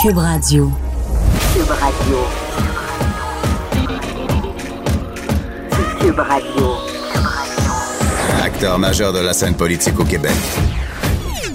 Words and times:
Cube 0.00 0.18
Radio. 0.18 0.70
Cube 1.54 1.70
Radio. 1.70 2.18
Cube 5.98 6.18
Radio. 6.20 6.66
Acteur 8.44 8.78
majeur 8.78 9.12
de 9.12 9.18
la 9.18 9.32
scène 9.32 9.54
politique 9.54 9.98
au 9.98 10.04
Québec. 10.04 10.36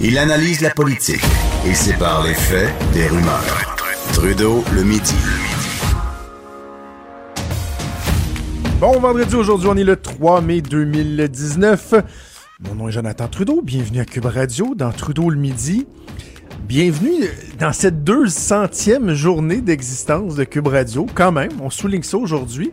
Il 0.02 0.18
analyse 0.18 0.60
la 0.60 0.68
politique 0.68 1.24
et 1.66 1.72
sépare 1.72 2.22
les 2.24 2.34
faits 2.34 2.68
des 2.92 3.06
rumeurs. 3.06 3.76
Trudeau 4.12 4.62
le 4.74 4.82
midi. 4.82 5.14
Bon 8.78 9.00
vendredi, 9.00 9.36
aujourd'hui, 9.36 9.68
on 9.70 9.76
est 9.78 9.84
le 9.84 9.96
3 9.96 10.42
mai 10.42 10.60
2019. 10.60 11.94
Mon 12.60 12.74
nom 12.74 12.88
est 12.90 12.92
Jonathan 12.92 13.26
Trudeau. 13.26 13.62
Bienvenue 13.62 14.00
à 14.00 14.04
Cube 14.04 14.26
Radio 14.26 14.74
dans 14.74 14.92
Trudeau 14.92 15.30
le 15.30 15.38
midi. 15.38 15.86
Bienvenue 16.64 17.28
dans 17.58 17.74
cette 17.74 18.04
200e 18.04 19.12
journée 19.12 19.60
d'existence 19.60 20.34
de 20.34 20.44
Cube 20.44 20.66
Radio. 20.68 21.06
Quand 21.14 21.30
même, 21.30 21.50
on 21.60 21.68
souligne 21.68 22.02
ça 22.02 22.16
aujourd'hui. 22.16 22.72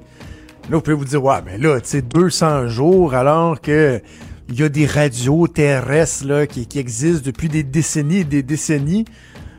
Là, 0.70 0.78
vous 0.78 0.82
pouvez 0.82 0.96
vous 0.96 1.04
dire, 1.04 1.22
ouais, 1.22 1.40
mais 1.46 1.58
là, 1.58 1.82
tu 1.82 1.90
sais, 1.90 2.02
200 2.02 2.70
jours 2.70 3.14
alors 3.14 3.60
que 3.60 4.02
il 4.48 4.58
y 4.58 4.64
a 4.64 4.70
des 4.70 4.86
radios 4.86 5.46
terrestres 5.48 6.26
là, 6.26 6.48
qui, 6.48 6.68
existent 6.80 7.24
depuis 7.26 7.50
des 7.50 7.64
décennies 7.64 8.20
et 8.20 8.24
des 8.24 8.44
décennies. 8.44 9.04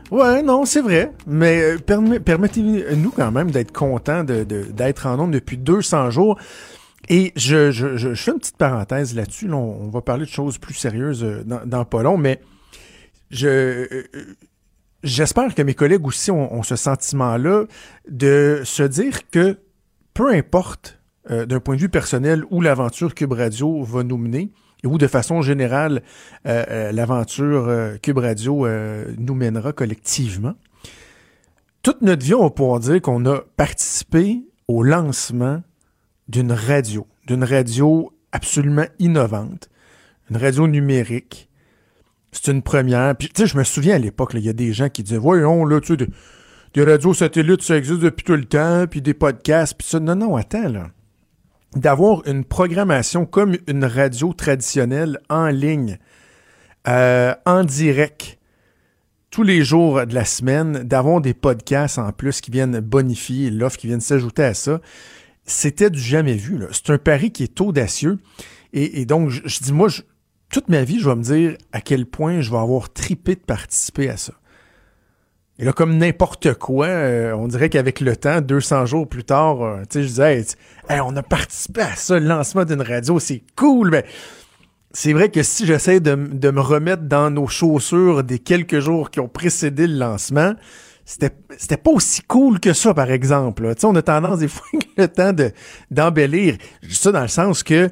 Ouais, 0.09 0.41
non, 0.41 0.65
c'est 0.65 0.81
vrai. 0.81 1.11
Mais 1.27 1.61
euh, 1.61 1.77
permet- 1.77 2.19
permettez-nous 2.19 3.11
quand 3.11 3.31
même 3.31 3.51
d'être 3.51 3.71
contents 3.71 4.23
d'être 4.23 5.05
en 5.05 5.17
nombre 5.17 5.33
depuis 5.33 5.57
200 5.57 6.09
jours. 6.09 6.39
Et 7.07 7.33
je, 7.35 7.69
je, 7.69 7.97
je, 7.97 8.15
fais 8.15 8.31
une 8.31 8.39
petite 8.39 8.57
parenthèse 8.57 9.13
là-dessus. 9.13 9.47
Là, 9.47 9.57
on, 9.57 9.83
on 9.83 9.89
va 9.89 10.01
parler 10.01 10.25
de 10.25 10.31
choses 10.31 10.57
plus 10.57 10.73
sérieuses 10.73 11.23
euh, 11.23 11.43
dans, 11.45 11.61
dans 11.65 11.85
pas 11.85 12.01
long, 12.01 12.17
mais 12.17 12.39
je 13.33 13.47
euh, 13.47 13.87
euh, 14.15 14.35
j'espère 15.03 15.53
que 15.53 15.61
mes 15.61 15.73
collègues 15.73 16.05
aussi 16.05 16.31
ont, 16.31 16.63
ce 16.63 16.75
sentiment-là 16.75 17.65
de 18.07 18.61
se 18.63 18.83
dire 18.83 19.29
que 19.29 19.57
peu 20.13 20.31
importe 20.31 20.99
euh, 21.29 21.45
d'un 21.45 21.59
point 21.59 21.75
de 21.75 21.81
vue 21.81 21.89
personnel 21.89 22.43
où 22.51 22.61
l'aventure 22.61 23.15
Cube 23.15 23.33
Radio 23.33 23.83
va 23.83 24.03
nous 24.03 24.17
mener, 24.17 24.51
et 24.83 24.87
où 24.87 24.97
de 24.97 25.07
façon 25.07 25.41
générale 25.41 26.03
l'aventure 26.43 27.71
Cube 28.01 28.17
Radio 28.17 28.67
nous 29.17 29.33
mènera 29.33 29.71
collectivement, 29.71 30.55
toute 31.83 32.01
notre 32.01 32.25
vie, 32.25 32.33
on 32.33 32.43
va 32.43 32.49
pouvoir 32.49 32.81
dire 32.81 33.01
qu'on 33.01 33.25
a 33.25 33.41
participé 33.55 34.43
au 34.67 34.83
lancement 34.83 35.63
d'une 36.27 36.51
radio, 36.51 37.07
d'une 37.27 37.45
radio 37.45 38.11
absolument 38.33 38.85
innovante, 38.99 39.69
une 40.29 40.35
radio 40.35 40.67
numérique. 40.67 41.49
C'est 42.33 42.51
une 42.51 42.63
première. 42.63 43.15
Puis, 43.15 43.29
tu 43.29 43.41
sais, 43.43 43.47
je 43.47 43.55
me 43.57 43.63
souviens 43.63 43.95
à 43.95 43.99
l'époque, 43.99 44.31
il 44.33 44.41
y 44.41 44.49
a 44.49 44.53
des 44.53 44.73
gens 44.73 44.89
qui 44.89 45.03
disaient, 45.03 45.17
voyons, 45.17 45.65
là, 45.65 45.79
tu 45.79 45.95
sais, 45.95 46.07
des, 46.73 46.83
radios 46.83 47.13
satellites, 47.13 47.61
ça 47.61 47.77
existe 47.77 47.99
depuis 47.99 48.23
tout 48.23 48.33
le 48.35 48.45
temps, 48.45 48.85
puis 48.89 49.01
des 49.01 49.13
podcasts, 49.13 49.75
puis 49.77 49.87
ça. 49.87 49.99
Non, 49.99 50.15
non, 50.15 50.35
attends, 50.35 50.67
là. 50.67 50.87
D'avoir 51.75 52.27
une 52.27 52.43
programmation 52.43 53.25
comme 53.25 53.55
une 53.67 53.85
radio 53.85 54.33
traditionnelle 54.33 55.19
en 55.29 55.47
ligne, 55.47 55.99
euh, 56.87 57.33
en 57.45 57.63
direct, 57.63 58.37
tous 59.31 59.43
les 59.43 59.63
jours 59.63 60.05
de 60.05 60.13
la 60.13 60.25
semaine, 60.25 60.83
d'avoir 60.83 61.21
des 61.21 61.33
podcasts 61.33 61.97
en 61.97 62.11
plus 62.11 62.41
qui 62.41 62.51
viennent 62.51 62.79
bonifier 62.79 63.49
l'offre, 63.49 63.77
qui 63.77 63.87
viennent 63.87 64.01
s'ajouter 64.01 64.43
à 64.43 64.53
ça, 64.53 64.81
c'était 65.45 65.89
du 65.89 65.99
jamais 65.99 66.35
vu. 66.35 66.59
C'est 66.71 66.91
un 66.91 66.97
pari 66.97 67.31
qui 67.31 67.43
est 67.43 67.59
audacieux. 67.61 68.19
Et, 68.73 69.01
et 69.01 69.05
donc, 69.05 69.29
je, 69.29 69.41
je 69.45 69.59
dis, 69.59 69.73
moi, 69.73 69.87
je- 69.87 70.01
toute 70.53 70.69
ma 70.69 70.83
vie, 70.83 70.99
je 70.99 71.09
vais 71.09 71.15
me 71.15 71.23
dire 71.23 71.57
à 71.71 71.81
quel 71.81 72.05
point 72.05 72.41
je 72.41 72.51
vais 72.51 72.59
avoir 72.59 72.93
tripé 72.93 73.33
de 73.33 73.41
participer 73.41 74.07
à 74.09 74.17
ça. 74.17 74.33
Et 75.57 75.65
là, 75.65 75.73
comme 75.73 75.97
n'importe 75.97 76.53
quoi, 76.53 76.85
euh, 76.87 77.33
on 77.33 77.47
dirait 77.47 77.69
qu'avec 77.69 77.99
le 77.99 78.15
temps, 78.15 78.39
200 78.39 78.85
jours 78.85 79.07
plus 79.07 79.23
tard, 79.23 79.63
euh, 79.63 79.81
tu 79.89 79.99
sais, 79.99 80.03
je 80.03 80.07
disais, 80.07 80.45
hey, 80.89 80.99
on 81.01 81.15
a 81.15 81.23
participé 81.23 81.81
à 81.81 81.95
ça, 81.95 82.19
le 82.19 82.27
lancement 82.27 82.65
d'une 82.65 82.81
radio, 82.81 83.19
c'est 83.19 83.41
cool, 83.55 83.89
mais 83.89 84.05
c'est 84.91 85.13
vrai 85.13 85.29
que 85.29 85.41
si 85.41 85.65
j'essaie 85.65 85.99
de, 85.99 86.15
de 86.15 86.51
me 86.51 86.61
remettre 86.61 87.03
dans 87.03 87.31
nos 87.31 87.47
chaussures 87.47 88.23
des 88.23 88.37
quelques 88.37 88.79
jours 88.79 89.09
qui 89.09 89.19
ont 89.19 89.27
précédé 89.27 89.87
le 89.87 89.97
lancement, 89.97 90.53
c'était 91.05 91.77
pas 91.77 91.91
aussi 91.91 92.21
cool 92.21 92.59
que 92.59 92.73
ça, 92.73 92.93
par 92.93 93.11
exemple. 93.11 93.73
Tu 93.73 93.81
sais, 93.81 93.87
on 93.87 93.95
a 93.95 94.01
tendance 94.01 94.39
des 94.39 94.47
fois 94.47 94.67
le 94.97 95.07
temps 95.07 95.33
de 95.33 95.51
d'embellir. 95.91 96.57
Dis 96.83 96.95
ça 96.95 97.11
dans 97.11 97.21
le 97.21 97.27
sens 97.27 97.63
que 97.63 97.89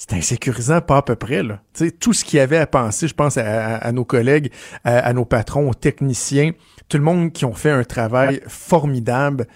c'est 0.00 0.12
insécurisant, 0.14 0.80
pas 0.80 0.98
à 0.98 1.02
peu 1.02 1.16
près. 1.16 1.42
Là. 1.42 1.60
Tu 1.74 1.84
sais, 1.86 1.90
tout 1.90 2.12
ce 2.14 2.24
qu'il 2.24 2.36
y 2.38 2.40
avait 2.40 2.56
à 2.56 2.66
penser, 2.68 3.08
je 3.08 3.14
pense 3.14 3.36
à, 3.36 3.74
à- 3.74 3.76
à 3.78 3.92
nos 3.92 4.04
collègues, 4.06 4.50
à, 4.84 4.96
à 4.98 5.12
nos 5.12 5.24
patrons, 5.26 5.68
aux 5.68 5.74
techniciens, 5.74 6.52
tout 6.88 6.96
le 6.96 7.02
monde 7.02 7.32
qui 7.32 7.44
ont 7.44 7.52
fait 7.52 7.70
un 7.72 7.82
travail 7.84 8.40
formidable 8.46 9.46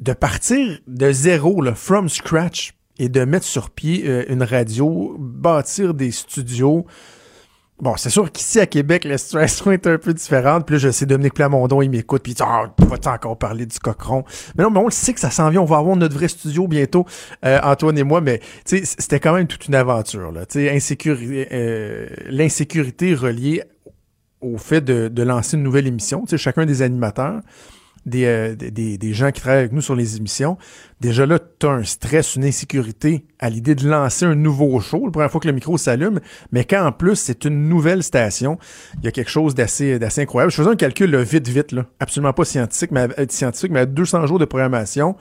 de 0.00 0.14
partir 0.14 0.80
de 0.88 1.12
zéro, 1.12 1.60
là, 1.62 1.74
from 1.74 2.08
scratch, 2.08 2.72
et 2.98 3.08
de 3.08 3.24
mettre 3.24 3.46
sur 3.46 3.70
pied 3.70 4.04
euh, 4.06 4.24
une 4.28 4.42
radio, 4.42 5.16
bâtir 5.18 5.94
des 5.94 6.10
studios. 6.10 6.86
Bon, 7.80 7.96
c'est 7.96 8.10
sûr 8.10 8.30
qu'ici 8.30 8.60
à 8.60 8.66
Québec, 8.66 9.04
la 9.04 9.18
situation 9.18 9.72
est 9.72 9.86
un 9.88 9.98
peu 9.98 10.14
différente. 10.14 10.66
Puis 10.66 10.76
là, 10.76 10.78
je 10.78 10.90
sais, 10.90 11.04
Dominique 11.04 11.34
Plamondon, 11.34 11.82
il 11.82 11.90
m'écoute, 11.90 12.22
puis 12.22 12.32
il 12.32 12.34
dit 12.36 12.42
Ah, 12.44 12.72
vas-tu 12.78 13.08
encore 13.08 13.36
parler 13.36 13.66
du 13.66 13.78
cochon? 13.78 14.24
Mais 14.56 14.62
non, 14.62 14.70
mais 14.70 14.78
on 14.78 14.84
le 14.84 14.92
sait 14.92 15.12
que 15.12 15.20
ça 15.20 15.30
s'en 15.30 15.50
vient, 15.50 15.62
on 15.62 15.66
va 15.66 15.78
avoir 15.78 15.96
notre 15.96 16.14
vrai 16.14 16.28
studio 16.28 16.68
bientôt, 16.68 17.06
euh, 17.44 17.58
Antoine 17.62 17.98
et 17.98 18.04
moi, 18.04 18.20
mais 18.20 18.40
c'était 18.64 19.18
quand 19.18 19.34
même 19.34 19.48
toute 19.48 19.66
une 19.66 19.74
aventure. 19.74 20.32
Euh, 20.32 22.06
l'insécurité 22.26 23.14
reliée 23.14 23.62
au 24.40 24.58
fait 24.58 24.80
de, 24.80 25.08
de 25.08 25.22
lancer 25.22 25.56
une 25.56 25.62
nouvelle 25.64 25.86
émission. 25.86 26.20
Tu 26.22 26.30
sais, 26.30 26.38
chacun 26.38 26.66
des 26.66 26.82
animateurs, 26.82 27.40
des, 28.06 28.24
euh, 28.24 28.54
des- 28.56 28.70
des, 28.70 28.98
des 28.98 29.12
gens 29.12 29.30
qui 29.30 29.40
travaillent 29.40 29.60
avec 29.60 29.72
nous 29.72 29.80
sur 29.80 29.94
les 29.94 30.16
émissions, 30.16 30.56
déjà 31.00 31.24
là, 31.26 31.38
tu 31.58 31.66
as 31.66 31.70
un 31.70 31.84
stress, 31.84 32.36
une 32.36 32.44
insécurité 32.44 33.24
à 33.38 33.48
l'idée 33.50 33.74
de 33.74 33.88
lancer 33.88 34.24
un 34.24 34.34
nouveau 34.34 34.80
show, 34.80 35.04
la 35.06 35.10
première 35.12 35.30
fois 35.30 35.40
que 35.40 35.46
le 35.48 35.54
micro 35.54 35.78
s'allume, 35.78 36.20
mais 36.52 36.64
quand 36.64 36.84
en 36.86 36.92
plus 36.92 37.16
c'est 37.16 37.44
une 37.44 37.68
nouvelle 37.68 38.02
station, 38.02 38.58
il 38.98 39.04
y 39.04 39.08
a 39.08 39.12
quelque 39.12 39.30
chose 39.30 39.54
d'assez 39.54 39.98
d'assez 39.98 40.22
incroyable. 40.22 40.50
Je 40.52 40.56
faisais 40.56 40.70
un 40.70 40.76
calcul 40.76 41.10
là, 41.10 41.22
vite, 41.22 41.48
vite, 41.48 41.72
là, 41.72 41.86
absolument 42.00 42.32
pas 42.32 42.44
scientifique, 42.44 42.90
mais, 42.90 43.08
euh, 43.18 43.26
scientifique, 43.28 43.70
mais 43.72 43.80
à 43.80 43.86
200 43.86 44.26
jours 44.26 44.38
de 44.38 44.44
programmation, 44.44 45.16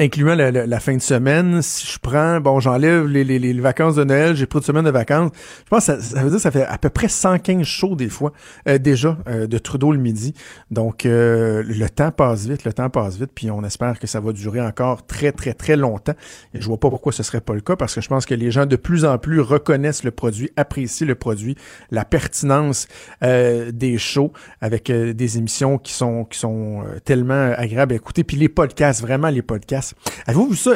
incluant 0.00 0.34
la, 0.34 0.50
la- 0.50 0.66
la 0.66 0.80
fin 0.80 0.96
de 0.96 1.02
semaine, 1.02 1.62
si 1.62 1.86
je 1.86 1.98
prends, 2.00 2.40
bon, 2.40 2.58
j'enlève 2.60 3.06
les, 3.06 3.22
les- 3.24 3.38
les 3.38 3.52
vacances 3.60 3.94
de 3.94 4.02
Noël, 4.04 4.34
j'ai 4.34 4.46
pris 4.46 4.58
une 4.58 4.64
semaine 4.64 4.84
de 4.84 4.90
vacances, 4.90 5.30
je 5.64 5.68
pense 5.68 5.86
que 5.86 5.92
ça, 5.92 6.00
ça 6.00 6.22
veut 6.22 6.28
dire 6.30 6.36
que 6.38 6.42
ça 6.42 6.50
fait 6.50 6.64
à 6.64 6.78
peu 6.78 6.88
près 6.88 7.08
115 7.08 7.62
shows 7.62 7.94
des 7.94 8.08
fois, 8.08 8.32
euh, 8.68 8.78
déjà, 8.78 9.18
euh, 9.28 9.46
de 9.46 9.58
Trudeau 9.58 9.92
le 9.92 9.98
midi. 9.98 10.34
Donc, 10.70 11.04
euh, 11.06 11.62
le 11.66 11.88
temps 11.90 12.10
passe 12.10 12.46
vite, 12.46 12.64
le 12.64 12.72
temps 12.72 12.90
passe 12.90 13.16
vite, 13.16 13.30
puis 13.34 13.50
on 13.50 13.62
espère 13.64 13.98
que 13.98 14.06
ça 14.06 14.18
va 14.18 14.32
durer 14.32 14.60
encore 14.62 15.06
très, 15.06 15.30
très, 15.30 15.52
très 15.54 15.76
longtemps. 15.76 16.14
Et 16.54 16.60
je 16.60 16.66
vois 16.66 16.80
pas 16.80 16.88
pourquoi 16.90 17.12
ce 17.12 17.22
serait 17.22 17.40
pas 17.42 17.54
le 17.54 17.60
cas, 17.60 17.76
parce 17.76 17.94
que 17.94 18.00
je 18.00 18.08
pense 18.08 18.26
que 18.26 18.34
les 18.34 18.50
gens 18.50 18.66
de 18.66 18.76
plus 18.76 19.04
en 19.04 19.18
plus 19.18 19.40
reconnaissent 19.40 20.04
le 20.04 20.10
produit, 20.10 20.50
apprécient 20.56 21.06
le 21.06 21.14
produit, 21.14 21.54
la 21.90 22.04
pertinence 22.04 22.88
euh, 23.22 23.70
des 23.70 23.98
shows 23.98 24.32
avec 24.60 24.90
euh, 24.90 25.12
des 25.12 25.38
émissions 25.38 25.78
qui 25.78 25.92
sont 25.92 26.24
qui 26.24 26.38
sont 26.38 26.82
euh, 26.82 26.98
tellement 27.04 27.52
agréables 27.56 27.92
à 27.92 27.96
écouter. 27.96 28.24
Puis 28.24 28.36
les 28.38 28.48
podcasts, 28.48 29.00
vraiment 29.02 29.28
les 29.28 29.42
podcasts. 29.42 29.81
Avez-vous 30.26 30.50
vu 30.50 30.56
ça? 30.56 30.72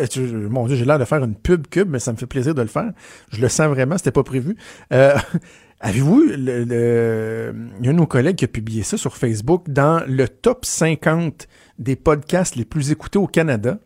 Mon 0.51 0.67
Dieu, 0.67 0.77
j'ai 0.77 0.85
l'air 0.85 0.99
de 0.99 1.05
faire 1.05 1.23
une 1.23 1.35
pub 1.35 1.67
cube, 1.69 1.89
mais 1.91 1.99
ça 1.99 2.13
me 2.13 2.17
fait 2.17 2.27
plaisir 2.27 2.55
de 2.55 2.63
le 2.63 2.69
faire. 2.69 2.93
Je 3.31 3.41
le 3.41 3.49
sens 3.49 3.69
vraiment, 3.69 3.97
c'était 3.99 4.13
pas 4.13 4.23
prévu. 4.23 4.57
Euh, 4.93 5.17
Avez-vous 5.81 6.25
le, 6.27 7.55
il 7.79 7.85
y 7.85 7.89
a 7.89 7.91
un 7.91 7.93
de 7.93 7.99
nos 7.99 8.07
collègues 8.07 8.37
qui 8.37 8.47
a 8.47 8.49
publié 8.49 8.83
ça 8.83 8.97
sur 8.97 9.17
Facebook 9.17 9.69
dans 9.69 10.03
le 10.09 10.27
top 10.27 10.65
50 10.65 11.47
des 11.79 11.97
podcasts 11.97 12.57
les 12.57 12.65
plus 12.65 12.91
écoutés 12.93 13.19
au 13.19 13.27
Canada. 13.27 13.79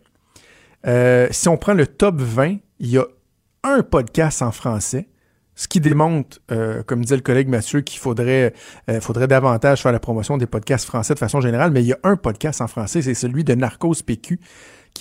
Euh, 0.86 1.26
si 1.32 1.48
on 1.48 1.56
prend 1.56 1.74
le 1.74 1.88
top 1.88 2.20
20, 2.20 2.58
il 2.78 2.90
y 2.90 2.98
a 2.98 3.04
un 3.64 3.82
podcast 3.82 4.40
en 4.40 4.52
français, 4.52 5.08
ce 5.56 5.66
qui 5.66 5.80
démontre, 5.80 6.38
euh, 6.52 6.84
comme 6.84 7.02
disait 7.02 7.16
le 7.16 7.22
collègue 7.22 7.48
Mathieu, 7.48 7.80
qu'il 7.80 7.98
faudrait, 7.98 8.54
faudrait 9.00 9.26
davantage 9.26 9.82
faire 9.82 9.92
la 9.92 9.98
promotion 9.98 10.38
des 10.38 10.46
podcasts 10.46 10.86
français 10.86 11.14
de 11.14 11.18
façon 11.18 11.40
générale, 11.40 11.72
mais 11.72 11.82
il 11.82 11.88
y 11.88 11.92
a 11.92 11.98
un 12.04 12.16
podcast 12.16 12.60
en 12.60 12.68
français, 12.68 13.02
c'est 13.02 13.14
celui 13.14 13.42
de 13.42 13.54
Narcos 13.54 13.96
PQ, 14.06 14.38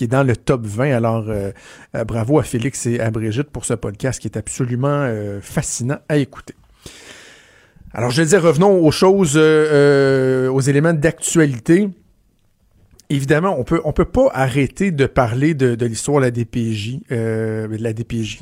qui 0.00 0.04
est 0.04 0.06
dans 0.06 0.22
le 0.22 0.34
top 0.34 0.64
20. 0.64 0.96
Alors, 0.96 1.26
euh, 1.28 1.50
euh, 1.94 2.04
bravo 2.04 2.38
à 2.38 2.42
Félix 2.42 2.86
et 2.86 3.00
à 3.00 3.10
Brigitte 3.10 3.50
pour 3.50 3.66
ce 3.66 3.74
podcast 3.74 4.18
qui 4.18 4.28
est 4.28 4.38
absolument 4.38 4.88
euh, 4.88 5.42
fascinant 5.42 5.98
à 6.08 6.16
écouter. 6.16 6.54
Alors, 7.92 8.10
je 8.10 8.22
disais, 8.22 8.38
revenons 8.38 8.82
aux 8.82 8.90
choses, 8.92 9.36
aux 9.36 10.60
éléments 10.60 10.94
d'actualité. 10.94 11.90
Évidemment, 13.10 13.54
on 13.58 13.64
peut 13.64 13.82
on 13.84 13.92
peut 13.92 14.06
pas 14.06 14.30
arrêter 14.32 14.90
de 14.90 15.04
parler 15.04 15.52
de, 15.52 15.84
l'histoire 15.84 16.20
de 16.20 16.24
la 16.24 16.30
DPJ, 16.30 17.00
de 17.10 17.68
la 17.78 17.92
DPJ, 17.92 18.40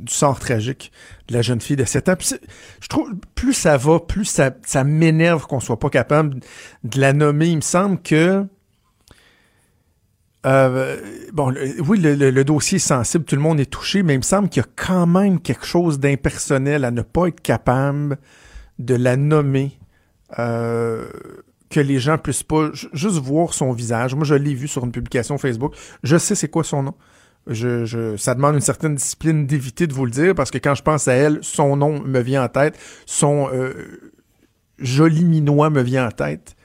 du 0.00 0.12
sort 0.12 0.40
tragique 0.40 0.90
de 1.28 1.34
la 1.34 1.42
jeune 1.42 1.60
fille 1.60 1.76
de 1.76 1.84
7 1.84 2.08
ans. 2.08 2.14
je 2.80 2.88
trouve, 2.88 3.12
plus 3.36 3.52
ça 3.52 3.76
va, 3.76 4.00
plus 4.00 4.24
ça, 4.24 4.50
ça 4.64 4.82
m'énerve 4.82 5.46
qu'on 5.46 5.60
soit 5.60 5.78
pas 5.78 5.90
capable 5.90 6.40
de 6.82 7.00
la 7.00 7.12
nommer. 7.12 7.46
Il 7.48 7.56
me 7.56 7.60
semble 7.60 8.02
que 8.02 8.48
euh, 10.46 10.96
bon, 11.32 11.52
oui, 11.86 11.98
le, 11.98 12.44
dossier 12.44 12.76
est 12.76 12.78
sensible, 12.78 13.24
tout 13.24 13.34
le 13.34 13.42
monde 13.42 13.58
est 13.58 13.70
touché, 13.70 14.02
mais 14.02 14.14
il 14.14 14.18
me 14.18 14.22
semble 14.22 14.48
qu'il 14.48 14.62
y 14.62 14.64
a 14.64 14.68
quand 14.76 15.06
même 15.06 15.40
quelque 15.40 15.66
chose 15.66 15.98
d'impersonnel 15.98 16.84
à 16.84 16.90
ne 16.90 17.02
pas 17.02 17.26
être 17.26 17.40
capable 17.40 18.18
de 18.78 18.94
la 18.94 19.16
nommer, 19.16 19.78
euh, 20.38 21.06
que 21.68 21.80
les 21.80 21.98
gens 21.98 22.16
puissent 22.16 22.44
pas 22.44 22.70
juste 22.72 23.16
voir 23.16 23.54
son 23.54 23.72
visage. 23.72 24.14
Moi, 24.14 24.24
je 24.24 24.34
l'ai 24.34 24.54
vu 24.54 24.68
sur 24.68 24.84
une 24.84 24.92
publication 24.92 25.36
Facebook. 25.36 25.74
Je 26.04 26.16
sais 26.16 26.36
c'est 26.36 26.48
quoi 26.48 26.62
son 26.62 26.84
nom. 26.84 26.94
Je, 27.48 28.16
ça 28.16 28.34
demande 28.34 28.56
une 28.56 28.60
certaine 28.60 28.96
discipline 28.96 29.46
d'éviter 29.46 29.86
de 29.86 29.92
vous 29.92 30.04
le 30.04 30.10
dire 30.10 30.34
parce 30.34 30.50
que 30.50 30.58
quand 30.58 30.74
je 30.74 30.82
pense 30.82 31.06
à 31.06 31.12
elle, 31.12 31.38
son 31.42 31.76
nom 31.76 32.00
me 32.00 32.20
vient 32.20 32.44
en 32.44 32.48
tête, 32.48 32.76
son 33.04 33.48
euh, 33.52 33.72
joli 34.78 35.24
minois 35.24 35.70
me 35.70 35.82
vient 35.82 36.06
en 36.06 36.10
tête. 36.10 36.56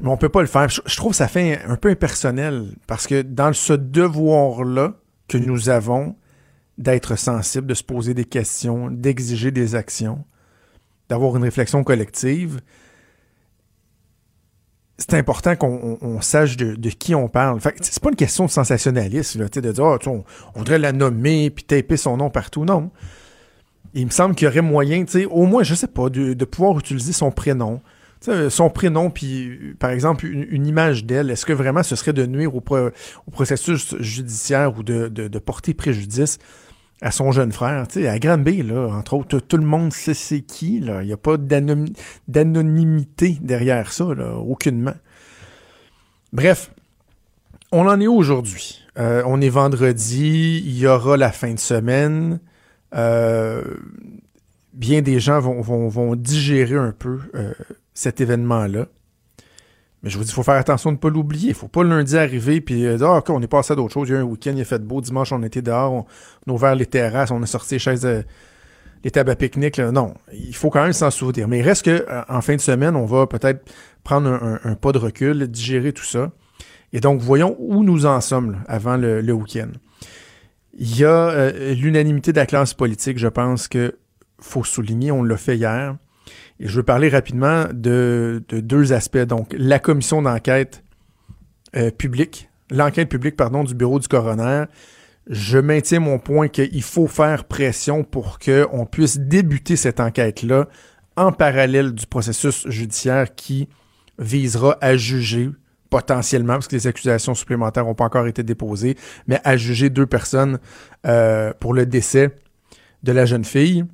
Mais 0.00 0.08
on 0.08 0.16
peut 0.16 0.28
pas 0.28 0.40
le 0.40 0.46
faire. 0.46 0.68
Je, 0.68 0.96
trouve 0.96 1.12
que 1.12 1.16
ça 1.16 1.28
fait 1.28 1.62
un 1.64 1.76
peu 1.76 1.90
impersonnel 1.90 2.74
parce 2.86 3.06
que 3.06 3.22
dans 3.22 3.52
ce 3.52 3.72
devoir-là 3.72 4.94
que 5.28 5.38
nous 5.38 5.68
avons 5.68 6.16
d'être 6.78 7.16
sensible, 7.16 7.66
de 7.66 7.74
se 7.74 7.84
poser 7.84 8.14
des 8.14 8.24
questions, 8.24 8.90
d'exiger 8.90 9.50
des 9.50 9.74
actions, 9.74 10.24
d'avoir 11.08 11.36
une 11.36 11.42
réflexion 11.42 11.84
collective, 11.84 12.60
c'est 14.96 15.14
important 15.14 15.56
qu'on 15.56 16.20
sache 16.20 16.56
de, 16.56 16.88
qui 16.90 17.14
on 17.14 17.28
parle. 17.28 17.60
Fait 17.60 17.74
c'est 17.80 18.02
pas 18.02 18.10
une 18.10 18.16
question 18.16 18.46
de 18.46 18.50
sensationnalisme, 18.50 19.42
là, 19.42 19.48
de 19.48 19.72
dire, 19.72 19.84
oh, 19.84 19.98
on, 20.06 20.24
voudrait 20.54 20.78
la 20.78 20.92
nommer 20.92 21.50
puis 21.50 21.64
taper 21.64 21.96
son 21.96 22.16
nom 22.16 22.30
partout. 22.30 22.64
Non. 22.64 22.90
Il 23.94 24.06
me 24.06 24.10
semble 24.10 24.34
qu'il 24.34 24.46
y 24.46 24.48
aurait 24.48 24.62
moyen, 24.62 25.04
au 25.30 25.44
moins, 25.46 25.64
je 25.64 25.74
sais 25.74 25.88
pas, 25.88 26.08
de 26.08 26.44
pouvoir 26.44 26.78
utiliser 26.78 27.12
son 27.12 27.30
prénom, 27.30 27.82
son 28.50 28.70
prénom, 28.70 29.10
puis 29.10 29.74
par 29.78 29.90
exemple 29.90 30.26
une, 30.26 30.66
image 30.66 31.04
d'elle, 31.04 31.30
est-ce 31.30 31.46
que 31.46 31.52
vraiment 31.52 31.82
ce 31.82 31.96
serait 31.96 32.12
de 32.12 32.26
nuire 32.26 32.54
au, 32.54 32.62
processus 33.30 33.96
judiciaire 34.00 34.78
ou 34.78 34.82
de, 34.82 35.38
porter 35.38 35.74
préjudice 35.74 36.38
à 37.00 37.10
son 37.10 37.32
jeune 37.32 37.52
frère? 37.52 37.86
À 37.96 38.18
Granby, 38.18 38.62
là, 38.62 38.88
entre 38.88 39.14
autres, 39.14 39.40
tout 39.40 39.56
le 39.56 39.66
monde 39.66 39.92
sait 39.92 40.14
c'est 40.14 40.40
qui, 40.40 40.80
là. 40.80 41.02
Il 41.02 41.06
n'y 41.06 41.12
a 41.12 41.16
pas 41.16 41.36
d'anonymité 41.36 43.38
derrière 43.40 43.92
ça, 43.92 44.14
là, 44.14 44.36
aucunement. 44.36 44.94
Bref, 46.32 46.70
on 47.72 47.88
en 47.88 48.00
est 48.00 48.06
aujourd'hui? 48.06 48.82
Euh, 48.98 49.22
on 49.26 49.40
est 49.40 49.48
vendredi, 49.48 50.62
il 50.64 50.78
y 50.78 50.86
aura 50.86 51.16
la 51.16 51.32
fin 51.32 51.54
de 51.54 51.58
semaine. 51.58 52.40
Euh, 52.94 53.62
bien 54.74 55.02
des 55.02 55.20
gens 55.20 55.40
vont, 55.40 56.16
digérer 56.16 56.76
un 56.76 56.92
peu 56.92 57.20
euh, 57.34 57.52
cet 57.94 58.20
événement-là. 58.20 58.86
Mais 60.02 60.10
je 60.10 60.18
vous 60.18 60.24
dis, 60.24 60.30
il 60.30 60.34
faut 60.34 60.42
faire 60.42 60.56
attention 60.56 60.90
de 60.90 60.96
ne 60.96 61.00
pas 61.00 61.10
l'oublier. 61.10 61.50
Il 61.50 61.54
faut 61.54 61.68
pas 61.68 61.84
le 61.84 61.90
lundi 61.90 62.16
arriver 62.16 62.60
puis 62.60 62.84
euh, 62.86 62.96
dire, 62.96 63.08
ah, 63.08 63.18
OK, 63.18 63.30
on 63.30 63.40
est 63.40 63.46
passé 63.46 63.72
à 63.72 63.76
d'autres 63.76 63.94
choses. 63.94 64.08
Il 64.08 64.12
y 64.12 64.16
a 64.16 64.20
un 64.20 64.24
week-end, 64.24 64.52
il 64.54 64.60
a 64.60 64.64
fait 64.64 64.82
beau. 64.82 65.00
Dimanche, 65.00 65.32
on 65.32 65.42
était 65.42 65.62
dehors, 65.62 65.92
on, 65.92 66.50
a 66.50 66.54
ouvert 66.54 66.74
les 66.74 66.86
terrasses, 66.86 67.30
on 67.30 67.42
a 67.42 67.46
sorti 67.46 67.76
les 67.76 67.78
chaises, 67.78 68.24
les 69.04 69.10
tables 69.10 69.30
à 69.30 69.36
pique-nique. 69.36 69.78
Non, 69.78 70.14
il 70.32 70.54
faut 70.54 70.70
quand 70.70 70.82
même 70.82 70.92
s'en 70.92 71.10
souvenir. 71.10 71.46
Mais 71.46 71.60
il 71.60 71.62
reste 71.62 71.84
que 71.84 72.04
euh, 72.08 72.22
en 72.28 72.40
fin 72.40 72.56
de 72.56 72.60
semaine, 72.60 72.96
on 72.96 73.06
va 73.06 73.26
peut-être 73.26 73.70
prendre 74.02 74.28
un, 74.64 74.74
pas 74.74 74.90
de 74.90 74.98
recul, 74.98 75.46
digérer 75.46 75.92
tout 75.92 76.04
ça. 76.04 76.32
Et 76.92 77.00
donc, 77.00 77.20
voyons 77.20 77.56
où 77.58 77.84
nous 77.84 78.04
en 78.04 78.20
sommes 78.20 78.62
avant 78.66 78.96
le, 78.96 79.32
week-end. 79.32 79.70
Il 80.74 80.98
y 80.98 81.04
a 81.04 81.28
euh, 81.28 81.74
l'unanimité 81.74 82.32
de 82.32 82.38
la 82.38 82.46
classe 82.46 82.74
politique, 82.74 83.18
je 83.18 83.28
pense 83.28 83.68
que 83.68 83.96
faut 84.40 84.64
souligner, 84.64 85.12
on 85.12 85.22
l'a 85.22 85.36
fait 85.36 85.56
hier. 85.56 85.96
Et 86.62 86.68
je 86.68 86.76
veux 86.76 86.84
parler 86.84 87.08
rapidement 87.08 87.64
de, 87.72 88.42
deux 88.48 88.92
aspects. 88.92 89.18
Donc, 89.18 89.52
la 89.58 89.80
commission 89.80 90.22
d'enquête 90.22 90.84
euh, 91.76 91.90
publique, 91.90 92.50
l'enquête 92.70 93.08
publique, 93.08 93.36
pardon, 93.36 93.64
du 93.64 93.74
bureau 93.74 93.98
du 93.98 94.06
coroner. 94.06 94.66
Je 95.28 95.58
maintiens 95.58 95.98
mon 95.98 96.20
point 96.20 96.46
qu'il 96.46 96.82
faut 96.82 97.08
faire 97.08 97.44
pression 97.44 98.04
pour 98.04 98.38
qu'on 98.38 98.86
puisse 98.86 99.18
débuter 99.18 99.74
cette 99.74 99.98
enquête-là 99.98 100.68
en 101.16 101.32
parallèle 101.32 101.92
du 101.92 102.06
processus 102.06 102.68
judiciaire 102.68 103.34
qui 103.34 103.68
visera 104.18 104.78
à 104.80 104.96
juger 104.96 105.50
potentiellement, 105.90 106.54
parce 106.54 106.68
que 106.68 106.76
les 106.76 106.86
accusations 106.86 107.34
supplémentaires 107.34 107.84
n'ont 107.84 107.94
pas 107.94 108.04
encore 108.04 108.26
été 108.26 108.44
déposées, 108.44 108.96
mais 109.26 109.40
à 109.44 109.56
juger 109.56 109.90
deux 109.90 110.06
personnes 110.06 110.58
euh, 111.06 111.52
pour 111.58 111.74
le 111.74 111.86
décès 111.86 112.30
de 113.02 113.12
la 113.12 113.26
jeune 113.26 113.44
fille 113.44 113.84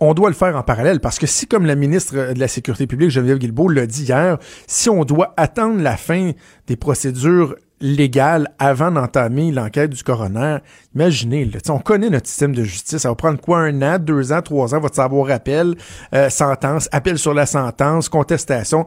on 0.00 0.14
doit 0.14 0.28
le 0.28 0.34
faire 0.34 0.56
en 0.56 0.62
parallèle 0.62 1.00
parce 1.00 1.18
que 1.18 1.26
si, 1.26 1.46
comme 1.46 1.66
la 1.66 1.74
ministre 1.74 2.32
de 2.32 2.38
la 2.38 2.48
Sécurité 2.48 2.86
publique, 2.86 3.10
Geneviève 3.10 3.38
Guilbeault, 3.38 3.68
l'a 3.68 3.86
dit 3.86 4.04
hier, 4.04 4.38
si 4.66 4.88
on 4.88 5.04
doit 5.04 5.34
attendre 5.36 5.80
la 5.80 5.96
fin 5.96 6.32
des 6.66 6.76
procédures 6.76 7.56
légales 7.80 8.48
avant 8.58 8.90
d'entamer 8.90 9.52
l'enquête 9.52 9.90
du 9.90 10.02
coroner, 10.02 10.58
imaginez, 10.94 11.50
on 11.68 11.78
connaît 11.78 12.10
notre 12.10 12.26
système 12.26 12.54
de 12.54 12.62
justice, 12.62 12.98
ça 12.98 13.08
va 13.08 13.14
prendre 13.14 13.40
quoi, 13.40 13.60
un 13.60 13.82
an, 13.82 13.98
deux 13.98 14.32
ans, 14.32 14.42
trois 14.42 14.74
ans, 14.74 14.80
votre 14.80 14.96
savoir 14.96 15.30
appel, 15.30 15.74
euh, 16.14 16.30
sentence, 16.30 16.88
appel 16.92 17.18
sur 17.18 17.34
la 17.34 17.46
sentence, 17.46 18.08
contestation. 18.08 18.86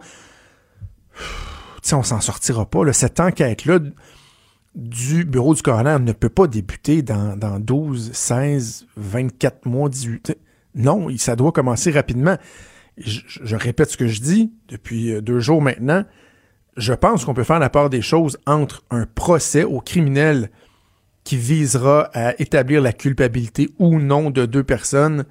T'sais, 1.81 1.95
on 1.95 2.03
s'en 2.03 2.21
sortira 2.21 2.65
pas. 2.65 2.85
Là. 2.85 2.93
Cette 2.93 3.19
enquête-là 3.19 3.79
du 4.75 5.25
bureau 5.25 5.53
du 5.53 5.61
coroner 5.61 5.97
ne 5.99 6.13
peut 6.13 6.29
pas 6.29 6.47
débuter 6.47 7.01
dans, 7.01 7.35
dans 7.35 7.59
12, 7.59 8.11
16, 8.13 8.87
24 8.95 9.65
mois, 9.65 9.89
18 9.89 10.37
non, 10.75 11.07
ça 11.18 11.35
doit 11.35 11.51
commencer 11.51 11.91
rapidement. 11.91 12.38
Je, 12.97 13.56
répète 13.56 13.91
ce 13.91 13.97
que 13.97 14.07
je 14.07 14.21
dis 14.21 14.53
depuis 14.68 15.12
euh, 15.12 15.21
deux 15.21 15.39
jours 15.39 15.62
maintenant. 15.62 16.03
Je 16.77 16.94
pense 16.94 17.25
qu'on 17.25 17.33
peut 17.33 17.44
faire 17.44 17.59
la 17.59 17.69
part 17.69 17.89
des 17.89 18.01
choses 18.01 18.38
entre 18.45 18.83
un 18.91 19.06
procès 19.06 19.63
au 19.63 19.79
criminel 19.79 20.50
qui 21.23 21.38
visera 21.38 22.09
à 22.13 22.39
établir 22.41 22.81
la 22.81 22.94
culpabilité 22.94 23.69
ou 23.79 24.00
non 24.00 24.29
de 24.29 24.45
deux 24.45 24.63
personnes 24.63 25.25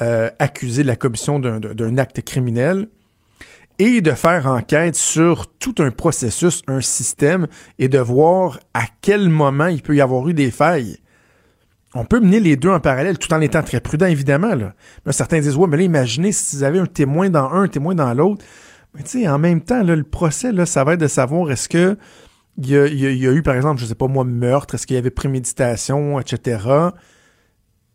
euh, 0.00 0.30
accusées 0.38 0.82
de 0.82 0.88
la 0.88 0.96
commission 0.96 1.38
d'un 1.38 1.98
acte 1.98 2.22
criminel 2.22 2.88
et 3.78 4.00
de 4.00 4.10
faire 4.12 4.46
enquête 4.46 4.96
sur 4.96 5.46
tout 5.58 5.74
un 5.78 5.90
processus, 5.90 6.62
un 6.66 6.80
système 6.80 7.46
et 7.78 7.88
de 7.88 7.98
voir 7.98 8.58
à 8.74 8.84
quel 9.00 9.28
moment 9.28 9.66
il 9.66 9.82
peut 9.82 9.94
y 9.94 10.00
avoir 10.00 10.28
eu 10.28 10.34
des 10.34 10.50
failles 10.50 10.98
on 11.94 12.04
peut 12.04 12.20
mener 12.20 12.40
les 12.40 12.56
deux 12.56 12.70
en 12.70 12.80
parallèle 12.80 13.18
tout 13.18 13.32
en 13.32 13.40
étant 13.40 13.62
très 13.62 13.80
prudent, 13.80 14.06
évidemment. 14.06 14.54
Là. 14.54 14.74
certains 15.10 15.40
disent, 15.40 15.56
ouais, 15.56 15.66
mais 15.66 15.78
là, 15.78 15.82
imaginez 15.84 16.32
si 16.32 16.56
vous 16.56 16.62
avez 16.62 16.78
un 16.78 16.86
témoin 16.86 17.30
dans 17.30 17.50
un, 17.50 17.62
un 17.62 17.68
témoin 17.68 17.94
dans 17.94 18.12
l'autre. 18.12 18.44
Mais 18.94 19.02
tu 19.02 19.20
sais, 19.20 19.28
en 19.28 19.38
même 19.38 19.60
temps, 19.60 19.82
le 19.82 20.02
procès, 20.02 20.52
là, 20.52 20.66
ça 20.66 20.84
va 20.84 20.94
être 20.94 21.00
de 21.00 21.08
savoir 21.08 21.50
est-ce 21.50 21.68
que 21.68 21.96
il 22.60 22.70
y, 22.70 22.76
a, 23.26 23.32
eu, 23.32 23.42
par 23.42 23.54
exemple, 23.54 23.80
je 23.80 23.86
sais 23.86 23.94
pas 23.94 24.08
moi, 24.08 24.24
meurtre, 24.24 24.74
est-ce 24.74 24.86
qu'il 24.86 24.96
y 24.96 24.98
avait 24.98 25.10
préméditation, 25.10 26.18
etc. 26.18 26.58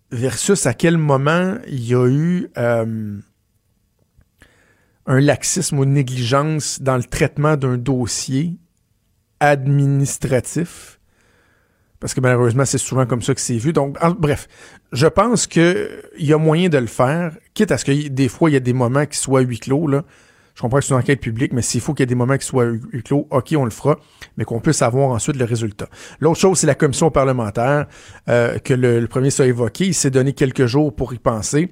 Versus 0.09 0.65
à 0.65 0.73
quel 0.73 0.97
moment 0.97 1.57
il 1.67 1.85
y 1.85 1.93
a 1.93 2.07
eu 2.07 2.47
euh, 2.57 3.17
un 5.05 5.19
laxisme 5.19 5.79
ou 5.79 5.83
une 5.83 5.93
négligence 5.93 6.81
dans 6.81 6.95
le 6.95 7.03
traitement 7.03 7.57
d'un 7.57 7.77
dossier 7.77 8.57
administratif 9.41 11.01
parce 12.03 12.13
que 12.13 12.19
malheureusement, 12.19 12.65
c'est 12.65 12.77
souvent 12.77 13.05
comme 13.05 13.21
ça 13.21 13.33
que 13.33 13.39
c'est 13.39 13.55
vu. 13.55 13.71
Donc, 13.71 13.97
bref, 14.19 14.49
je 14.91 15.07
pense 15.07 15.47
qu'il 15.47 15.87
y 16.19 16.33
a 16.33 16.37
moyen 16.37 16.67
de 16.67 16.77
le 16.77 16.87
faire, 16.87 17.31
quitte 17.53 17.71
à 17.71 17.77
ce 17.77 17.85
que 17.85 18.09
des 18.09 18.27
fois, 18.27 18.49
il 18.49 18.53
y 18.53 18.57
a 18.57 18.59
des 18.59 18.73
moments 18.73 19.05
qui 19.05 19.17
soient 19.17 19.39
huis 19.39 19.57
clos. 19.57 19.87
Là. 19.87 20.03
Je 20.53 20.61
comprends 20.61 20.79
que 20.79 20.83
c'est 20.83 20.93
une 20.93 20.99
enquête 20.99 21.21
publique, 21.21 21.53
mais 21.53 21.61
s'il 21.61 21.79
faut 21.79 21.93
qu'il 21.93 22.01
y 22.01 22.03
ait 22.03 22.07
des 22.07 22.15
moments 22.15 22.37
qui 22.37 22.45
soient 22.45 22.65
huis 22.65 23.03
clos, 23.03 23.25
OK, 23.31 23.53
on 23.55 23.63
le 23.63 23.71
fera, 23.71 23.97
mais 24.35 24.43
qu'on 24.43 24.59
puisse 24.59 24.81
avoir 24.81 25.11
ensuite 25.11 25.37
le 25.37 25.45
résultat. 25.45 25.87
L'autre 26.19 26.41
chose, 26.41 26.59
c'est 26.59 26.67
la 26.67 26.75
commission 26.75 27.09
parlementaire, 27.09 27.85
euh, 28.27 28.59
que 28.59 28.73
le, 28.73 29.07
premier 29.07 29.29
soit 29.29 29.45
évoqué. 29.45 29.85
Il 29.85 29.93
s'est 29.93 30.11
donné 30.11 30.33
quelques 30.33 30.65
jours 30.65 30.93
pour 30.93 31.13
y 31.13 31.19
penser. 31.19 31.71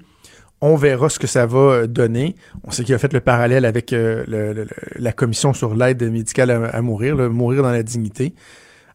On 0.62 0.78
verra 0.78 1.10
ce 1.10 1.20
que 1.20 1.28
ça 1.28 1.46
va 1.46 1.88
donner. 1.88 2.38
On 2.64 2.72
sait 2.72 2.86
qu'il 2.86 2.96
a 2.96 3.00
fait 3.00 3.12
le 3.12 3.20
parallèle 3.20 3.66
avec 3.66 3.92
euh, 3.92 4.64
la 4.96 5.12
commission 5.12 5.54
sur 5.54 5.76
l'aide 5.76 6.10
médicale 6.10 6.52
à, 6.52 6.82
mourir, 6.82 7.18
mourir 7.30 7.64
dans 7.64 7.72
la 7.72 7.84
dignité. 7.84 8.34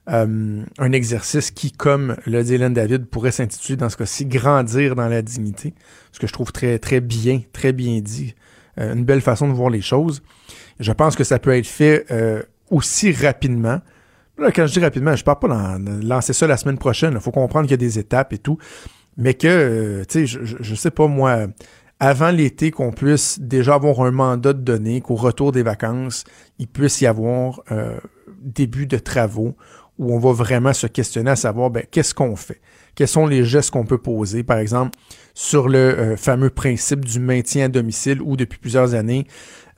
Euh, 0.08 0.62
un 0.78 0.92
exercice 0.92 1.50
qui, 1.50 1.72
comme 1.72 2.16
le 2.26 2.42
dit 2.44 2.54
Hélène 2.54 2.74
David, 2.74 3.06
pourrait 3.06 3.32
s'intituler 3.32 3.76
dans 3.76 3.88
ce 3.88 3.96
cas-ci 3.96 4.24
Grandir 4.26 4.94
dans 4.94 5.08
la 5.08 5.20
dignité, 5.20 5.74
ce 6.12 6.20
que 6.20 6.28
je 6.28 6.32
trouve 6.32 6.52
très, 6.52 6.78
très 6.78 7.00
bien, 7.00 7.42
très 7.52 7.72
bien 7.72 8.00
dit. 8.00 8.34
Euh, 8.78 8.94
une 8.94 9.04
belle 9.04 9.20
façon 9.20 9.48
de 9.48 9.52
voir 9.52 9.70
les 9.70 9.80
choses. 9.80 10.22
Je 10.78 10.92
pense 10.92 11.16
que 11.16 11.24
ça 11.24 11.38
peut 11.38 11.56
être 11.56 11.66
fait 11.66 12.06
euh, 12.10 12.42
aussi 12.70 13.10
rapidement. 13.10 13.80
Là, 14.38 14.52
quand 14.52 14.66
je 14.66 14.74
dis 14.74 14.80
rapidement, 14.80 15.16
je 15.16 15.24
parle 15.24 15.38
pas 15.38 15.78
de 15.78 16.06
lancer 16.06 16.34
ça 16.34 16.46
la 16.46 16.56
semaine 16.56 16.78
prochaine. 16.78 17.14
Il 17.14 17.20
faut 17.20 17.32
comprendre 17.32 17.66
qu'il 17.66 17.72
y 17.72 17.74
a 17.74 17.78
des 17.78 17.98
étapes 17.98 18.32
et 18.32 18.38
tout. 18.38 18.58
Mais 19.16 19.34
que, 19.34 20.04
tu 20.08 20.12
sais, 20.12 20.26
je, 20.26 20.56
je, 20.60 20.74
sais 20.74 20.90
pas 20.90 21.06
moi, 21.06 21.46
avant 22.00 22.30
l'été 22.30 22.70
qu'on 22.70 22.92
puisse 22.92 23.40
déjà 23.40 23.74
avoir 23.74 24.00
un 24.02 24.10
mandat 24.10 24.52
de 24.52 24.60
données, 24.60 25.00
qu'au 25.00 25.14
retour 25.14 25.52
des 25.52 25.62
vacances, 25.62 26.24
il 26.58 26.68
puisse 26.68 27.00
y 27.00 27.06
avoir 27.06 27.62
euh, 27.72 27.98
début 28.42 28.86
de 28.86 28.98
travaux 28.98 29.56
où 29.98 30.14
on 30.14 30.18
va 30.18 30.32
vraiment 30.32 30.72
se 30.72 30.86
questionner 30.86 31.30
à 31.30 31.36
savoir 31.36 31.70
ben, 31.70 31.84
qu'est-ce 31.90 32.14
qu'on 32.14 32.36
fait, 32.36 32.60
quels 32.94 33.08
sont 33.08 33.26
les 33.26 33.44
gestes 33.44 33.70
qu'on 33.70 33.86
peut 33.86 33.98
poser, 33.98 34.42
par 34.42 34.58
exemple 34.58 34.96
sur 35.36 35.68
le 35.68 35.78
euh, 35.78 36.16
fameux 36.16 36.48
principe 36.48 37.04
du 37.04 37.20
maintien 37.20 37.66
à 37.66 37.68
domicile 37.68 38.22
où 38.22 38.38
depuis 38.38 38.58
plusieurs 38.58 38.94
années, 38.94 39.26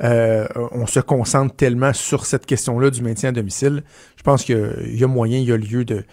euh, 0.05 0.47
on 0.55 0.87
se 0.87 1.01
concentre 1.01 1.55
tellement 1.57 1.93
sur 1.93 2.27
cette 2.27 2.47
question-là 2.47 2.91
du 2.91 3.03
maintien 3.03 3.31
à 3.31 3.33
domicile. 3.33 3.83
Je 4.17 4.23
pense 4.23 4.45
qu'il 4.45 4.95
y 4.97 5.03
a 5.03 5.09
moyen, 5.09 5.39
il 5.39 5.49
y 5.49 5.53
a 5.53 5.57
lieu 5.57 5.85
de, 5.85 6.05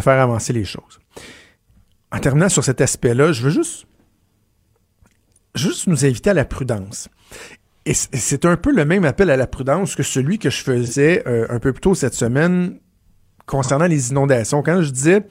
faire 0.00 0.18
avancer 0.18 0.54
les 0.54 0.64
choses. 0.64 1.00
En 2.10 2.18
terminant 2.18 2.48
sur 2.48 2.64
cet 2.64 2.80
aspect-là, 2.80 3.32
je 3.32 3.42
veux 3.42 3.50
juste, 3.50 3.86
juste 5.54 5.86
nous 5.86 6.06
inviter 6.06 6.30
à 6.30 6.34
la 6.34 6.46
prudence. 6.46 7.10
Et 7.84 7.92
c'est 7.92 8.46
un 8.46 8.56
peu 8.56 8.72
le 8.72 8.86
même 8.86 9.04
appel 9.04 9.28
à 9.28 9.36
la 9.36 9.46
prudence 9.46 9.96
que 9.96 10.02
celui 10.02 10.38
que 10.38 10.48
je 10.48 10.62
faisais 10.62 11.22
euh, 11.26 11.46
un 11.50 11.58
peu 11.58 11.74
plus 11.74 11.82
tôt 11.82 11.94
cette 11.94 12.14
semaine 12.14 12.78
concernant 13.48 13.86
les 13.86 14.10
inondations. 14.10 14.62
Quand 14.62 14.82
je 14.82 14.90
disais, 14.90 15.26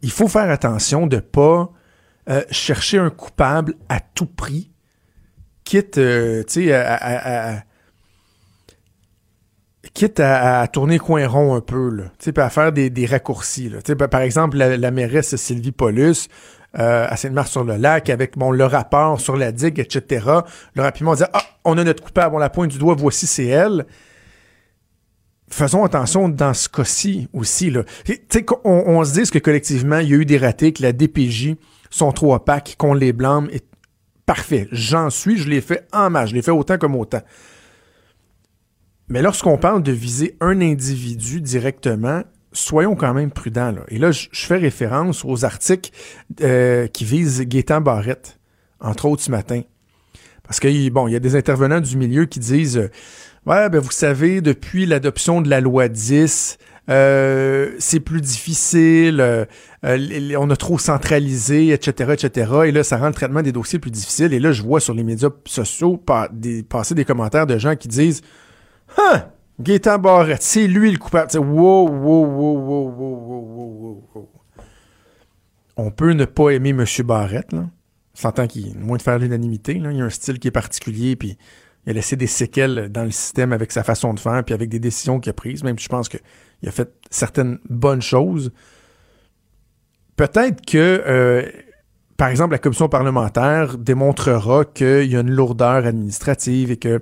il 0.00 0.10
faut 0.10 0.28
faire 0.28 0.50
attention 0.50 1.06
de 1.06 1.18
pas 1.18 1.70
euh, 2.30 2.42
chercher 2.50 2.98
un 2.98 3.10
coupable 3.10 3.74
à 3.88 4.00
tout 4.00 4.26
prix, 4.26 4.70
quitte, 5.64 5.98
euh, 5.98 6.42
à, 6.72 7.62
quitte 9.92 10.20
à, 10.20 10.66
tourner 10.68 10.98
coin 10.98 11.26
rond 11.26 11.54
un 11.54 11.60
peu, 11.60 11.90
là, 11.90 12.04
à 12.36 12.50
faire 12.50 12.72
des, 12.72 13.06
raccourcis. 13.06 13.70
Là. 13.70 14.08
Par 14.08 14.20
exemple, 14.20 14.56
la, 14.56 14.90
mairesse 14.90 15.36
Sylvie 15.36 15.72
Paulus, 15.72 16.28
euh, 16.78 17.06
à 17.08 17.16
Sainte-Marthe-sur-le-Lac, 17.16 18.10
avec 18.10 18.36
bon, 18.36 18.50
le 18.50 18.64
rapport 18.64 19.20
sur 19.20 19.36
la 19.36 19.50
digue, 19.50 19.80
etc., 19.80 20.26
là, 20.26 20.82
rapidement, 20.82 21.12
on 21.12 21.14
disait 21.14 21.30
Ah, 21.32 21.42
on 21.64 21.78
a 21.78 21.84
notre 21.84 22.04
coupable, 22.04 22.36
on 22.36 22.38
la 22.38 22.50
pointe 22.50 22.70
du 22.70 22.78
doigt, 22.78 22.94
voici, 22.94 23.26
c'est 23.26 23.46
elle. 23.46 23.86
Faisons 25.50 25.84
attention 25.84 26.28
dans 26.28 26.54
ce 26.54 26.68
cas-ci 26.68 27.28
aussi. 27.32 27.70
Là. 27.70 27.84
On, 28.64 28.84
on 28.86 29.04
se 29.04 29.20
dit 29.20 29.30
que 29.30 29.38
collectivement, 29.38 29.98
il 29.98 30.08
y 30.10 30.14
a 30.14 30.16
eu 30.16 30.24
des 30.24 30.38
ratés, 30.38 30.72
que 30.72 30.82
la 30.82 30.92
DPJ 30.92 31.56
sont 31.90 32.12
trop 32.12 32.34
opaques, 32.34 32.76
qu'on 32.78 32.94
les 32.94 33.12
blâme. 33.12 33.48
Parfait, 34.26 34.68
j'en 34.72 35.08
suis, 35.08 35.38
je 35.38 35.48
l'ai 35.48 35.62
fait 35.62 35.86
en 35.92 36.10
masse, 36.10 36.30
je 36.30 36.34
l'ai 36.34 36.42
fait 36.42 36.50
autant 36.50 36.76
comme 36.76 36.96
autant. 36.96 37.22
Mais 39.08 39.22
lorsqu'on 39.22 39.56
parle 39.56 39.82
de 39.82 39.92
viser 39.92 40.36
un 40.40 40.60
individu 40.60 41.40
directement, 41.40 42.22
soyons 42.52 42.94
quand 42.94 43.14
même 43.14 43.30
prudents. 43.30 43.72
Là. 43.72 43.82
Et 43.88 43.98
là, 43.98 44.10
je, 44.12 44.28
fais 44.32 44.58
référence 44.58 45.24
aux 45.24 45.44
articles 45.44 45.90
euh, 46.42 46.86
qui 46.88 47.04
visent 47.04 47.40
Gaétan 47.42 47.80
Barrette, 47.80 48.38
entre 48.80 49.06
autres 49.06 49.22
ce 49.22 49.30
matin. 49.30 49.62
Parce 50.42 50.60
que, 50.60 50.88
bon, 50.90 51.08
il 51.08 51.12
y 51.12 51.16
a 51.16 51.20
des 51.20 51.36
intervenants 51.36 51.80
du 51.80 51.96
milieu 51.96 52.26
qui 52.26 52.38
disent 52.38 52.78
euh, 52.78 52.90
Ouais, 53.48 53.70
ben 53.70 53.78
vous 53.78 53.90
savez, 53.90 54.42
depuis 54.42 54.84
l'adoption 54.84 55.40
de 55.40 55.48
la 55.48 55.62
loi 55.62 55.88
10, 55.88 56.58
euh, 56.90 57.70
c'est 57.78 58.00
plus 58.00 58.20
difficile, 58.20 59.46
on 59.82 60.50
a 60.50 60.56
trop 60.56 60.78
centralisé, 60.78 61.70
etc., 61.70 62.12
etc. 62.12 62.52
Et 62.66 62.72
là, 62.72 62.84
ça 62.84 62.98
rend 62.98 63.06
le 63.06 63.14
traitement 63.14 63.40
des 63.40 63.52
dossiers 63.52 63.78
plus 63.78 63.90
difficile. 63.90 64.34
Et 64.34 64.38
là, 64.38 64.52
je 64.52 64.62
vois 64.62 64.80
sur 64.80 64.92
les 64.92 65.02
médias 65.02 65.30
sociaux 65.46 65.96
passer 66.68 66.94
des 66.94 67.04
commentaires 67.06 67.46
de 67.46 67.56
gens 67.56 67.74
qui 67.74 67.88
disent 67.88 68.20
Hein! 68.98 69.24
Gaétan 69.58 69.98
Barrette, 69.98 70.42
c'est 70.42 70.66
lui 70.66 70.92
le 70.92 70.98
coupable. 70.98 71.34
wow, 71.38 71.88
wow, 71.88 72.26
wow, 72.26 72.58
wow, 72.58 72.90
wow, 72.90 73.24
wow, 73.24 74.04
wow, 74.14 74.30
On 75.78 75.90
peut 75.90 76.12
ne 76.12 76.26
pas 76.26 76.50
aimer 76.50 76.70
M. 76.70 76.84
Barrette, 77.04 77.52
là. 77.52 77.64
S'entend 78.12 78.46
qu'il 78.46 78.76
moins 78.78 78.98
de 78.98 79.02
faire 79.02 79.18
l'unanimité. 79.18 79.72
Il 79.76 79.96
y 79.96 80.02
a 80.02 80.04
un 80.04 80.10
style 80.10 80.38
qui 80.38 80.48
est 80.48 80.52
particulier, 80.52 81.16
puis 81.16 81.38
il 81.88 81.92
a 81.92 81.94
laissé 81.94 82.16
des 82.16 82.26
séquelles 82.26 82.90
dans 82.90 83.04
le 83.04 83.10
système 83.10 83.50
avec 83.54 83.72
sa 83.72 83.82
façon 83.82 84.12
de 84.12 84.20
faire, 84.20 84.44
puis 84.44 84.54
avec 84.54 84.68
des 84.68 84.78
décisions 84.78 85.20
qu'il 85.20 85.30
a 85.30 85.32
prises. 85.32 85.64
Même 85.64 85.78
si 85.78 85.84
je 85.84 85.88
pense 85.88 86.10
qu'il 86.10 86.20
a 86.66 86.70
fait 86.70 86.92
certaines 87.08 87.58
bonnes 87.70 88.02
choses. 88.02 88.52
Peut-être 90.16 90.66
que, 90.66 91.02
euh, 91.06 91.50
par 92.18 92.28
exemple, 92.28 92.52
la 92.52 92.58
commission 92.58 92.90
parlementaire 92.90 93.78
démontrera 93.78 94.66
qu'il 94.66 95.04
y 95.04 95.16
a 95.16 95.20
une 95.20 95.30
lourdeur 95.30 95.86
administrative 95.86 96.70
et 96.72 96.76
que 96.76 97.00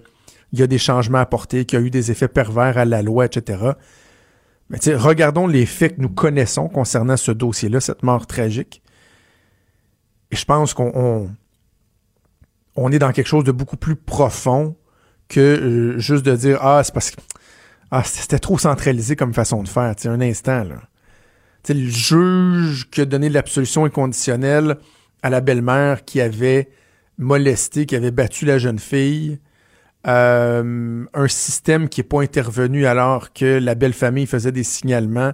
il 0.52 0.61
y 0.61 0.62
a 0.62 0.69
des 0.69 0.78
changements 0.78 1.19
apportés, 1.19 1.64
qu'il 1.64 1.81
y 1.81 1.83
a 1.83 1.85
eu 1.85 1.90
des 1.90 2.12
effets 2.12 2.28
pervers 2.28 2.78
à 2.78 2.85
la 2.85 3.02
loi, 3.02 3.25
etc. 3.26 3.73
Mais 4.71 4.78
regardons 4.95 5.49
les 5.49 5.66
faits 5.66 5.97
que 5.97 6.00
nous 6.00 6.11
connaissons 6.11 6.69
concernant 6.69 7.16
ce 7.16 7.33
dossier-là, 7.33 7.81
cette 7.81 8.05
mort 8.05 8.28
tragique. 8.28 8.83
Et 10.31 10.37
je 10.37 10.45
pense 10.45 10.75
qu'on 10.75 11.28
on, 12.76 12.92
est 12.92 12.99
dans 12.99 13.12
quelque 13.12 13.26
chose 13.26 13.45
de 13.45 13.52
beaucoup 13.52 13.76
plus 13.76 13.97
profond 13.97 14.76
que 15.28 15.40
euh, 15.40 15.99
juste 15.99 16.25
de 16.25 16.37
dire 16.37 16.59
Ah, 16.62 16.83
c'est 16.85 16.95
parce 16.95 17.11
que 17.11 17.21
ah, 17.90 18.02
c'était 18.04 18.38
trop 18.38 18.59
centralisé 18.59 19.16
comme 19.16 19.33
façon 19.33 19.62
de 19.62 19.68
faire. 19.68 19.95
un 20.06 20.21
instant, 20.21 20.64
là. 20.64 20.83
le 21.68 21.88
juge 21.88 22.90
qui 22.90 23.00
a 23.00 23.04
donné 23.04 23.28
l'absolution 23.28 23.85
inconditionnelle 23.85 24.76
à 25.23 25.30
la 25.30 25.40
belle-mère 25.40 26.04
qui 26.04 26.21
avait 26.21 26.68
molesté, 27.18 27.87
qui 27.87 27.97
avait 27.97 28.11
battu 28.11 28.45
la 28.45 28.59
jeune 28.59 28.78
fille, 28.78 29.38
euh, 30.06 31.04
un 31.12 31.28
système 31.28 31.88
qui 31.88 32.00
n'est 32.00 32.06
pas 32.06 32.23
intervenu 32.23 32.87
alors 32.87 33.33
que 33.33 33.59
la 33.59 33.75
belle 33.75 33.92
famille 33.92 34.26
faisait 34.26 34.52
des 34.52 34.62
signalements, 34.62 35.33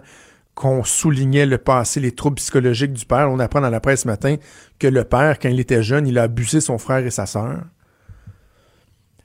qu'on 0.55 0.85
soulignait 0.85 1.47
le 1.47 1.59
passé, 1.59 2.01
les 2.01 2.13
troubles 2.13 2.37
psychologiques 2.37 2.93
du 2.93 3.07
père. 3.07 3.31
On 3.31 3.39
apprend 3.39 3.61
dans 3.61 3.71
la 3.71 3.81
presse 3.81 4.03
ce 4.03 4.09
matin 4.09 4.37
que 4.79 4.87
le 4.87 5.05
père, 5.05 5.39
quand 5.39 5.49
il 5.49 5.61
était 5.61 5.83
jeune, 5.83 6.07
il 6.07 6.19
a 6.19 6.25
abusé 6.25 6.61
son 6.61 6.79
frère 6.79 7.05
et 7.05 7.11
sa 7.11 7.27
sœur. 7.27 7.63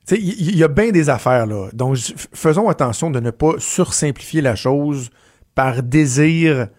Il 0.10 0.56
y, 0.56 0.64
a 0.64 0.70
bien 0.70 0.92
des 0.92 1.10
affaires 1.10 1.46
là. 1.46 1.68
Donc, 1.74 1.98
faisons 2.34 2.70
attention 2.70 3.12
de 3.12 3.20
ne 3.20 3.30
pas 3.30 3.56
sursimplifier 3.58 4.40
la 4.42 4.56
chose 4.56 5.10
par 5.54 5.84
désir. 5.84 6.70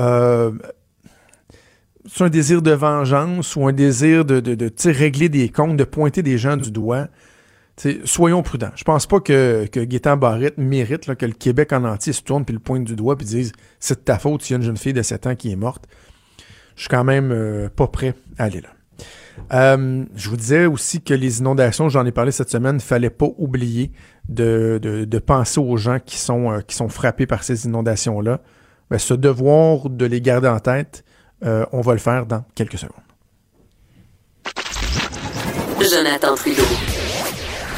Euh, 0.00 0.50
c'est 2.04 2.24
un 2.24 2.28
désir 2.28 2.62
de 2.62 2.72
vengeance 2.72 3.54
ou 3.54 3.68
un 3.68 3.72
désir 3.72 4.24
de, 4.24 4.40
de, 4.40 4.56
de 4.56 4.72
régler 4.86 5.28
des 5.28 5.48
comptes, 5.50 5.76
de 5.76 5.84
pointer 5.84 6.24
des 6.24 6.36
gens 6.36 6.56
du 6.56 6.72
doigt. 6.72 7.06
Soyons 8.04 8.42
prudents. 8.42 8.70
Je 8.76 8.84
pense 8.84 9.06
pas 9.06 9.20
que, 9.20 9.66
que 9.66 10.14
Barrette 10.14 10.58
mérite 10.58 11.12
que 11.14 11.26
le 11.26 11.32
Québec 11.32 11.72
en 11.72 11.84
entier 11.84 12.12
se 12.12 12.22
tourne 12.22 12.44
puis 12.44 12.54
le 12.54 12.60
pointe 12.60 12.84
du 12.84 12.96
doigt 12.96 13.16
puis 13.16 13.26
dise 13.26 13.52
c'est 13.80 14.00
de 14.00 14.04
ta 14.04 14.18
faute 14.18 14.42
s'il 14.42 14.52
y 14.52 14.54
a 14.54 14.58
une 14.58 14.62
jeune 14.62 14.76
fille 14.76 14.92
de 14.92 15.02
7 15.02 15.26
ans 15.26 15.34
qui 15.34 15.50
est 15.50 15.56
morte. 15.56 15.84
Je 16.76 16.82
suis 16.82 16.88
quand 16.88 17.04
même 17.04 17.30
euh, 17.32 17.68
pas 17.68 17.86
prêt 17.86 18.14
à 18.38 18.44
aller 18.44 18.60
là. 18.60 18.68
Euh, 19.52 20.04
je 20.14 20.28
vous 20.28 20.36
disais 20.36 20.66
aussi 20.66 21.00
que 21.00 21.12
les 21.12 21.40
inondations, 21.40 21.88
j'en 21.88 22.06
ai 22.06 22.12
parlé 22.12 22.30
cette 22.30 22.50
semaine, 22.50 22.76
il 22.76 22.82
fallait 22.82 23.10
pas 23.10 23.26
oublier 23.36 23.90
de, 24.28 24.78
de, 24.80 25.18
penser 25.18 25.58
aux 25.58 25.76
gens 25.76 25.98
qui 25.98 26.18
sont, 26.18 26.52
euh, 26.52 26.88
frappés 26.88 27.26
par 27.26 27.42
ces 27.42 27.66
inondations-là. 27.66 28.40
Ben, 28.90 28.98
ce 28.98 29.12
devoir 29.12 29.90
de 29.90 30.06
les 30.06 30.20
garder 30.20 30.48
en 30.48 30.60
tête, 30.60 31.04
on 31.42 31.80
va 31.80 31.92
le 31.92 31.98
faire 31.98 32.26
dans 32.26 32.44
quelques 32.54 32.78
secondes. 32.78 33.00
Jonathan 35.80 36.34
Trudeau. 36.34 36.93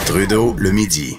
Trudeau, 0.06 0.54
le 0.56 0.70
midi. 0.70 1.18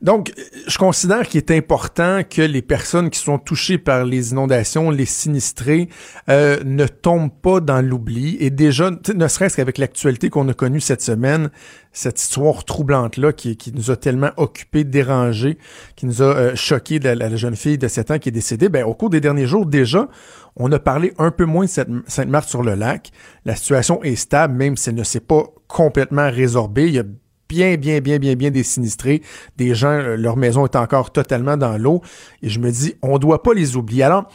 Donc, 0.00 0.32
je 0.66 0.78
considère 0.78 1.28
qu'il 1.28 1.38
est 1.38 1.50
important 1.50 2.22
que 2.28 2.40
les 2.40 2.62
personnes 2.62 3.10
qui 3.10 3.18
sont 3.18 3.38
touchées 3.38 3.76
par 3.76 4.06
les 4.06 4.30
inondations, 4.30 4.90
les 4.90 5.04
sinistrés, 5.04 5.90
euh, 6.30 6.58
ne 6.64 6.86
tombent 6.86 7.38
pas 7.42 7.60
dans 7.60 7.82
l'oubli. 7.82 8.38
Et 8.40 8.48
déjà, 8.48 8.90
ne 8.90 9.28
serait-ce 9.28 9.56
qu'avec 9.56 9.76
l'actualité 9.76 10.30
qu'on 10.30 10.48
a 10.48 10.54
connue 10.54 10.80
cette 10.80 11.02
semaine, 11.02 11.50
cette 11.92 12.18
histoire 12.18 12.64
troublante-là 12.64 13.34
qui, 13.34 13.58
qui 13.58 13.72
nous 13.72 13.90
a 13.90 13.96
tellement 13.96 14.30
occupés, 14.38 14.84
dérangés, 14.84 15.58
qui 15.94 16.06
nous 16.06 16.22
a 16.22 16.36
euh, 16.36 16.56
choqués 16.56 16.98
de 16.98 17.10
la, 17.10 17.36
jeune 17.36 17.56
fille 17.56 17.76
de 17.76 17.88
7 17.88 18.10
ans 18.12 18.18
qui 18.18 18.30
est 18.30 18.32
décédée, 18.32 18.70
ben, 18.70 18.84
au 18.84 18.94
cours 18.94 19.10
des 19.10 19.20
derniers 19.20 19.46
jours, 19.46 19.66
déjà, 19.66 20.08
on 20.56 20.72
a 20.72 20.78
parlé 20.78 21.12
un 21.18 21.30
peu 21.30 21.44
moins 21.44 21.66
de 21.66 22.02
Sainte-Marthe-sur-le-Lac. 22.06 23.10
La 23.44 23.56
situation 23.56 24.02
est 24.02 24.16
stable, 24.16 24.54
même 24.54 24.76
si 24.78 24.88
elle 24.88 24.94
ne 24.94 25.04
s'est 25.04 25.20
pas 25.20 25.44
complètement 25.68 26.30
résorbée. 26.30 27.02
Bien, 27.48 27.76
bien, 27.76 28.00
bien, 28.00 28.18
bien, 28.18 28.34
bien 28.34 28.50
des 28.50 28.62
sinistrés. 28.62 29.22
Des 29.56 29.74
gens, 29.74 29.92
euh, 29.92 30.16
leur 30.16 30.36
maison 30.36 30.64
est 30.64 30.76
encore 30.76 31.10
totalement 31.10 31.56
dans 31.56 31.76
l'eau. 31.78 32.02
Et 32.42 32.48
je 32.48 32.60
me 32.60 32.70
dis, 32.70 32.94
on 33.02 33.14
ne 33.14 33.18
doit 33.18 33.42
pas 33.42 33.54
les 33.54 33.76
oublier. 33.76 34.02
Alors, 34.02 34.28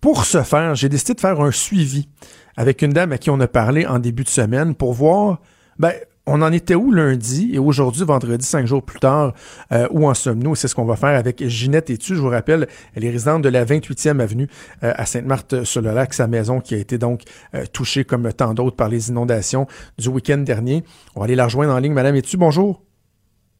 pour 0.00 0.24
ce 0.24 0.42
faire, 0.42 0.74
j'ai 0.74 0.88
décidé 0.88 1.14
de 1.14 1.20
faire 1.20 1.40
un 1.40 1.52
suivi 1.52 2.08
avec 2.56 2.82
une 2.82 2.92
dame 2.92 3.12
à 3.12 3.18
qui 3.18 3.30
on 3.30 3.40
a 3.40 3.48
parlé 3.48 3.86
en 3.86 3.98
début 3.98 4.24
de 4.24 4.28
semaine 4.28 4.74
pour 4.74 4.92
voir, 4.92 5.40
ben, 5.78 5.92
on 6.26 6.42
en 6.42 6.52
était 6.52 6.74
où 6.74 6.90
lundi 6.90 7.50
et 7.52 7.58
aujourd'hui, 7.58 8.04
vendredi, 8.04 8.44
cinq 8.44 8.66
jours 8.66 8.82
plus 8.82 8.98
tard, 8.98 9.32
euh, 9.72 9.86
où 9.90 10.08
en 10.08 10.14
sommes-nous? 10.14 10.54
C'est 10.54 10.68
ce 10.68 10.74
qu'on 10.74 10.84
va 10.84 10.96
faire 10.96 11.16
avec 11.18 11.46
Ginette 11.46 11.90
Etu. 11.90 12.14
Je 12.16 12.20
vous 12.20 12.28
rappelle, 12.28 12.66
elle 12.94 13.04
est 13.04 13.10
résidente 13.10 13.42
de 13.42 13.48
la 13.48 13.64
28e 13.64 14.20
avenue 14.20 14.48
euh, 14.82 14.92
à 14.96 15.06
Sainte-Marthe-sur-le-Lac, 15.06 16.14
sa 16.14 16.26
maison 16.26 16.60
qui 16.60 16.74
a 16.74 16.78
été 16.78 16.98
donc 16.98 17.22
euh, 17.54 17.64
touchée 17.72 18.04
comme 18.04 18.32
tant 18.32 18.54
d'autres 18.54 18.76
par 18.76 18.88
les 18.88 19.10
inondations 19.10 19.66
du 19.98 20.08
week-end 20.08 20.38
dernier. 20.38 20.82
On 21.14 21.20
va 21.20 21.24
aller 21.24 21.36
la 21.36 21.44
rejoindre 21.44 21.74
en 21.74 21.78
ligne. 21.78 21.92
Madame 21.92 22.16
Etu, 22.16 22.36
bonjour. 22.36 22.82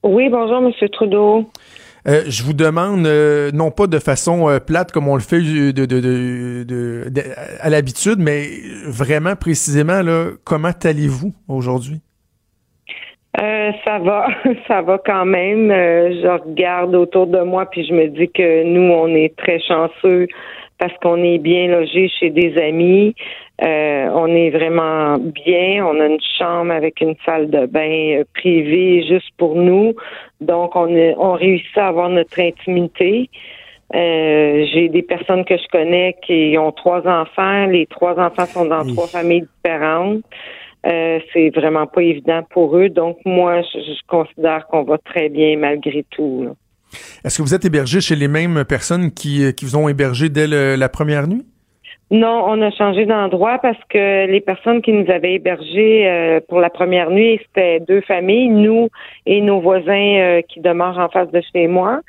Oui, 0.03 0.29
bonjour, 0.31 0.61
Monsieur 0.61 0.89
Trudeau. 0.89 1.47
Euh, 2.09 2.23
je 2.29 2.45
vous 2.45 2.53
demande, 2.53 3.07
euh, 3.07 3.51
non 3.53 3.73
pas 3.73 3.89
de 3.89 3.99
façon 3.99 4.49
euh, 4.49 4.61
plate 4.61 4.93
comme 4.93 5.09
on 5.09 5.17
le 5.17 5.21
fait 5.21 5.41
de, 5.41 5.73
de, 5.73 5.87
de, 5.87 6.65
de 6.65 7.23
à 7.61 7.69
l'habitude, 7.69 8.19
mais 8.19 8.49
vraiment 8.87 9.35
précisément, 9.35 10.03
là, 10.03 10.29
comment 10.45 10.71
allez-vous 10.85 11.35
aujourd'hui? 11.49 12.01
Ça 13.37 13.99
va, 13.99 14.29
ça 14.69 14.83
va 14.83 14.99
quand 15.05 15.27
même. 15.27 15.71
je 15.71 16.43
regarde 16.43 16.95
autour 16.95 17.27
de 17.27 17.41
moi 17.41 17.67
puis 17.67 17.87
je 17.87 17.93
me 17.93 18.07
dis 18.09 18.29
que 18.29 18.65
nous, 18.65 18.93
on 18.93 19.09
est 19.09 19.37
très 19.37 19.61
chanceux 19.61 20.29
parce 20.79 20.93
qu'on 21.03 21.23
est 21.23 21.39
bien 21.39 21.69
logé 21.69 22.09
chez 22.09 22.31
des 22.31 22.57
amis. 22.59 23.15
Euh, 23.63 24.11
on 24.13 24.29
est 24.29 24.51
vraiment 24.51 25.17
bien. 25.19 25.87
On 25.87 25.99
a 26.01 26.07
une 26.07 26.21
chambre 26.39 26.73
avec 26.73 27.01
une 27.01 27.15
salle 27.25 27.49
de 27.49 27.67
bain 27.67 28.19
euh, 28.19 28.25
privée 28.35 29.05
juste 29.09 29.31
pour 29.39 29.55
nous. 29.55 29.95
Donc, 30.41 30.77
on, 30.77 30.95
est, 30.95 31.15
on 31.17 31.33
réussit 31.33 31.79
à 31.79 31.89
avoir 31.89 32.11
notre 32.11 32.39
intimité. 32.39 33.31
Euh, 33.95 34.67
j'ai 34.73 34.89
des 34.89 35.03
personnes 35.03 35.45
que 35.45 35.57
je 35.57 35.69
connais 35.73 36.17
qui 36.27 36.57
ont 36.59 36.73
trois 36.73 37.07
enfants. 37.07 37.67
Les 37.67 37.87
trois 37.87 38.19
enfants 38.19 38.47
sont 38.47 38.67
dans 38.67 38.85
trois 38.85 39.07
familles 39.07 39.47
différentes. 39.65 40.23
C'est 40.85 41.51
vraiment 41.55 41.87
pas 41.87 42.03
évident 42.03 42.43
pour 42.51 42.77
eux. 42.77 42.89
Donc, 42.89 43.19
moi, 43.25 43.63
je, 43.63 44.07
considère 44.07 44.67
qu'on 44.69 44.85
va 44.85 44.99
très 44.99 45.29
bien 45.29 45.57
malgré 45.59 46.05
tout. 46.11 46.49
Est-ce 47.25 47.39
que 47.39 47.43
vous 47.43 47.55
êtes 47.55 47.65
hébergé 47.65 48.01
chez 48.01 48.17
les 48.17 48.29
mêmes 48.29 48.65
personnes 48.65 49.11
qui, 49.11 49.53
qui 49.55 49.65
vous 49.65 49.77
ont 49.77 49.89
hébergé 49.89 50.29
dès 50.29 50.47
la 50.47 50.89
première 50.89 51.27
nuit? 51.27 51.45
Non, 52.13 52.45
on 52.47 52.63
a 52.63 52.71
changé 52.71 53.05
d'endroit 53.05 53.59
parce 53.59 53.83
que 53.89 54.27
les 54.27 54.41
personnes 54.41 54.81
qui 54.81 54.93
nous 54.93 55.11
avaient 55.11 55.35
hébergés 55.35 56.09
euh, 56.09 56.41
pour 56.49 56.61
la 56.61 56.71
première 56.71 57.11
nuit, 57.11 57.41
c'était 57.47 57.81
deux 57.81 58.01
familles, 58.01 58.49
nous 58.49 58.91
et 59.27 59.41
nos 59.41 59.59
voisins 59.61 60.15
euh, 60.19 60.41
qui 60.43 60.61
demeurent 60.61 61.01
en 61.01 61.09
face 61.09 61.29
de 61.33 61.43
chez 61.53 61.67
moi. 61.67 62.01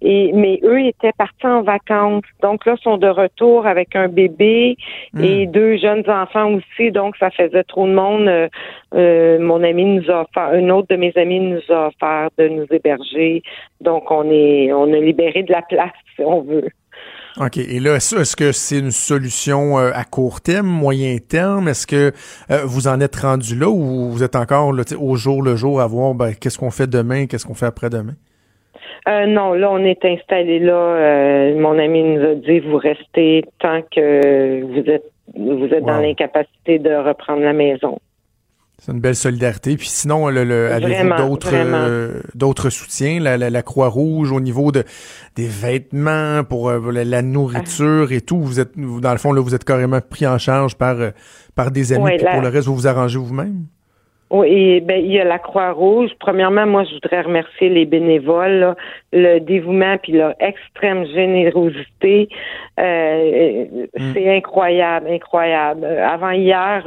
Et 0.00 0.32
mais 0.32 0.58
eux 0.64 0.80
étaient 0.80 1.12
partis 1.18 1.46
en 1.46 1.60
vacances, 1.62 2.24
donc 2.40 2.64
là 2.64 2.76
sont 2.82 2.96
de 2.96 3.06
retour 3.06 3.66
avec 3.66 3.94
un 3.94 4.08
bébé 4.08 4.78
et 5.20 5.46
hmm. 5.46 5.50
deux 5.50 5.76
jeunes 5.76 6.08
enfants 6.08 6.54
aussi, 6.54 6.90
donc 6.90 7.14
ça 7.18 7.30
faisait 7.30 7.62
trop 7.64 7.86
de 7.86 7.92
monde. 7.92 8.48
Euh, 8.94 9.38
mon 9.38 9.62
ami 9.62 9.84
nous 9.84 10.10
a 10.10 10.22
offert, 10.22 10.48
un 10.54 10.70
autre 10.70 10.88
de 10.88 10.96
mes 10.96 11.12
amis 11.16 11.40
nous 11.40 11.60
a 11.68 11.88
offert 11.88 12.30
de 12.38 12.48
nous 12.48 12.66
héberger, 12.70 13.42
donc 13.82 14.10
on 14.10 14.30
est 14.30 14.72
on 14.72 14.90
a 14.92 14.98
libéré 14.98 15.42
de 15.42 15.52
la 15.52 15.62
place 15.62 15.92
si 16.16 16.22
on 16.24 16.40
veut. 16.40 16.70
OK. 17.40 17.56
Et 17.56 17.80
là, 17.80 17.96
est-ce 17.96 18.36
que 18.36 18.52
c'est 18.52 18.78
une 18.78 18.90
solution 18.90 19.78
euh, 19.78 19.90
à 19.94 20.04
court 20.04 20.40
terme, 20.40 20.66
moyen 20.66 21.16
terme? 21.18 21.68
Est-ce 21.68 21.86
que 21.86 22.12
euh, 22.50 22.64
vous 22.64 22.88
en 22.88 23.00
êtes 23.00 23.16
rendu 23.16 23.58
là 23.58 23.68
ou 23.68 24.10
vous 24.10 24.22
êtes 24.22 24.36
encore 24.36 24.72
là, 24.72 24.82
au 24.98 25.16
jour 25.16 25.42
le 25.42 25.56
jour 25.56 25.80
à 25.80 25.86
voir 25.86 26.14
ben, 26.14 26.32
qu'est-ce 26.34 26.58
qu'on 26.58 26.70
fait 26.70 26.88
demain, 26.88 27.26
qu'est-ce 27.26 27.46
qu'on 27.46 27.54
fait 27.54 27.66
après-demain? 27.66 28.14
Euh, 29.08 29.26
non, 29.26 29.54
là, 29.54 29.70
on 29.70 29.78
est 29.78 30.04
installé 30.04 30.60
là. 30.60 31.52
mon 31.56 31.78
ami 31.78 32.02
nous 32.04 32.22
a 32.22 32.34
dit 32.34 32.60
vous 32.60 32.76
restez 32.76 33.44
tant 33.58 33.82
que 33.82 34.62
vous 34.62 34.90
êtes 34.90 35.10
vous 35.34 35.64
êtes 35.64 35.84
dans 35.84 35.98
l'incapacité 35.98 36.78
de 36.78 36.94
reprendre 36.94 37.40
la 37.40 37.52
maison. 37.52 37.98
C'est 38.84 38.90
une 38.90 39.00
belle 39.00 39.14
solidarité. 39.14 39.76
Puis 39.76 39.86
sinon, 39.86 40.26
le, 40.28 40.72
avez-vous 40.72 41.14
d'autres 41.16 41.54
euh, 41.54 42.18
d'autres 42.34 42.68
soutiens, 42.68 43.20
la, 43.20 43.36
la, 43.36 43.62
Croix-Rouge 43.62 44.32
au 44.32 44.40
niveau 44.40 44.72
de 44.72 44.82
des 45.36 45.46
vêtements 45.46 46.42
pour 46.42 46.68
euh, 46.68 46.90
la, 46.90 47.22
nourriture 47.22 48.10
et 48.10 48.20
tout. 48.22 48.40
Vous 48.40 48.58
êtes 48.58 48.76
dans 48.76 49.12
le 49.12 49.18
fond 49.18 49.32
là, 49.32 49.40
vous 49.40 49.54
êtes 49.54 49.62
carrément 49.62 50.00
pris 50.00 50.26
en 50.26 50.36
charge 50.36 50.74
par 50.74 51.00
euh, 51.00 51.10
par 51.54 51.70
des 51.70 51.92
amis. 51.92 52.18
pour 52.18 52.40
le 52.40 52.48
reste, 52.48 52.66
vous 52.66 52.74
vous 52.74 52.88
arrangez 52.88 53.18
vous-même? 53.20 53.66
Oui, 54.30 54.80
ben 54.80 54.98
il 54.98 55.12
y 55.12 55.20
a 55.20 55.24
la 55.24 55.38
Croix-Rouge. 55.38 56.10
Premièrement, 56.18 56.66
moi, 56.66 56.82
je 56.82 56.94
voudrais 56.94 57.20
remercier 57.20 57.68
les 57.68 57.84
bénévoles, 57.84 58.74
le 59.12 59.38
dévouement 59.38 59.96
puis 60.02 60.14
leur 60.14 60.34
extrême 60.40 61.06
générosité. 61.06 62.28
Mm. 62.78 64.12
C'est 64.14 64.36
incroyable, 64.36 65.06
incroyable. 65.08 65.84
Avant 65.84 66.30
hier, 66.30 66.82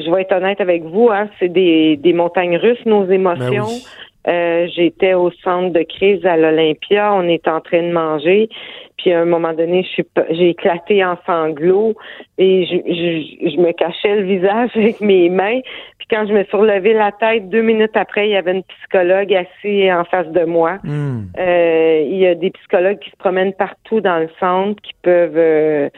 je 0.00 0.10
vais 0.10 0.22
être 0.22 0.32
honnête 0.32 0.60
avec 0.60 0.82
vous, 0.84 1.08
hein, 1.10 1.28
c'est 1.38 1.48
des, 1.48 1.96
des 1.96 2.12
montagnes 2.12 2.56
russes, 2.56 2.84
nos 2.86 3.06
émotions. 3.06 3.66
Ben 3.66 4.08
euh, 4.28 4.66
j'étais 4.74 5.14
au 5.14 5.30
centre 5.42 5.72
de 5.72 5.82
crise 5.82 6.24
à 6.26 6.36
l'Olympia, 6.36 7.14
on 7.14 7.26
est 7.28 7.48
en 7.48 7.60
train 7.60 7.82
de 7.82 7.92
manger, 7.92 8.50
puis 8.98 9.12
à 9.12 9.20
un 9.20 9.24
moment 9.24 9.54
donné, 9.54 9.86
j'ai 10.30 10.50
éclaté 10.50 11.02
en 11.04 11.16
sanglots 11.24 11.94
et 12.36 12.66
je, 12.66 12.76
je, 12.76 13.50
je, 13.50 13.56
me 13.56 13.72
cachais 13.72 14.16
le 14.16 14.24
visage 14.24 14.70
avec 14.74 15.00
mes 15.00 15.30
mains. 15.30 15.60
Puis 15.98 16.08
quand 16.10 16.26
je 16.26 16.34
me 16.34 16.44
suis 16.44 16.56
relevé 16.56 16.92
la 16.92 17.12
tête, 17.12 17.48
deux 17.48 17.62
minutes 17.62 17.96
après, 17.96 18.28
il 18.28 18.32
y 18.32 18.36
avait 18.36 18.52
une 18.52 18.64
psychologue 18.64 19.32
assise 19.32 19.90
en 19.92 20.04
face 20.04 20.28
de 20.28 20.44
moi. 20.44 20.78
Hmm. 20.82 21.26
Euh, 21.38 22.02
il 22.04 22.18
y 22.18 22.26
a 22.26 22.34
des 22.34 22.50
psychologues 22.50 22.98
qui 22.98 23.10
se 23.10 23.16
promènent 23.16 23.54
partout 23.54 24.00
dans 24.00 24.18
le 24.18 24.28
centre, 24.40 24.82
qui 24.82 24.92
peuvent 25.02 25.38
euh, 25.38 25.88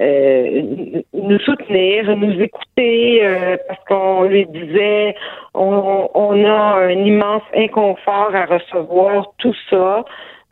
euh, 0.00 1.02
nous 1.14 1.38
soutenir, 1.40 2.14
nous 2.16 2.40
écouter, 2.40 3.20
euh, 3.22 3.56
parce 3.66 3.82
qu'on 3.84 4.24
lui 4.24 4.46
disait 4.46 5.14
on, 5.54 6.08
on, 6.14 6.44
a 6.44 6.76
un 6.84 6.90
immense 6.90 7.42
inconfort 7.54 8.34
à 8.34 8.44
recevoir 8.44 9.32
tout 9.38 9.54
ça. 9.70 10.04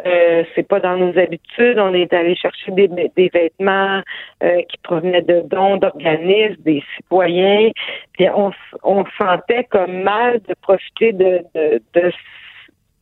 Euh, 0.07 0.45
c'est 0.55 0.67
pas 0.67 0.81
dans 0.81 0.97
nos 0.97 1.17
habitudes. 1.19 1.79
On 1.79 1.95
est 1.95 2.13
allé 2.13 2.35
chercher 2.35 2.73
des, 2.73 2.89
des 2.89 3.31
vêtements 3.33 4.03
euh, 4.43 4.63
qui 4.63 4.77
provenaient 4.83 5.23
de 5.23 5.43
dons 5.43 5.77
d'organismes, 5.77 6.63
des 6.65 6.83
citoyens. 6.97 7.71
Puis 8.13 8.29
on, 8.35 8.51
on 8.83 9.05
sentait 9.19 9.65
comme 9.65 10.03
mal 10.03 10.41
de 10.49 10.55
profiter 10.63 11.13
de, 11.13 11.45
de, 11.55 11.83
de 11.95 12.13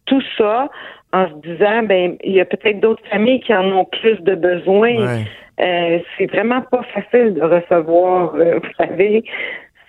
tout 0.06 0.22
ça 0.36 0.68
en 1.12 1.28
se 1.28 1.34
disant 1.46 1.82
ben 1.84 2.16
il 2.24 2.32
y 2.32 2.40
a 2.40 2.44
peut-être 2.44 2.80
d'autres 2.80 3.06
familles 3.10 3.40
qui 3.40 3.54
en 3.54 3.70
ont 3.72 3.84
plus 3.84 4.20
de 4.22 4.34
besoins. 4.34 5.24
Euh, 5.60 5.98
c'est 6.16 6.26
vraiment 6.26 6.62
pas 6.62 6.82
facile 6.94 7.34
de 7.34 7.42
recevoir, 7.42 8.34
euh, 8.34 8.58
vous 8.58 8.84
savez, 8.84 9.22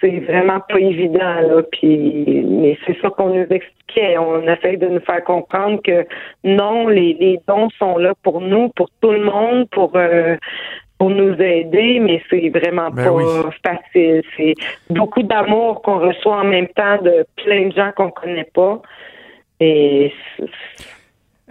c'est 0.02 0.20
vraiment 0.20 0.60
pas 0.60 0.80
évident 0.80 1.40
là. 1.42 1.64
Puis, 1.72 2.44
mais 2.46 2.78
c'est 2.86 3.00
ça 3.02 3.10
qu'on 3.10 3.30
nous 3.30 3.48
expliquait. 3.50 4.18
On 4.18 4.42
essaie 4.44 4.76
de 4.76 4.88
nous 4.88 5.00
faire 5.00 5.24
comprendre 5.24 5.82
que 5.82 6.06
non, 6.44 6.90
les, 6.90 7.14
les 7.20 7.40
dons 7.48 7.70
sont 7.80 7.98
là 7.98 8.14
pour 8.24 8.42
nous, 8.42 8.70
pour 8.70 8.90
tout 9.02 9.12
le 9.12 9.24
monde, 9.24 9.70
pour 9.70 9.92
euh, 9.96 10.36
pour 10.98 11.10
nous 11.10 11.34
aider, 11.42 12.00
mais 12.00 12.22
c'est 12.30 12.50
vraiment 12.50 12.90
ben 12.90 13.04
pas 13.04 13.50
facile. 13.64 14.22
C'est 14.38 14.54
beaucoup 14.90 15.24
d'amour 15.24 15.82
qu'on 15.82 16.00
reçoit 16.00 16.38
en 16.38 16.46
même 16.46 16.68
temps 16.68 17.02
de 17.02 17.26
plein 17.44 17.68
de 17.68 17.74
gens 17.74 17.92
qu'on 17.96 18.12
connaît 18.12 18.50
pas. 18.54 18.82
Et 19.60 20.14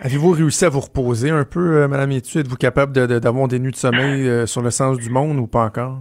Avez-vous 0.05 0.33
réussi 0.33 0.65
à 0.65 0.69
vous 0.69 0.81
reposer 0.81 1.31
un 1.31 1.45
peu, 1.45 1.77
euh, 1.77 1.87
Madame 1.87 2.11
Etu? 2.11 2.41
Êtes-vous 2.41 2.57
capable 2.57 2.93
d'avoir 2.93 3.47
des 3.47 3.61
nuits 3.61 3.71
de 3.71 3.77
sommeil 3.77 4.29
euh, 4.29 4.47
sur 4.47 4.61
le 4.61 4.71
sens 4.71 4.99
du 4.99 5.11
monde 5.11 5.39
ou 5.39 5.47
pas 5.47 5.65
encore? 5.65 5.99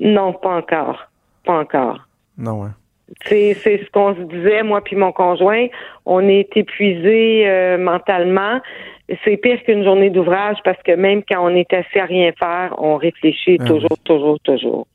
Non, 0.00 0.32
pas 0.32 0.56
encore. 0.56 1.06
Pas 1.44 1.60
encore. 1.60 2.00
Non, 2.36 2.64
hein? 2.64 2.74
C'est 3.24 3.54
ce 3.54 3.88
qu'on 3.92 4.16
se 4.16 4.22
disait, 4.22 4.64
moi 4.64 4.80
puis 4.82 4.96
mon 4.96 5.12
conjoint. 5.12 5.68
On 6.06 6.28
est 6.28 6.56
épuisé 6.56 7.48
euh, 7.48 7.78
mentalement. 7.78 8.60
C'est 9.24 9.36
pire 9.36 9.62
qu'une 9.62 9.84
journée 9.84 10.10
d'ouvrage 10.10 10.56
parce 10.64 10.82
que 10.82 10.96
même 10.96 11.22
quand 11.22 11.46
on 11.46 11.54
est 11.54 11.72
assis 11.72 12.00
à 12.00 12.06
rien 12.06 12.32
faire, 12.36 12.74
on 12.78 12.96
réfléchit 12.96 13.58
ah 13.60 13.64
toujours, 13.64 13.98
toujours, 14.02 14.40
toujours. 14.40 14.88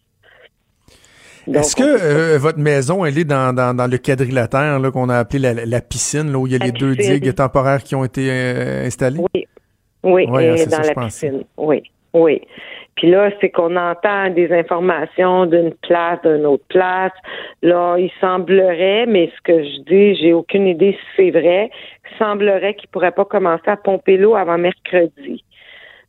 Est-ce 1.47 1.75
que 1.75 1.83
euh, 1.83 2.37
votre 2.37 2.59
maison, 2.59 3.05
elle 3.05 3.17
est 3.17 3.23
dans, 3.23 3.53
dans, 3.53 3.89
le 3.89 3.97
quadrilatère 3.97 4.79
qu'on 4.91 5.09
a 5.09 5.17
appelé 5.17 5.53
la, 5.65 5.81
piscine, 5.81 6.31
là, 6.31 6.37
où 6.37 6.47
il 6.47 6.53
y 6.53 6.55
a 6.55 6.59
les 6.59 6.71
deux 6.71 6.95
digues 6.95 7.33
temporaires 7.33 7.83
qui 7.83 7.95
ont 7.95 8.03
été 8.03 8.27
euh, 8.29 8.85
installées? 8.85 9.19
Oui, 9.23 9.47
oui, 10.03 10.65
dans 10.65 10.81
la 10.81 11.05
piscine. 11.05 11.43
Oui, 11.57 11.83
oui. 12.13 12.41
Puis 12.95 13.09
là, 13.09 13.31
c'est 13.39 13.49
qu'on 13.49 13.75
entend 13.77 14.29
des 14.29 14.51
informations 14.51 15.45
d'une 15.45 15.73
place, 15.81 16.21
d'une 16.23 16.45
autre 16.45 16.65
place. 16.67 17.13
Là, 17.61 17.97
il 17.97 18.11
semblerait, 18.19 19.05
mais 19.07 19.31
ce 19.35 19.41
que 19.43 19.63
je 19.63 19.79
dis, 19.89 20.15
j'ai 20.21 20.33
aucune 20.33 20.67
idée 20.67 20.91
si 20.91 21.07
c'est 21.15 21.31
vrai, 21.31 21.71
il 22.11 22.17
semblerait 22.17 22.75
qu'il 22.75 22.89
pourrait 22.89 23.11
pas 23.11 23.25
commencer 23.25 23.67
à 23.67 23.77
pomper 23.77 24.17
l'eau 24.17 24.35
avant 24.35 24.57
mercredi. 24.57 25.43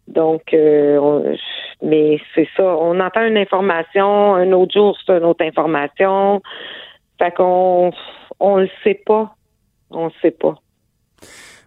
Donc, 0.09 0.53
euh, 0.53 1.37
mais 1.83 2.19
c'est 2.35 2.49
ça. 2.57 2.65
On 2.65 2.99
entend 3.01 3.27
une 3.27 3.37
information, 3.37 4.35
un 4.35 4.53
autre 4.53 4.73
jour, 4.75 4.97
c'est 5.05 5.17
une 5.17 5.25
autre 5.25 5.45
information. 5.45 6.43
Fait 7.19 7.33
qu'on 7.33 7.93
on 8.41 8.57
le 8.57 8.69
sait 8.83 9.01
pas. 9.07 9.35
On 9.91 10.07
le 10.07 10.13
sait 10.21 10.31
pas. 10.33 10.55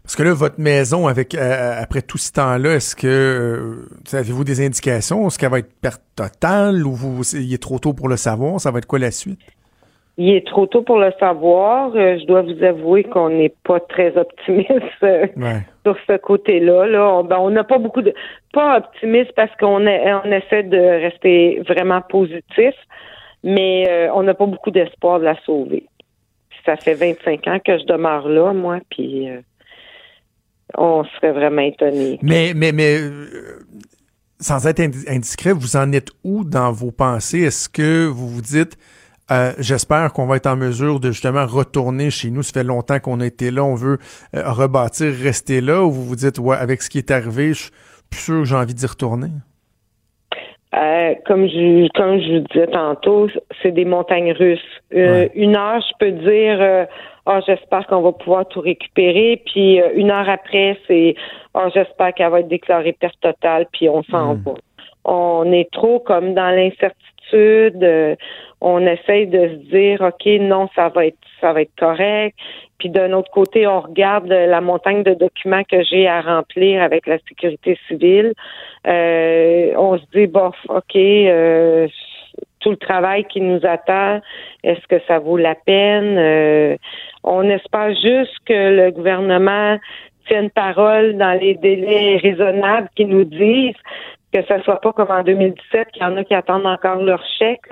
Parce 0.04 0.16
que 0.16 0.22
là, 0.22 0.34
votre 0.34 0.60
maison, 0.60 1.08
avec 1.08 1.34
euh, 1.34 1.82
après 1.82 2.04
tout 2.04 2.20
ce 2.20 2.32
temps-là, 2.34 2.76
est-ce 2.76 2.96
que 2.96 3.08
euh, 3.08 4.16
avez-vous 4.16 4.44
des 4.44 4.64
indications? 4.64 5.28
Est-ce 5.28 5.40
qu'elle 5.40 5.50
va 5.50 5.58
être 5.58 5.74
perte 5.82 6.04
totale 6.16 6.86
ou 6.86 6.94
vous, 6.94 7.24
il 7.34 7.52
est 7.52 7.62
trop 7.62 7.80
tôt 7.80 7.94
pour 7.94 8.08
le 8.08 8.16
savoir? 8.16 8.62
Ça 8.62 8.70
va 8.70 8.78
être 8.78 8.86
quoi 8.86 9.00
la 9.00 9.10
suite? 9.10 9.40
Il 10.18 10.30
est 10.30 10.48
trop 10.48 10.66
tôt 10.66 10.82
pour 10.82 10.98
le 10.98 11.12
savoir. 11.20 11.92
Euh, 11.96 12.18
je 12.20 12.26
dois 12.26 12.42
vous 12.42 12.64
avouer 12.64 13.04
qu'on 13.04 13.30
n'est 13.30 13.54
pas 13.64 13.82
très 13.82 14.16
optimiste 14.18 14.72
euh, 15.04 15.28
sur 15.86 15.98
ce 16.08 16.18
côté-là. 16.18 16.86
Là. 16.86 17.24
Ben, 17.24 17.38
on 17.40 17.50
n'a 17.50 17.66
pas 17.66 17.80
beaucoup 17.80 18.02
de 18.02 18.14
pas 18.54 18.78
optimiste 18.78 19.34
parce 19.36 19.52
qu'on 19.60 19.86
on 19.86 20.32
essaie 20.32 20.64
de 20.64 20.78
rester 20.78 21.62
vraiment 21.68 22.02
positif, 22.02 22.74
mais 23.44 23.86
euh, 23.90 24.10
on 24.14 24.24
n'a 24.24 24.34
pas 24.34 24.46
beaucoup 24.46 24.72
d'espoir 24.72 25.20
de 25.20 25.26
la 25.26 25.36
sauver. 25.44 25.86
Ça 26.66 26.78
fait 26.78 26.94
25 26.94 27.48
ans 27.48 27.60
que 27.64 27.78
je 27.78 27.86
demeure 27.86 28.30
là, 28.30 28.54
moi, 28.54 28.80
puis 28.90 29.28
on 30.78 31.04
serait 31.04 31.34
vraiment 31.34 31.62
étonné. 31.62 32.18
Mais, 32.24 32.54
mais, 32.56 32.72
mais, 32.72 32.98
sans 34.40 34.66
être 34.66 34.80
indiscret, 35.08 35.52
vous 35.52 35.76
en 35.76 35.92
êtes 35.92 36.10
où 36.24 36.44
dans 36.44 36.72
vos 36.72 36.92
pensées? 36.92 37.42
Est-ce 37.42 37.70
que 37.70 38.08
vous 38.08 38.28
vous 38.28 38.42
dites, 38.42 38.78
euh, 39.32 39.54
j'espère 39.58 40.14
qu'on 40.14 40.28
va 40.28 40.36
être 40.36 40.46
en 40.46 40.56
mesure 40.56 41.00
de 41.00 41.08
justement 41.12 41.46
retourner 41.46 42.12
chez 42.12 42.30
nous. 42.30 42.44
Ça 42.44 42.60
fait 42.60 42.66
longtemps 42.66 43.00
qu'on 43.00 43.20
a 43.22 43.26
été 43.26 43.50
là, 43.50 43.64
on 43.64 43.76
veut 43.76 43.98
euh, 44.36 44.44
rebâtir, 44.52 45.12
rester 45.14 45.62
là. 45.62 45.84
Ou 45.84 45.92
vous 45.92 46.04
vous 46.04 46.16
dites, 46.16 46.38
ouais, 46.38 46.58
avec 46.58 46.82
ce 46.82 46.90
qui 46.90 47.00
est 47.00 47.10
arrivé, 47.10 47.50
je 47.50 47.64
suis 47.64 47.72
plus 48.12 48.20
sûr 48.20 48.40
que 48.40 48.46
j'ai 48.46 48.56
envie 48.56 48.76
d'y 48.76 48.86
retourner? 48.86 49.30
Euh, 50.76 51.16
comme 51.26 51.48
je 51.48 51.88
comme 51.94 52.20
je 52.20 52.34
vous 52.34 52.48
disais 52.52 52.68
tantôt, 52.68 53.30
c'est 53.64 53.72
des 53.72 53.86
montagnes 53.86 54.34
russes. 54.34 54.60
Une 54.92 55.56
heure, 55.56 55.82
je 55.82 55.94
peux 56.00 56.12
dire, 56.12 56.88
oh, 57.26 57.40
j'espère 57.48 57.88
qu'on 57.88 58.02
va 58.02 58.12
pouvoir 58.12 58.48
tout 58.48 58.62
récupérer. 58.62 59.42
Puis 59.46 59.82
une 59.96 60.12
heure 60.12 60.30
après, 60.30 60.78
c'est, 60.88 61.16
oh, 61.56 61.68
j'espère 61.74 62.14
qu'elle 62.14 62.30
va 62.30 62.42
être 62.42 62.48
déclarée 62.48 62.94
perte 62.94 63.20
totale. 63.22 63.66
Puis 63.72 63.90
on 63.90 64.04
s'en 64.04 64.36
hmm. 64.36 64.44
va. 64.46 64.54
On 65.06 65.52
est 65.52 65.72
trop 65.72 66.00
comme 66.00 66.34
dans 66.34 66.50
l'incertitude 66.50 67.15
on 67.34 68.86
essaye 68.86 69.28
de 69.28 69.50
se 69.50 69.70
dire 69.72 70.02
ok 70.02 70.26
non 70.42 70.70
ça 70.76 70.90
va 70.90 71.06
être 71.08 71.18
ça 71.42 71.54
va 71.54 71.62
être 71.62 71.76
correct. 71.78 72.36
Puis 72.78 72.90
d'un 72.90 73.14
autre 73.14 73.32
côté 73.32 73.68
on 73.68 73.82
regarde 73.82 74.28
la 74.28 74.62
montagne 74.62 75.04
de 75.04 75.14
documents 75.14 75.64
que 75.64 75.84
j'ai 75.84 76.08
à 76.08 76.22
remplir 76.22 76.82
avec 76.82 77.08
la 77.08 77.18
sécurité 77.28 77.78
civile. 77.88 78.34
Euh, 78.88 79.74
on 79.78 79.98
se 79.98 80.04
dit 80.14 80.28
bof 80.28 80.56
ok 80.70 80.96
euh, 80.96 81.88
tout 82.60 82.72
le 82.72 82.78
travail 82.78 83.26
qui 83.26 83.42
nous 83.42 83.60
attend 83.64 84.22
est-ce 84.64 84.88
que 84.88 85.00
ça 85.08 85.20
vaut 85.20 85.38
la 85.38 85.56
peine? 85.56 86.18
Euh, 86.18 86.78
on 87.24 87.48
espère 87.50 87.90
juste 87.90 88.38
que 88.46 88.76
le 88.76 88.92
gouvernement 88.92 89.78
tienne 90.28 90.50
parole 90.50 91.18
dans 91.18 91.40
les 91.40 91.56
délais 91.56 92.18
raisonnables 92.18 92.90
qui 92.96 93.06
nous 93.06 93.26
disent 93.26 93.76
que 94.36 94.42
ce 94.48 94.64
soit 94.64 94.82
pas 94.82 94.92
comme 94.92 95.12
en 95.12 95.24
2017, 95.24 95.92
qu'il 95.92 96.02
y 96.02 96.06
en 96.06 96.18
a 96.18 96.24
qui 96.24 96.34
attendent 96.34 96.66
encore 96.66 96.98
leur 96.98 97.24
chèque, 97.40 97.70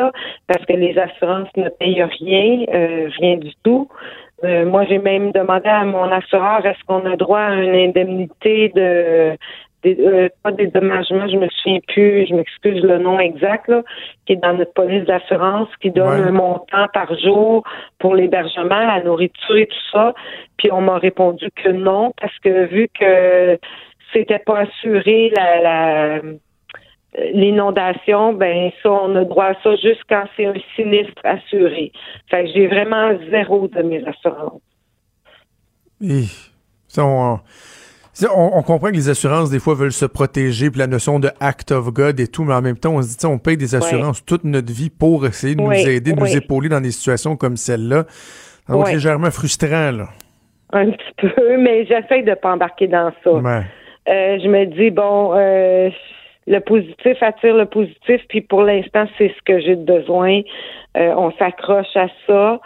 parce 0.48 0.66
que 0.66 0.74
les 0.74 0.98
assurances 0.98 1.50
ne 1.58 1.68
payent 1.70 2.04
rien, 2.04 2.66
euh, 2.74 3.10
rien 3.20 3.38
du 3.38 3.52
tout. 3.64 3.90
Euh, 4.44 4.66
moi, 4.66 4.86
j'ai 4.86 4.98
même 4.98 5.32
demandé 5.32 5.68
à 5.68 5.84
mon 5.84 6.10
assureur 6.12 6.66
est-ce 6.66 6.82
qu'on 6.86 7.06
a 7.06 7.16
droit 7.18 7.40
à 7.40 7.56
une 7.56 7.76
indemnité 7.76 8.70
de 8.76 9.38
euh, 9.86 10.30
pas 10.42 10.52
des 10.52 10.68
dédommagement, 10.68 11.28
je 11.28 11.36
me 11.36 11.50
souviens 11.50 11.80
plus, 11.90 12.26
je 12.28 12.34
m'excuse 12.34 12.82
le 12.82 13.00
nom 13.00 13.20
exact, 13.20 13.70
qui 14.26 14.34
est 14.34 14.38
dans 14.38 14.54
notre 14.54 14.72
police 14.72 15.04
d'assurance, 15.04 15.68
qui 15.82 15.92
donne 15.92 16.22
un 16.22 16.32
montant 16.32 16.88
par 16.94 17.14
jour 17.20 17.64
pour 18.00 18.16
l'hébergement, 18.16 18.70
la 18.70 19.04
nourriture 19.04 19.58
et 19.58 19.66
tout 19.66 19.92
ça. 19.92 20.14
Puis 20.58 20.72
on 20.72 20.80
m'a 20.80 21.00
répondu 21.00 21.50
que 21.62 21.68
non, 21.68 22.14
parce 22.22 22.38
que 22.40 22.66
vu 22.68 22.88
que 22.98 23.60
c'était 24.14 24.40
pas 24.40 24.60
assuré 24.60 25.32
la 25.36 26.22
l'inondation, 27.34 28.34
ben 28.34 28.72
ça, 28.82 28.92
on 28.92 29.16
a 29.16 29.24
droit 29.24 29.46
à 29.46 29.54
ça 29.62 29.76
juste 29.76 30.02
quand 30.10 30.24
c'est 30.36 30.46
un 30.46 30.54
sinistre 30.76 31.22
assuré. 31.24 31.92
Fait 32.30 32.46
que 32.46 32.52
j'ai 32.54 32.68
vraiment 32.68 33.12
zéro 33.30 33.68
de 33.68 33.82
mes 33.84 34.04
assurances. 34.06 34.62
Et, 36.02 36.26
on, 36.98 37.40
on, 38.36 38.62
comprend 38.62 38.90
que 38.90 38.96
les 38.96 39.10
assurances, 39.10 39.50
des 39.50 39.60
fois, 39.60 39.74
veulent 39.74 39.92
se 39.92 40.06
protéger, 40.06 40.70
puis 40.70 40.80
la 40.80 40.88
notion 40.88 41.20
de 41.20 41.30
act 41.40 41.72
of 41.72 41.92
God 41.92 42.20
et 42.20 42.28
tout, 42.28 42.44
mais 42.44 42.54
en 42.54 42.62
même 42.62 42.78
temps, 42.78 42.96
on 42.96 43.02
se 43.02 43.18
dit, 43.18 43.26
on 43.26 43.40
paye 43.40 43.58
des 43.58 43.76
assurances 43.76 44.24
toute 44.26 44.44
notre 44.44 44.72
vie 44.72 44.90
pour 44.90 45.26
essayer 45.26 45.56
de 45.56 45.62
nous 45.62 45.72
aider, 45.72 46.14
de 46.14 46.20
nous 46.20 46.36
épauler 46.36 46.70
dans 46.70 46.82
des 46.82 46.92
situations 46.92 47.36
comme 47.36 47.58
celle-là. 47.58 48.06
Donc, 48.70 48.88
légèrement 48.92 49.32
frustrant, 49.32 49.92
là. 49.92 50.10
Un 50.72 50.90
petit 50.90 51.14
peu, 51.36 51.58
mais 51.58 51.86
j'essaie 51.86 52.24
de 52.24 52.34
pas 52.34 52.54
embarquer 52.54 52.88
dans 52.88 53.12
ça. 53.24 53.30
Euh, 53.30 54.40
je 54.40 54.48
me 54.48 54.66
dis, 54.66 54.90
bon, 54.90 55.34
euh, 55.36 55.90
le 56.48 56.60
positif 56.60 57.22
attire 57.22 57.56
le 57.56 57.66
positif, 57.66 58.22
puis 58.28 58.42
pour 58.42 58.64
l'instant, 58.64 59.06
c'est 59.18 59.30
ce 59.30 59.42
que 59.46 59.60
j'ai 59.60 59.76
besoin. 59.76 60.42
Euh, 60.98 61.14
on 61.16 61.32
s'accroche 61.34 61.96
à 61.96 62.08
ça. 62.28 62.60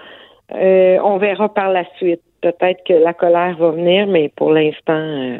Euh, 0.53 0.97
on 1.03 1.17
verra 1.17 1.53
par 1.53 1.71
la 1.71 1.83
suite. 1.97 2.21
Peut-être 2.41 2.83
que 2.85 2.93
la 2.93 3.13
colère 3.13 3.57
va 3.57 3.71
venir, 3.71 4.07
mais 4.07 4.29
pour 4.35 4.51
l'instant, 4.51 4.93
euh, 4.93 5.39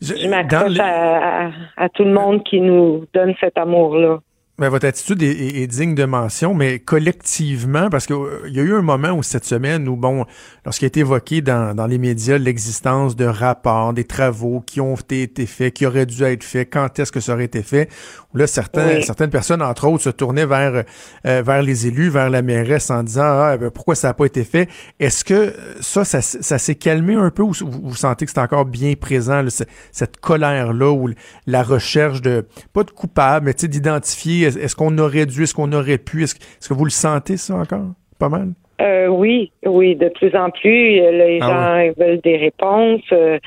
je, 0.00 0.28
m'accroche 0.28 0.78
à, 0.78 1.88
tout 1.90 2.04
le 2.04 2.12
monde 2.12 2.42
qui 2.44 2.60
nous 2.60 3.04
donne 3.12 3.34
cet 3.40 3.58
amour-là. 3.58 4.20
Votre 4.68 4.88
attitude 4.88 5.22
est, 5.22 5.66
digne 5.66 5.94
de 5.94 6.04
mention, 6.04 6.52
mais 6.52 6.80
collectivement, 6.80 7.88
parce 7.88 8.06
qu'il 8.06 8.16
euh, 8.16 8.48
y 8.48 8.60
a 8.60 8.62
eu 8.62 8.74
un 8.74 8.82
moment 8.82 9.12
où 9.12 9.22
cette 9.22 9.46
semaine 9.46 9.88
où, 9.88 9.96
bon, 9.96 10.26
lorsqu'il 10.66 10.84
a 10.84 10.88
été 10.88 11.00
évoqué 11.00 11.40
dans, 11.40 11.74
dans 11.74 11.86
les 11.86 11.96
médias 11.96 12.36
l'existence 12.36 13.16
de 13.16 13.24
rapports, 13.24 13.94
des 13.94 14.04
travaux 14.04 14.62
qui 14.66 14.82
ont 14.82 14.96
été 14.96 15.46
faits, 15.46 15.72
qui 15.72 15.86
auraient 15.86 16.04
dû 16.04 16.22
être 16.24 16.44
faits, 16.44 16.68
quand 16.70 16.98
est-ce 16.98 17.10
que 17.10 17.20
ça 17.20 17.32
aurait 17.32 17.44
été 17.44 17.62
fait, 17.62 17.88
où 18.34 18.36
là, 18.36 18.46
certains, 18.46 19.00
certaines 19.00 19.30
personnes, 19.30 19.62
entre 19.62 19.88
autres, 19.88 20.04
se 20.04 20.10
tournaient 20.10 20.46
vers, 20.46 20.84
euh, 21.26 21.42
vers 21.42 21.62
les 21.62 21.86
élus, 21.86 22.10
vers 22.10 22.28
la 22.28 22.42
mairesse 22.42 22.90
en 22.90 23.02
disant, 23.02 23.22
ah, 23.22 23.56
ben, 23.56 23.70
pourquoi 23.70 23.94
ça 23.94 24.08
n'a 24.08 24.14
pas 24.14 24.26
été 24.26 24.44
fait? 24.44 24.68
Est-ce 24.98 25.24
que 25.24 25.54
ça, 25.80 26.04
ça, 26.04 26.20
ça 26.20 26.58
s'est 26.58 26.74
calmé 26.74 27.14
un 27.14 27.30
peu 27.30 27.42
ou 27.42 27.52
vous, 27.52 27.94
sentez 27.94 28.26
que 28.26 28.32
c'est 28.32 28.40
encore 28.40 28.66
bien 28.66 28.94
présent, 28.94 29.42
cette 29.90 30.18
colère-là 30.18 30.90
ou 30.92 31.10
la 31.46 31.62
recherche 31.62 32.20
de, 32.20 32.46
pas 32.72 32.84
de 32.84 32.90
coupable, 32.90 33.46
mais 33.46 33.68
d'identifier 33.68 34.49
est-ce 34.56 34.76
qu'on 34.76 34.96
aurait 34.98 35.26
dû, 35.26 35.42
est-ce 35.42 35.54
qu'on 35.54 35.72
aurait 35.72 35.98
pu, 35.98 36.22
est-ce, 36.22 36.68
que 36.68 36.74
vous 36.74 36.84
le 36.84 36.90
sentez 36.90 37.36
ça 37.36 37.54
encore? 37.54 37.92
Pas 38.18 38.28
mal? 38.28 38.52
Euh, 38.80 39.08
oui, 39.08 39.52
oui, 39.64 39.96
de 39.96 40.08
plus 40.08 40.34
en 40.34 40.50
plus. 40.50 41.00
Euh, 41.00 41.10
les 41.10 41.38
ah 41.42 41.48
gens 41.48 41.92
veulent 41.98 42.20
des 42.20 42.36
réponses. 42.36 43.02
Euh, 43.12 43.38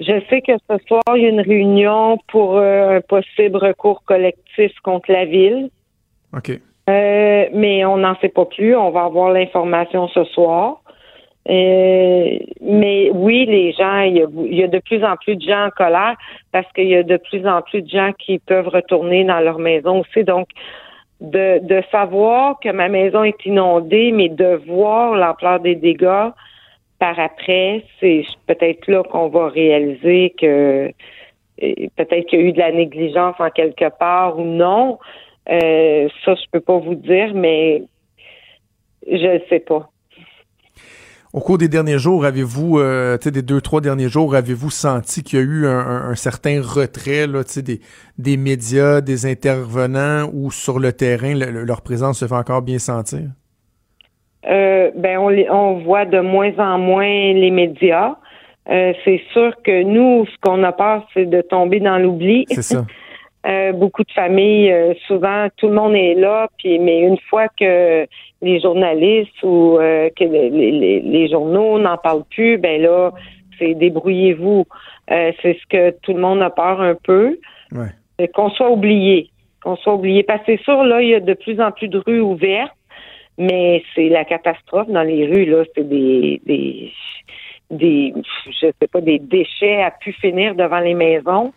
je 0.00 0.20
sais 0.28 0.40
que 0.42 0.52
ce 0.70 0.76
soir, 0.86 1.02
il 1.16 1.22
y 1.22 1.26
a 1.26 1.30
une 1.30 1.40
réunion 1.40 2.18
pour 2.28 2.58
un 2.58 3.00
possible 3.00 3.56
recours 3.56 4.02
collectif 4.04 4.72
contre 4.82 5.12
la 5.12 5.24
ville. 5.24 5.70
OK. 6.36 6.58
mais 6.88 7.84
on 7.84 7.98
n'en 7.98 8.16
sait 8.20 8.28
pas 8.28 8.44
plus. 8.44 8.76
On 8.76 8.90
va 8.90 9.04
avoir 9.04 9.30
l'information 9.30 10.08
ce 10.08 10.24
soir. 10.24 10.82
Euh, 11.48 12.38
mais 12.62 13.10
oui, 13.12 13.44
les 13.46 13.72
gens, 13.72 14.00
il 14.00 14.16
y, 14.16 14.62
a, 14.62 14.66
de 14.66 14.78
plus 14.78 15.04
en 15.04 15.16
plus 15.16 15.36
de 15.36 15.42
gens 15.42 15.66
en 15.66 15.70
colère 15.70 16.16
parce 16.52 16.70
qu'il 16.72 16.88
y 16.88 16.94
a 16.94 17.02
de 17.02 17.18
plus 17.18 17.46
en 17.46 17.60
plus 17.60 17.82
de 17.82 17.88
gens 17.88 18.12
qui 18.18 18.38
peuvent 18.38 18.68
retourner 18.68 19.24
dans 19.24 19.40
leur 19.40 19.58
maison 19.58 20.00
aussi. 20.00 20.24
Donc, 20.24 20.48
de, 21.20 21.60
de 21.64 21.82
savoir 21.90 22.58
que 22.60 22.70
ma 22.70 22.88
maison 22.88 23.24
est 23.24 23.44
inondée, 23.44 24.10
mais 24.12 24.28
de 24.28 24.60
voir 24.66 25.14
l'ampleur 25.14 25.60
des 25.60 25.74
dégâts 25.74 26.30
par 26.98 27.18
après, 27.18 27.84
c'est 28.00 28.24
peut-être 28.46 28.86
là 28.88 29.02
qu'on 29.02 29.28
va 29.28 29.48
réaliser 29.48 30.34
que 30.38 30.90
euh, 31.62 31.88
peut-être 31.96 32.26
qu'il 32.26 32.40
y 32.40 32.42
a 32.42 32.46
eu 32.46 32.52
de 32.52 32.58
la 32.58 32.72
négligence 32.72 33.36
en 33.38 33.50
quelque 33.50 33.90
part 33.98 34.38
ou 34.38 34.44
non. 34.44 34.98
Euh, 35.50 36.08
ça, 36.24 36.34
je 36.34 36.44
peux 36.50 36.60
pas 36.60 36.78
vous 36.78 36.94
dire, 36.94 37.34
mais 37.34 37.82
je 39.06 39.34
ne 39.34 39.38
sais 39.50 39.60
pas. 39.60 39.90
Au 41.34 41.40
cours 41.40 41.58
des 41.58 41.66
derniers 41.66 41.98
jours, 41.98 42.24
avez-vous, 42.24 42.78
euh, 42.78 43.18
des 43.18 43.42
deux, 43.42 43.60
trois 43.60 43.80
derniers 43.80 44.08
jours, 44.08 44.36
avez-vous 44.36 44.70
senti 44.70 45.24
qu'il 45.24 45.40
y 45.40 45.42
a 45.42 45.44
eu 45.44 45.66
un, 45.66 46.14
certain 46.14 46.62
retrait 46.62 47.26
là, 47.26 47.42
des, 47.56 47.80
des 48.18 48.36
médias, 48.36 49.00
des 49.00 49.26
intervenants 49.26 50.30
ou 50.32 50.52
sur 50.52 50.78
le 50.78 50.92
terrain, 50.92 51.34
leur 51.34 51.82
présence 51.82 52.20
se 52.20 52.28
fait 52.28 52.36
encore 52.36 52.62
bien 52.62 52.78
sentir? 52.78 53.22
Euh, 54.48 54.92
ben 54.96 55.18
on, 55.18 55.32
on 55.50 55.82
voit 55.82 56.04
de 56.04 56.20
moins 56.20 56.52
en 56.58 56.78
moins 56.78 57.32
les 57.32 57.50
médias. 57.50 58.14
Euh, 58.70 58.92
c'est 59.04 59.20
sûr 59.32 59.54
que 59.64 59.82
nous, 59.82 60.26
ce 60.26 60.36
qu'on 60.40 60.62
a 60.62 60.70
peur, 60.70 61.04
c'est 61.14 61.26
de 61.26 61.40
tomber 61.40 61.80
dans 61.80 61.98
l'oubli. 61.98 62.44
C'est 62.48 62.62
ça. 62.62 62.86
Euh, 63.46 63.72
beaucoup 63.72 64.04
de 64.04 64.12
familles, 64.12 64.72
euh, 64.72 64.94
souvent, 65.06 65.48
tout 65.58 65.68
le 65.68 65.74
monde 65.74 65.94
est 65.94 66.14
là, 66.14 66.48
puis 66.56 66.78
mais 66.78 67.00
une 67.00 67.18
fois 67.28 67.48
que 67.48 68.06
les 68.40 68.60
journalistes 68.60 69.42
ou 69.42 69.76
euh, 69.78 70.08
que 70.16 70.24
les, 70.24 71.00
les, 71.00 71.28
journaux 71.28 71.78
n'en 71.78 71.98
parlent 71.98 72.24
plus, 72.30 72.56
ben 72.56 72.80
là, 72.80 73.12
c'est 73.58 73.74
débrouillez-vous. 73.74 74.64
c'est 75.08 75.58
ce 75.60 75.66
que 75.68 75.90
tout 76.02 76.14
le 76.14 76.20
monde 76.20 76.40
a 76.42 76.48
peur 76.48 76.80
un 76.80 76.94
peu. 76.94 77.38
Ouais. 77.72 78.28
Qu'on 78.28 78.48
soit 78.48 78.70
oublié. 78.70 79.28
Qu'on 79.62 79.76
soit 79.76 79.94
oublié. 79.94 80.22
Parce 80.22 80.40
que 80.40 80.56
c'est 80.56 80.62
sûr, 80.62 80.82
là, 80.82 81.02
il 81.02 81.10
y 81.10 81.14
a 81.14 81.20
de 81.20 81.34
plus 81.34 81.60
en 81.60 81.70
plus 81.70 81.88
de 81.88 81.98
rues 81.98 82.20
ouvertes, 82.20 82.72
mais 83.36 83.82
c'est 83.94 84.08
la 84.08 84.24
catastrophe 84.24 84.88
dans 84.88 85.02
les 85.02 85.26
rues, 85.26 85.44
là. 85.44 85.64
C'est 85.74 85.86
des, 85.86 86.40
des, 86.46 86.92
des, 87.70 88.14
je 88.46 88.68
sais 88.80 88.88
pas, 88.90 89.02
des 89.02 89.18
déchets 89.18 89.82
à 89.82 89.90
pu 89.90 90.12
finir 90.12 90.54
devant 90.54 90.80
les 90.80 90.94
maisons. 90.94 91.52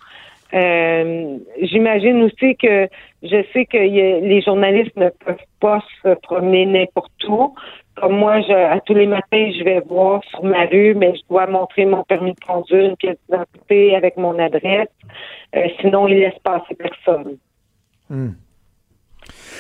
Euh, 0.54 1.38
j'imagine 1.62 2.24
aussi 2.24 2.56
que 2.56 2.88
je 3.24 3.44
sais 3.54 3.66
que 3.66 3.78
les 3.78 4.42
journalistes 4.42 4.96
ne 4.96 5.10
peuvent 5.10 5.36
pas 5.60 5.84
se 6.02 6.14
promener 6.22 6.66
n'importe 6.66 7.12
où. 7.28 7.54
Comme 7.96 8.18
moi, 8.18 8.42
je, 8.42 8.54
à 8.54 8.80
tous 8.82 8.94
les 8.94 9.08
matins, 9.08 9.52
je 9.58 9.64
vais 9.64 9.80
voir 9.82 10.24
sur 10.26 10.44
ma 10.44 10.66
rue, 10.66 10.94
mais 10.94 11.16
je 11.16 11.22
dois 11.30 11.48
montrer 11.48 11.86
mon 11.86 12.04
permis 12.04 12.34
de 12.34 12.40
conduire, 12.40 12.92
une 12.92 12.96
pièce 12.96 13.18
d'identité 13.28 13.96
avec 13.96 14.18
mon 14.18 14.38
adresse. 14.38 14.90
Euh, 15.56 15.68
sinon, 15.82 16.08
ils 16.08 16.20
laissent 16.20 16.40
passer 16.44 16.76
personne. 16.76 17.38
Hmm. 18.10 18.32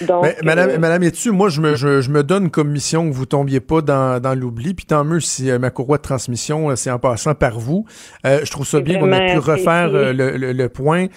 Donc, 0.05 0.25
Madame, 0.43 0.69
euh, 0.71 0.77
Madame 0.77 1.03
Etu, 1.03 1.31
moi, 1.31 1.49
je 1.49 1.61
me, 1.61 1.75
je, 1.75 2.01
je 2.01 2.09
me 2.11 2.23
donne 2.23 2.49
comme 2.51 2.69
mission 2.69 3.09
que 3.09 3.13
vous 3.15 3.25
tombiez 3.25 3.59
pas 3.59 3.81
dans, 3.81 4.21
dans 4.21 4.33
l'oubli, 4.37 4.73
puis 4.73 4.85
tant 4.85 5.03
mieux 5.03 5.19
si 5.19 5.49
euh, 5.49 5.59
ma 5.59 5.69
courroie 5.69 5.97
de 5.97 6.03
transmission, 6.03 6.69
euh, 6.69 6.75
c'est 6.75 6.91
en 6.91 6.99
passant 6.99 7.33
par 7.33 7.59
vous. 7.59 7.85
Euh, 8.25 8.39
je 8.43 8.51
trouve 8.51 8.65
ça 8.67 8.79
bien 8.79 8.99
qu'on 8.99 9.11
ait 9.11 9.33
pu 9.33 9.39
refaire 9.39 9.89
le, 9.89 10.11
le, 10.13 10.37
le 10.37 10.69
point. 10.69 11.07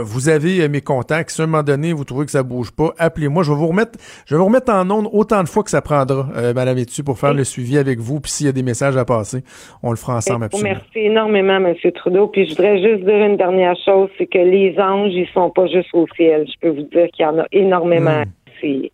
Vous 0.00 0.28
avez 0.28 0.68
mes 0.68 0.80
contacts. 0.80 1.30
Si 1.30 1.40
à 1.40 1.44
un 1.44 1.46
moment 1.46 1.62
donné, 1.62 1.92
vous 1.92 2.04
trouvez 2.04 2.24
que 2.26 2.30
ça 2.30 2.42
bouge 2.42 2.70
pas, 2.70 2.92
appelez-moi. 2.98 3.42
Je 3.42 3.50
vais 3.50 3.56
vous 3.58 3.66
remettre, 3.68 3.92
je 4.26 4.34
vais 4.34 4.38
vous 4.38 4.46
remettre 4.46 4.72
en 4.72 4.88
onde 4.90 5.08
autant 5.12 5.42
de 5.42 5.48
fois 5.48 5.62
que 5.62 5.70
ça 5.70 5.80
prendra, 5.82 6.28
Madame 6.54 6.78
Etu, 6.78 7.02
pour 7.02 7.18
faire 7.18 7.30
Oui. 7.30 7.38
le 7.38 7.44
suivi 7.44 7.78
avec 7.78 7.98
vous. 7.98 8.20
Puis 8.20 8.30
s'il 8.32 8.46
y 8.46 8.48
a 8.48 8.52
des 8.52 8.62
messages 8.62 8.96
à 8.96 9.04
passer, 9.04 9.42
on 9.82 9.90
le 9.90 9.96
fera 9.96 10.16
ensemble, 10.16 10.40
vous 10.40 10.44
absolument. 10.46 10.70
remercie 10.70 10.98
énormément, 10.98 11.56
M. 11.56 11.74
Trudeau. 11.94 12.28
Puis 12.28 12.46
je 12.46 12.50
voudrais 12.56 12.80
juste 12.82 13.04
dire 13.04 13.24
une 13.24 13.36
dernière 13.36 13.76
chose, 13.84 14.08
c'est 14.18 14.26
que 14.26 14.38
les 14.38 14.76
anges, 14.78 15.12
ils 15.12 15.28
sont 15.34 15.50
pas 15.50 15.66
juste 15.66 15.88
au 15.92 16.06
ciel. 16.16 16.46
Je 16.46 16.54
peux 16.60 16.74
vous 16.74 16.82
dire 16.92 17.08
qu'il 17.12 17.24
y 17.24 17.28
en 17.28 17.38
a 17.38 17.44
énormément 17.52 17.97
Mm. 18.00 18.24
qui, 18.60 18.90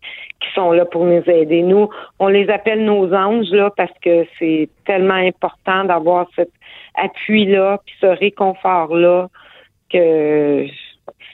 sont 0.53 0.71
là 0.71 0.85
pour 0.85 1.03
nous 1.05 1.23
aider. 1.27 1.63
Nous, 1.63 1.89
on 2.19 2.27
les 2.27 2.49
appelle 2.49 2.85
nos 2.85 3.13
anges 3.13 3.51
là 3.51 3.71
parce 3.75 3.91
que 4.01 4.25
c'est 4.39 4.69
tellement 4.85 5.15
important 5.15 5.83
d'avoir 5.83 6.27
cet 6.35 6.49
appui-là, 6.95 7.79
puis 7.85 7.95
ce 7.99 8.05
réconfort-là 8.05 9.27
que 9.91 10.65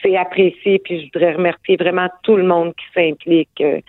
c'est 0.02 0.18
apprécié. 0.18 0.80
Puis 0.80 1.02
je 1.02 1.06
voudrais 1.14 1.34
remercier 1.34 1.76
vraiment 1.76 2.08
tout 2.24 2.36
le 2.36 2.44
monde 2.44 2.74
qui 2.74 2.86
s'implique. 2.96 3.62
euh, 3.62 3.80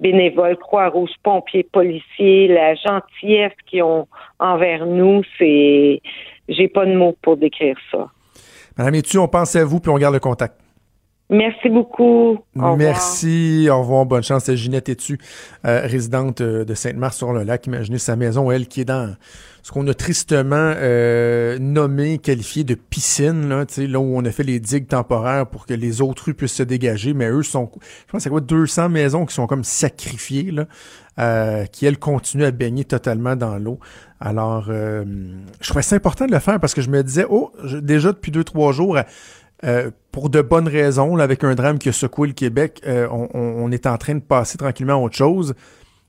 bénévoles, 0.00 0.56
Croix-Rouge, 0.56 1.10
pompiers, 1.22 1.66
policiers, 1.70 2.48
la 2.48 2.74
gentillesse 2.74 3.52
qu'ils 3.66 3.82
ont 3.82 4.06
envers 4.38 4.86
nous, 4.86 5.22
c'est 5.38 6.00
j'ai 6.48 6.68
pas 6.68 6.84
de 6.84 6.94
mots 6.94 7.16
pour 7.22 7.36
décrire 7.36 7.76
ça. 7.90 8.08
Madame 8.76 8.96
Etu, 8.96 9.18
on 9.18 9.28
pense 9.28 9.56
à 9.56 9.64
vous, 9.64 9.80
puis 9.80 9.90
on 9.90 9.96
garde 9.96 10.14
le 10.14 10.20
contact. 10.20 10.63
Merci 11.30 11.70
beaucoup. 11.70 12.38
Merci, 12.54 13.68
au 13.70 13.80
revoir, 13.80 14.04
bonne 14.04 14.22
chance. 14.22 14.44
C'est 14.44 14.56
Ginette 14.56 14.88
Etu, 14.90 15.18
euh, 15.64 15.80
résidente 15.84 16.42
euh, 16.42 16.64
de 16.64 16.74
Sainte-Marthe-sur-le-Lac. 16.74 17.66
Imaginez 17.66 17.98
sa 17.98 18.14
maison, 18.14 18.50
elle, 18.50 18.68
qui 18.68 18.82
est 18.82 18.84
dans 18.84 19.14
ce 19.64 19.72
qu'on 19.72 19.88
a 19.88 19.94
tristement 19.94 20.74
euh, 20.76 21.58
nommé, 21.58 22.18
qualifié 22.18 22.64
de 22.64 22.74
piscine, 22.74 23.48
là, 23.48 23.64
là 23.78 23.98
où 23.98 24.14
on 24.14 24.22
a 24.26 24.30
fait 24.30 24.42
les 24.42 24.60
digues 24.60 24.86
temporaires 24.86 25.46
pour 25.46 25.64
que 25.64 25.72
les 25.72 26.02
autres 26.02 26.26
rues 26.26 26.34
puissent 26.34 26.52
se 26.52 26.62
dégager, 26.62 27.14
mais 27.14 27.30
eux 27.30 27.42
sont, 27.42 27.70
je 28.06 28.12
pense 28.12 28.22
c'est 28.22 28.28
quoi, 28.28 28.42
200 28.42 28.90
maisons 28.90 29.24
qui 29.24 29.34
sont 29.34 29.46
comme 29.46 29.64
sacrifiées, 29.64 30.50
là, 30.50 30.66
euh, 31.18 31.64
qui, 31.64 31.86
elles, 31.86 31.98
continuent 31.98 32.44
à 32.44 32.50
baigner 32.50 32.84
totalement 32.84 33.36
dans 33.36 33.56
l'eau. 33.56 33.78
Alors, 34.20 34.66
euh, 34.68 35.02
je 35.62 35.68
trouvais 35.70 35.82
ça 35.82 35.96
important 35.96 36.26
de 36.26 36.32
le 36.32 36.40
faire 36.40 36.60
parce 36.60 36.74
que 36.74 36.82
je 36.82 36.90
me 36.90 37.02
disais, 37.02 37.24
oh, 37.30 37.50
déjà 37.80 38.12
depuis 38.12 38.32
deux, 38.32 38.44
trois 38.44 38.72
jours, 38.72 38.98
euh, 39.64 39.90
pour 40.12 40.30
de 40.30 40.42
bonnes 40.42 40.68
raisons, 40.68 41.16
avec 41.18 41.42
un 41.42 41.54
drame 41.54 41.78
qui 41.78 41.88
a 41.88 41.92
secoué 41.92 42.28
le 42.28 42.34
Québec, 42.34 42.80
euh, 42.86 43.08
on, 43.10 43.70
est 43.72 43.86
en 43.86 43.96
train 43.98 44.14
de 44.14 44.20
passer 44.20 44.58
tranquillement 44.58 44.94
à 44.94 44.96
autre 44.96 45.16
chose. 45.16 45.54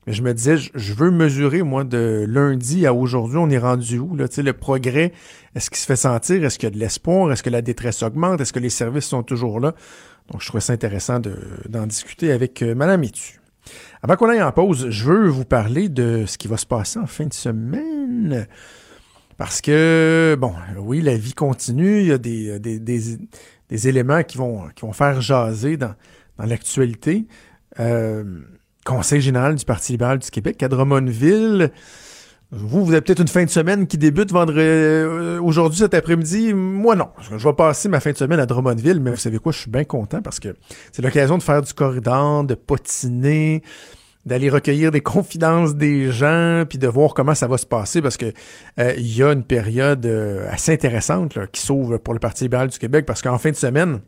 Mais 0.06 0.12
je 0.12 0.22
me 0.22 0.32
disais, 0.32 0.56
je, 0.56 0.94
veux 0.94 1.10
mesurer, 1.10 1.62
moi, 1.62 1.82
de 1.82 2.24
lundi 2.28 2.86
à 2.86 2.94
aujourd'hui, 2.94 3.38
on 3.38 3.50
est 3.50 3.58
rendu 3.58 3.98
où? 3.98 4.14
Là, 4.14 4.26
le 4.36 4.52
progrès, 4.52 5.12
est-ce 5.56 5.70
qu'il 5.70 5.78
se 5.78 5.86
fait 5.86 5.96
sentir? 5.96 6.44
Est-ce 6.44 6.58
qu'il 6.58 6.68
y 6.68 6.72
a 6.72 6.74
de 6.74 6.78
l'espoir? 6.78 7.32
Est-ce 7.32 7.42
que 7.42 7.50
la 7.50 7.62
détresse 7.62 8.02
augmente? 8.04 8.40
Est-ce 8.40 8.52
que 8.52 8.60
les 8.60 8.70
services 8.70 9.06
sont 9.06 9.24
toujours 9.24 9.58
là? 9.58 9.74
Donc, 10.30 10.42
je 10.42 10.46
trouvais 10.46 10.60
ça 10.60 10.72
intéressant 10.72 11.18
de- 11.18 11.38
d'en 11.68 11.86
discuter 11.86 12.30
avec 12.30 12.62
euh, 12.62 12.74
Madame. 12.74 13.02
Avant 14.02 14.14
qu'on 14.14 14.28
aille 14.28 14.42
en 14.42 14.52
pause, 14.52 14.90
je 14.90 15.04
veux 15.04 15.28
vous 15.28 15.44
parler 15.44 15.88
de 15.88 16.24
ce 16.26 16.38
qui 16.38 16.46
va 16.46 16.56
se 16.56 16.66
passer 16.66 17.00
en 17.00 17.06
fin 17.06 17.26
de 17.26 17.34
semaine. 17.34 18.46
Parce 19.38 19.60
que, 19.60 20.36
bon, 20.40 20.54
oui, 20.78 21.02
la 21.02 21.16
vie 21.16 21.34
continue, 21.34 22.00
il 22.00 22.06
y 22.06 22.12
a 22.12 22.18
des, 22.18 22.58
des, 22.58 22.78
des, 22.78 23.00
des 23.68 23.88
éléments 23.88 24.22
qui 24.22 24.38
vont, 24.38 24.68
qui 24.74 24.82
vont 24.82 24.92
faire 24.92 25.20
jaser 25.20 25.76
dans, 25.76 25.94
dans 26.38 26.46
l'actualité. 26.46 27.26
Euh, 27.78 28.24
Conseil 28.84 29.20
général 29.20 29.56
du 29.56 29.64
Parti 29.64 29.92
libéral 29.92 30.20
du 30.20 30.30
Québec 30.30 30.62
à 30.62 30.68
Drummondville. 30.68 31.72
Vous, 32.52 32.84
vous 32.84 32.92
avez 32.92 33.00
peut-être 33.00 33.20
une 33.20 33.28
fin 33.28 33.44
de 33.44 33.50
semaine 33.50 33.88
qui 33.88 33.98
débute 33.98 34.30
vendredi, 34.30 34.60
euh, 34.60 35.40
aujourd'hui, 35.42 35.80
cet 35.80 35.94
après-midi. 35.94 36.54
Moi, 36.54 36.94
non. 36.94 37.08
Je 37.20 37.36
vais 37.36 37.52
passer 37.52 37.88
ma 37.88 37.98
fin 37.98 38.12
de 38.12 38.16
semaine 38.16 38.38
à 38.38 38.46
Drummondville, 38.46 39.00
mais 39.00 39.10
vous 39.10 39.16
savez 39.16 39.38
quoi, 39.38 39.50
je 39.50 39.58
suis 39.58 39.70
bien 39.70 39.82
content 39.82 40.22
parce 40.22 40.38
que 40.38 40.54
c'est 40.92 41.02
l'occasion 41.02 41.36
de 41.36 41.42
faire 41.42 41.60
du 41.60 41.74
corridor, 41.74 42.44
de 42.44 42.54
potiner, 42.54 43.64
d'aller 44.26 44.50
recueillir 44.50 44.90
des 44.90 45.00
confidences 45.16 45.74
des 45.76 46.10
gens, 46.10 46.64
puis 46.68 46.78
de 46.78 46.88
voir 46.88 47.14
comment 47.14 47.34
ça 47.34 47.46
va 47.46 47.56
se 47.56 47.66
passer, 47.66 48.02
parce 48.02 48.16
que 48.18 48.26
euh, 48.78 48.92
il 48.98 49.16
y 49.16 49.22
a 49.22 49.32
une 49.32 49.44
période 49.44 50.04
euh, 50.04 50.46
assez 50.50 50.72
intéressante 50.72 51.34
là, 51.36 51.46
qui 51.46 51.62
s'ouvre 51.62 51.96
pour 51.96 52.12
le 52.12 52.20
Parti 52.20 52.44
libéral 52.44 52.68
du 52.68 52.78
Québec, 52.78 53.06
parce 53.06 53.22
qu'en 53.22 53.38
fin 53.38 53.50
de 53.50 53.56
semaine, 53.56 54.00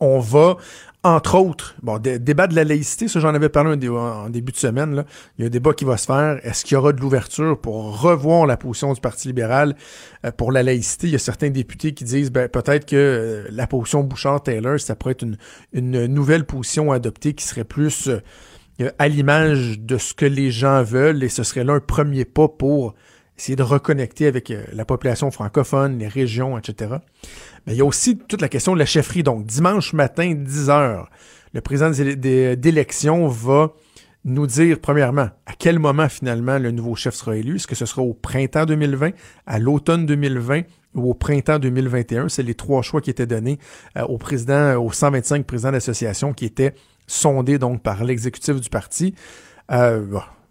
on 0.00 0.18
va, 0.18 0.56
entre 1.02 1.36
autres, 1.36 1.76
bon, 1.82 1.98
dé- 1.98 2.18
débat 2.18 2.46
de 2.46 2.54
la 2.56 2.64
laïcité, 2.64 3.08
ça 3.08 3.20
j'en 3.20 3.34
avais 3.34 3.48
parlé 3.48 3.88
en 3.88 4.28
début 4.28 4.52
de 4.52 4.56
semaine, 4.56 5.04
il 5.38 5.42
y 5.42 5.44
a 5.44 5.46
un 5.46 5.50
débat 5.50 5.72
qui 5.72 5.84
va 5.84 5.96
se 5.96 6.06
faire, 6.06 6.40
est-ce 6.44 6.64
qu'il 6.64 6.74
y 6.74 6.76
aura 6.76 6.92
de 6.92 7.00
l'ouverture 7.00 7.60
pour 7.60 8.00
revoir 8.00 8.46
la 8.46 8.56
position 8.56 8.92
du 8.92 9.00
Parti 9.00 9.28
libéral 9.28 9.76
euh, 10.24 10.30
pour 10.32 10.50
la 10.52 10.62
laïcité? 10.62 11.06
Il 11.06 11.12
y 11.12 11.16
a 11.16 11.20
certains 11.20 11.50
députés 11.50 11.92
qui 11.92 12.04
disent, 12.04 12.30
ben, 12.32 12.48
peut-être 12.48 12.86
que 12.86 12.96
euh, 12.96 13.44
la 13.50 13.66
position 13.66 14.02
Bouchard-Taylor, 14.02 14.80
ça 14.80 14.94
pourrait 14.96 15.12
être 15.12 15.22
une, 15.22 15.36
une 15.72 16.06
nouvelle 16.06 16.44
position 16.44 16.90
adoptée 16.92 17.34
qui 17.34 17.44
serait 17.44 17.64
plus 17.64 18.08
euh, 18.08 18.20
à 18.98 19.08
l'image 19.08 19.78
de 19.78 19.98
ce 19.98 20.14
que 20.14 20.26
les 20.26 20.50
gens 20.50 20.82
veulent, 20.82 21.22
et 21.22 21.28
ce 21.28 21.42
serait 21.42 21.64
là 21.64 21.74
un 21.74 21.80
premier 21.80 22.24
pas 22.24 22.48
pour 22.48 22.94
essayer 23.38 23.56
de 23.56 23.62
reconnecter 23.62 24.26
avec 24.26 24.50
euh, 24.50 24.62
la 24.72 24.84
population 24.84 25.30
francophone, 25.30 25.98
les 25.98 26.08
régions, 26.08 26.56
etc. 26.58 26.94
Mais 27.66 27.74
il 27.74 27.78
y 27.78 27.80
a 27.80 27.84
aussi 27.84 28.16
toute 28.16 28.40
la 28.40 28.48
question 28.48 28.74
de 28.74 28.78
la 28.78 28.86
chefferie. 28.86 29.22
Donc, 29.24 29.44
dimanche 29.46 29.92
matin, 29.92 30.34
10 30.36 30.70
heures, 30.70 31.10
le 31.52 31.60
président 31.60 31.90
des- 31.90 32.56
d'élection 32.56 33.26
va 33.26 33.72
nous 34.24 34.46
dire, 34.46 34.78
premièrement, 34.80 35.28
à 35.46 35.52
quel 35.58 35.78
moment 35.78 36.08
finalement 36.08 36.58
le 36.58 36.70
nouveau 36.70 36.94
chef 36.94 37.14
sera 37.14 37.36
élu. 37.36 37.56
Est-ce 37.56 37.66
que 37.66 37.74
ce 37.74 37.86
sera 37.86 38.02
au 38.02 38.14
printemps 38.14 38.64
2020, 38.66 39.10
à 39.46 39.58
l'automne 39.58 40.06
2020 40.06 40.62
ou 40.94 41.10
au 41.10 41.14
printemps 41.14 41.58
2021? 41.58 42.28
C'est 42.28 42.42
les 42.42 42.54
trois 42.54 42.82
choix 42.82 43.00
qui 43.00 43.10
étaient 43.10 43.26
donnés 43.26 43.58
euh, 43.98 44.02
au 44.04 44.16
président, 44.16 44.76
aux 44.76 44.92
125 44.92 45.44
présidents 45.44 45.72
d'association 45.72 46.32
qui 46.32 46.44
étaient 46.46 46.72
sondés 47.06 47.58
donc 47.58 47.82
par 47.82 48.04
l'exécutif 48.04 48.60
du 48.60 48.68
parti. 48.68 49.14
Euh, 49.70 50.06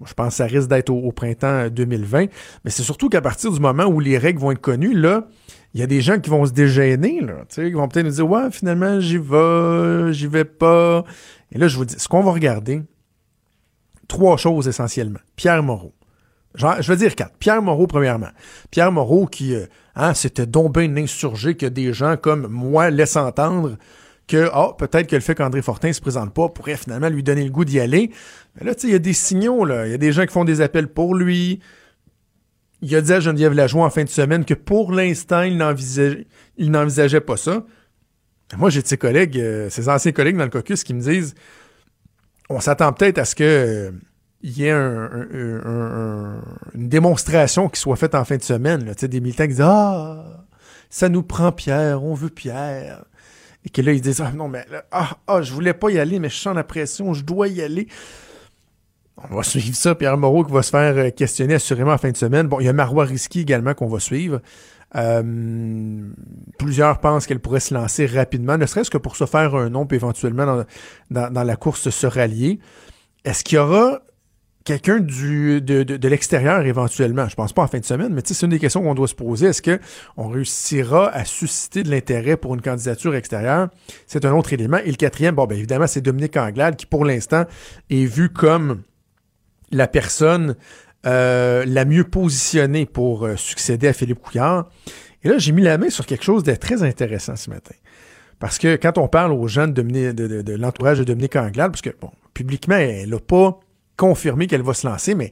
je 0.05 0.13
pense 0.13 0.29
que 0.29 0.33
ça 0.35 0.45
risque 0.45 0.67
d'être 0.67 0.89
au, 0.89 1.11
printemps 1.11 1.69
2020. 1.69 2.25
Mais 2.63 2.71
c'est 2.71 2.83
surtout 2.83 3.09
qu'à 3.09 3.21
partir 3.21 3.51
du 3.51 3.59
moment 3.59 3.85
où 3.85 3.99
les 3.99 4.17
règles 4.17 4.39
vont 4.39 4.51
être 4.51 4.61
connues, 4.61 4.93
là, 4.93 5.27
il 5.73 5.79
y 5.79 5.83
a 5.83 5.87
des 5.87 6.01
gens 6.01 6.19
qui 6.19 6.29
vont 6.29 6.45
se 6.45 6.51
dégêner, 6.51 7.21
là, 7.21 7.45
qui 7.49 7.71
vont 7.71 7.87
peut-être 7.87 8.05
nous 8.05 8.11
dire, 8.11 8.29
ouais, 8.29 8.51
finalement, 8.51 8.99
j'y 8.99 9.17
vais, 9.17 10.13
j'y 10.13 10.27
vais 10.27 10.45
pas. 10.45 11.03
Et 11.51 11.57
là, 11.57 11.67
je 11.67 11.77
vous 11.77 11.85
dis, 11.85 11.95
ce 11.97 12.07
qu'on 12.07 12.21
va 12.21 12.31
regarder, 12.31 12.81
trois 14.07 14.37
choses 14.37 14.67
essentiellement. 14.67 15.19
Pierre 15.35 15.63
Moreau. 15.63 15.93
Je 16.55 16.87
vais 16.87 16.97
dire 16.97 17.15
quatre. 17.15 17.35
Pierre 17.39 17.63
Moreau, 17.63 17.87
premièrement. 17.87 18.29
Pierre 18.69 18.91
Moreau 18.91 19.25
qui, 19.25 19.55
euh, 19.55 19.65
hein, 19.95 20.13
c'était 20.13 20.45
donc 20.45 20.77
bien 20.77 20.95
insurgé 20.97 21.55
que 21.55 21.65
des 21.65 21.93
gens 21.93 22.15
comme 22.15 22.45
moi 22.47 22.91
laissent 22.91 23.15
entendre 23.15 23.77
que, 24.37 24.49
ah, 24.51 24.71
peut-être 24.77 25.07
que 25.07 25.15
le 25.15 25.21
fait 25.21 25.35
qu'André 25.35 25.61
Fortin 25.61 25.93
se 25.93 26.01
présente 26.01 26.33
pas 26.33 26.49
pourrait 26.49 26.77
finalement 26.77 27.09
lui 27.09 27.21
donner 27.23 27.43
le 27.43 27.51
goût 27.51 27.65
d'y 27.65 27.79
aller. 27.79 28.11
Mais 28.55 28.65
là, 28.65 28.73
tu 28.75 28.81
sais, 28.81 28.87
il 28.87 28.93
y 28.93 28.95
a 28.95 28.99
des 28.99 29.13
signaux, 29.13 29.63
là. 29.65 29.85
Il 29.85 29.91
y 29.91 29.93
a 29.93 29.97
des 29.97 30.11
gens 30.11 30.25
qui 30.25 30.33
font 30.33 30.43
des 30.45 30.59
appels 30.61 30.87
pour 30.87 31.13
lui. 31.15 31.59
Il 32.81 32.93
a 32.95 33.01
dit 33.01 33.13
à 33.13 33.19
Geneviève 33.19 33.53
Lajoie 33.53 33.85
en 33.85 33.89
fin 33.89 34.03
de 34.03 34.09
semaine 34.09 34.43
que 34.45 34.53
pour 34.55 34.91
l'instant, 34.91 35.41
il 35.43 35.57
n'envisageait, 35.57 37.21
pas 37.21 37.37
ça. 37.37 37.63
Moi, 38.57 38.69
j'ai 38.69 38.81
de 38.81 38.87
ses 38.87 38.97
collègues, 38.97 39.39
euh, 39.39 39.69
ses 39.69 39.87
anciens 39.89 40.11
collègues 40.11 40.37
dans 40.37 40.43
le 40.43 40.49
caucus 40.49 40.83
qui 40.83 40.93
me 40.93 40.99
disent 41.01 41.33
on 42.49 42.59
s'attend 42.59 42.91
peut-être 42.93 43.17
à 43.19 43.25
ce 43.25 43.35
que 43.35 43.43
euh, 43.43 43.91
il 44.41 44.57
y 44.57 44.65
ait 44.65 44.71
un- 44.71 45.09
un- 45.11 45.61
un- 45.65 46.35
un- 46.35 46.43
une 46.75 46.89
démonstration 46.89 47.69
qui 47.69 47.79
soit 47.79 47.95
faite 47.95 48.15
en 48.15 48.25
fin 48.25 48.35
de 48.37 48.43
semaine. 48.43 48.85
Là. 48.85 48.93
Des 48.93 49.19
militants 49.21 49.43
qui 49.43 49.49
disent 49.49 49.61
Ah, 49.61 50.45
ça 50.89 51.07
nous 51.09 51.23
prend 51.23 51.51
Pierre, 51.51 52.03
on 52.03 52.13
veut 52.13 52.29
Pierre. 52.29 53.05
Et 53.65 53.69
que 53.69 53.81
là, 53.81 53.93
ils 53.93 54.01
disent 54.01 54.21
Ah 54.21 54.31
non, 54.31 54.47
mais 54.47 54.65
ah, 54.91 55.17
ah, 55.27 55.41
je 55.41 55.53
voulais 55.53 55.73
pas 55.73 55.89
y 55.89 55.99
aller, 55.99 56.19
mais 56.19 56.29
je 56.29 56.37
sens 56.37 56.55
la 56.55 56.63
pression, 56.63 57.13
je 57.13 57.23
dois 57.23 57.47
y 57.47 57.61
aller. 57.61 57.87
On 59.17 59.35
va 59.35 59.43
suivre 59.43 59.75
ça. 59.75 59.95
Pierre 59.95 60.17
Moreau 60.17 60.43
qui 60.43 60.51
va 60.51 60.63
se 60.63 60.71
faire 60.71 60.97
euh, 60.97 61.09
questionner 61.11 61.55
assurément 61.55 61.93
en 61.93 61.97
fin 61.97 62.11
de 62.11 62.17
semaine. 62.17 62.47
Bon, 62.47 62.59
il 62.59 62.65
y 62.65 62.69
a 62.69 62.73
Marois 62.73 63.05
Risky 63.05 63.41
également 63.41 63.73
qu'on 63.73 63.87
va 63.87 63.99
suivre. 63.99 64.41
Euh, 64.95 65.23
plusieurs 66.57 66.99
pensent 66.99 67.25
qu'elle 67.25 67.39
pourrait 67.39 67.59
se 67.59 67.73
lancer 67.73 68.05
rapidement, 68.05 68.57
ne 68.57 68.65
serait-ce 68.65 68.91
que 68.91 68.99
pour 68.99 69.15
se 69.15 69.25
faire 69.25 69.55
un 69.55 69.69
nom, 69.69 69.87
puis 69.87 69.95
éventuellement 69.95 70.65
dans 71.09 71.43
la 71.43 71.55
course 71.55 71.89
se 71.89 72.05
rallier. 72.05 72.59
Est-ce 73.25 73.43
qu'il 73.43 73.55
y 73.55 73.59
aura 73.59 74.01
quelqu'un 74.63 74.99
du 74.99 75.61
de, 75.61 75.83
de, 75.83 75.97
de 75.97 76.07
l'extérieur 76.07 76.65
éventuellement? 76.65 77.27
Je 77.27 77.35
pense 77.35 77.53
pas 77.53 77.63
en 77.63 77.67
fin 77.67 77.79
de 77.79 77.85
semaine, 77.85 78.13
mais 78.13 78.21
c'est 78.23 78.45
une 78.45 78.51
des 78.51 78.59
questions 78.59 78.81
qu'on 78.81 78.95
doit 78.95 79.07
se 79.07 79.15
poser. 79.15 79.47
Est-ce 79.47 79.61
qu'on 79.61 80.27
réussira 80.29 81.09
à 81.09 81.25
susciter 81.25 81.83
de 81.83 81.91
l'intérêt 81.91 82.37
pour 82.37 82.53
une 82.53 82.61
candidature 82.61 83.15
extérieure? 83.15 83.69
C'est 84.07 84.25
un 84.25 84.33
autre 84.33 84.53
élément. 84.53 84.77
Et 84.77 84.89
le 84.89 84.95
quatrième, 84.95 85.35
bon, 85.35 85.45
ben 85.45 85.57
évidemment, 85.57 85.87
c'est 85.87 86.01
Dominique 86.01 86.37
Anglade 86.37 86.75
qui, 86.75 86.85
pour 86.85 87.05
l'instant, 87.05 87.45
est 87.89 88.05
vu 88.05 88.29
comme 88.29 88.81
la 89.71 89.87
personne 89.87 90.55
euh, 91.05 91.65
la 91.67 91.83
mieux 91.83 92.05
positionnée 92.05 92.85
pour 92.85 93.25
euh, 93.25 93.35
succéder 93.35 93.87
à 93.87 93.93
Philippe 93.93 94.19
Couillard. 94.19 94.69
Et 95.23 95.29
là, 95.29 95.37
j'ai 95.37 95.51
mis 95.51 95.61
la 95.61 95.77
main 95.77 95.89
sur 95.89 96.05
quelque 96.05 96.23
chose 96.23 96.43
de 96.43 96.53
très 96.55 96.83
intéressant 96.83 97.35
ce 97.35 97.49
matin. 97.49 97.75
Parce 98.39 98.57
que 98.57 98.75
quand 98.75 98.97
on 98.97 99.07
parle 99.07 99.31
aux 99.33 99.47
gens 99.47 99.67
de, 99.67 99.81
de- 99.81 100.41
de 100.41 100.53
l'entourage 100.55 100.99
de 100.99 101.03
Dominique 101.03 101.35
Anglade, 101.35 101.71
parce 101.71 101.81
que, 101.81 101.91
bon, 101.99 102.11
publiquement, 102.33 102.75
elle 102.75 103.09
n'a 103.09 103.19
pas 103.19 103.59
confirmé 103.97 104.47
qu'elle 104.47 104.61
va 104.61 104.73
se 104.73 104.87
lancer, 104.87 105.15
mais 105.15 105.31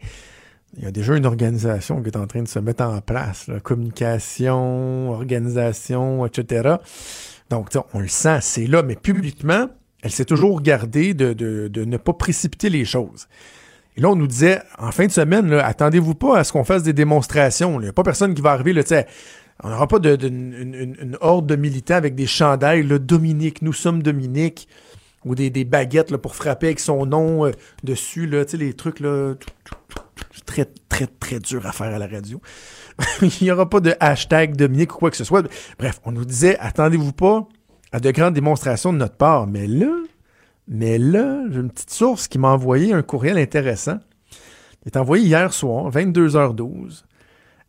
il 0.78 0.84
y 0.84 0.88
a 0.88 0.92
déjà 0.92 1.18
une 1.18 1.26
organisation 1.26 2.02
qui 2.02 2.10
est 2.10 2.18
en 2.18 2.28
train 2.28 2.44
de 2.44 2.48
se 2.48 2.60
mettre 2.60 2.84
en 2.84 3.02
place. 3.02 3.50
communication, 3.64 5.12
organisation, 5.12 6.26
etc. 6.26 6.76
Donc, 7.50 7.70
on 7.94 8.00
le 8.00 8.08
sent, 8.08 8.40
c'est 8.42 8.68
là, 8.68 8.82
mais 8.82 8.96
publiquement, 8.96 9.68
elle 10.02 10.12
s'est 10.12 10.26
toujours 10.26 10.62
gardée 10.62 11.14
de, 11.14 11.34
de- 11.34 11.86
ne 11.86 11.98
pas 11.98 12.14
précipiter 12.14 12.70
les 12.70 12.86
choses. 12.86 13.28
Et 13.98 14.02
là, 14.02 14.10
on 14.10 14.16
nous 14.16 14.28
disait, 14.28 14.62
en 14.80 14.92
fin 14.92 15.06
de 15.06 15.12
semaine, 15.12 15.52
attendez-vous 15.52 16.16
pas 16.16 16.40
à 16.40 16.44
ce 16.46 16.54
qu'on 16.54 16.64
fasse 16.64 16.84
des 16.84 16.94
démonstrations. 16.94 17.80
Il 17.80 17.84
n'y 17.84 17.90
a 17.90 17.94
pas 17.94 18.04
personne 18.04 18.34
qui 18.34 18.42
va 18.42 18.52
arriver, 18.52 18.72
là, 18.72 18.84
on 19.64 19.70
n'aura 19.70 19.88
pas 19.88 19.98
une 19.98 21.18
horde 21.20 21.46
de 21.48 21.56
militants 21.58 21.96
avec 21.96 22.16
des 22.16 22.26
chandails, 22.26 22.84
là, 22.84 22.98
Dominique, 22.98 23.62
nous 23.62 23.74
sommes 23.74 24.02
Dominique, 24.02 24.70
ou 25.26 25.36
des, 25.36 25.50
baguettes 25.64 26.16
pour 26.18 26.36
frapper 26.36 26.68
avec 26.68 26.80
son 26.80 27.06
nom 27.06 27.46
euh, 27.46 27.52
dessus, 27.84 28.26
là, 28.26 28.44
les 28.54 28.74
trucs, 28.74 29.00
là, 29.00 29.36
très, 30.46 30.66
très, 30.90 31.08
très 31.08 31.40
dur 31.40 31.66
à 31.66 31.72
faire 31.72 31.94
à 31.94 32.00
la 32.00 32.08
radio. 32.08 32.42
Il 33.22 33.32
n'y 33.42 33.52
aura 33.52 33.70
pas 33.70 33.80
de 33.80 33.94
hashtag 34.00 34.56
Dominique 34.56 34.96
ou 34.96 34.98
quoi 34.98 35.12
que 35.12 35.18
ce 35.18 35.24
soit. 35.24 35.48
Bref, 35.78 36.00
on 36.06 36.12
nous 36.12 36.26
disait, 36.26 36.58
attendez-vous 36.60 37.14
pas 37.14 37.48
à 37.92 38.00
de 38.00 38.12
grandes 38.12 38.34
démonstrations 38.34 38.94
de 38.94 38.98
notre 38.98 39.18
part. 39.18 39.48
Mais 39.48 39.68
là, 39.68 39.94
mais 40.68 40.98
là, 40.98 41.44
j'ai 41.50 41.60
une 41.60 41.70
petite 41.70 41.92
source 41.92 42.28
qui 42.28 42.40
m'a 42.40 42.50
envoyé 42.50 42.94
un 42.94 43.02
courriel 43.02 43.38
intéressant. 43.38 44.00
Il 44.84 44.88
est 44.88 44.98
envoyé 44.98 45.26
hier 45.26 45.54
soir, 45.54 45.92
22h12. 45.92 47.04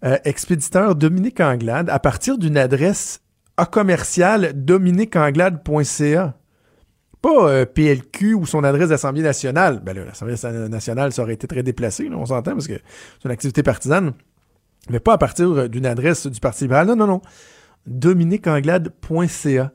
Euh, 0.04 0.18
expéditeur 0.24 0.94
Dominique 0.94 1.40
Anglade, 1.40 1.90
à 1.90 1.98
partir 1.98 2.38
d'une 2.38 2.56
adresse 2.56 3.20
à 3.56 3.66
commercial 3.66 4.52
dominiqueanglade.ca. 4.54 6.34
Pas 7.22 7.48
euh, 7.48 7.64
PLQ 7.64 8.34
ou 8.34 8.46
son 8.46 8.64
adresse 8.64 8.88
d'Assemblée 8.88 9.22
nationale. 9.22 9.80
Ben 9.82 9.96
là, 9.96 10.04
l'Assemblée 10.04 10.34
nationale, 10.68 11.12
ça 11.12 11.22
aurait 11.22 11.34
été 11.34 11.46
très 11.46 11.62
déplacé, 11.62 12.10
on 12.12 12.26
s'entend, 12.26 12.52
parce 12.52 12.66
que 12.66 12.74
c'est 12.74 13.24
une 13.24 13.30
activité 13.30 13.62
partisane. 13.62 14.12
Mais 14.90 15.00
pas 15.00 15.14
à 15.14 15.18
partir 15.18 15.50
euh, 15.50 15.68
d'une 15.68 15.86
adresse 15.86 16.26
du 16.26 16.40
Parti 16.40 16.64
libéral. 16.64 16.88
Non, 16.88 16.96
non, 16.96 17.06
non. 17.06 17.22
dominiqueanglade.ca. 17.86 19.72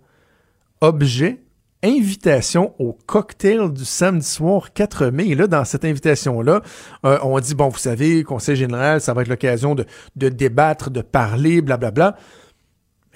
Objet, 0.82 1.42
invitation 1.84 2.74
au 2.80 2.98
cocktail 3.06 3.72
du 3.72 3.86
samedi 3.86 4.26
soir 4.26 4.74
4 4.74 5.08
mai. 5.08 5.30
Et 5.30 5.36
là, 5.36 5.48
dans 5.48 5.66
cette 5.66 5.86
invitation-là, 5.86 6.62
euh, 7.06 7.18
on 7.24 7.40
dit, 7.40 7.56
bon, 7.56 7.70
vous 7.70 7.78
savez, 7.78 8.24
Conseil 8.24 8.56
général, 8.56 9.02
ça 9.02 9.14
va 9.14 9.22
être 9.22 9.28
l'occasion 9.28 9.76
de, 9.76 9.86
débattre, 10.30 10.90
de 10.90 11.02
parler, 11.02 11.62
blablabla. 11.62 12.16
Mais 12.16 12.47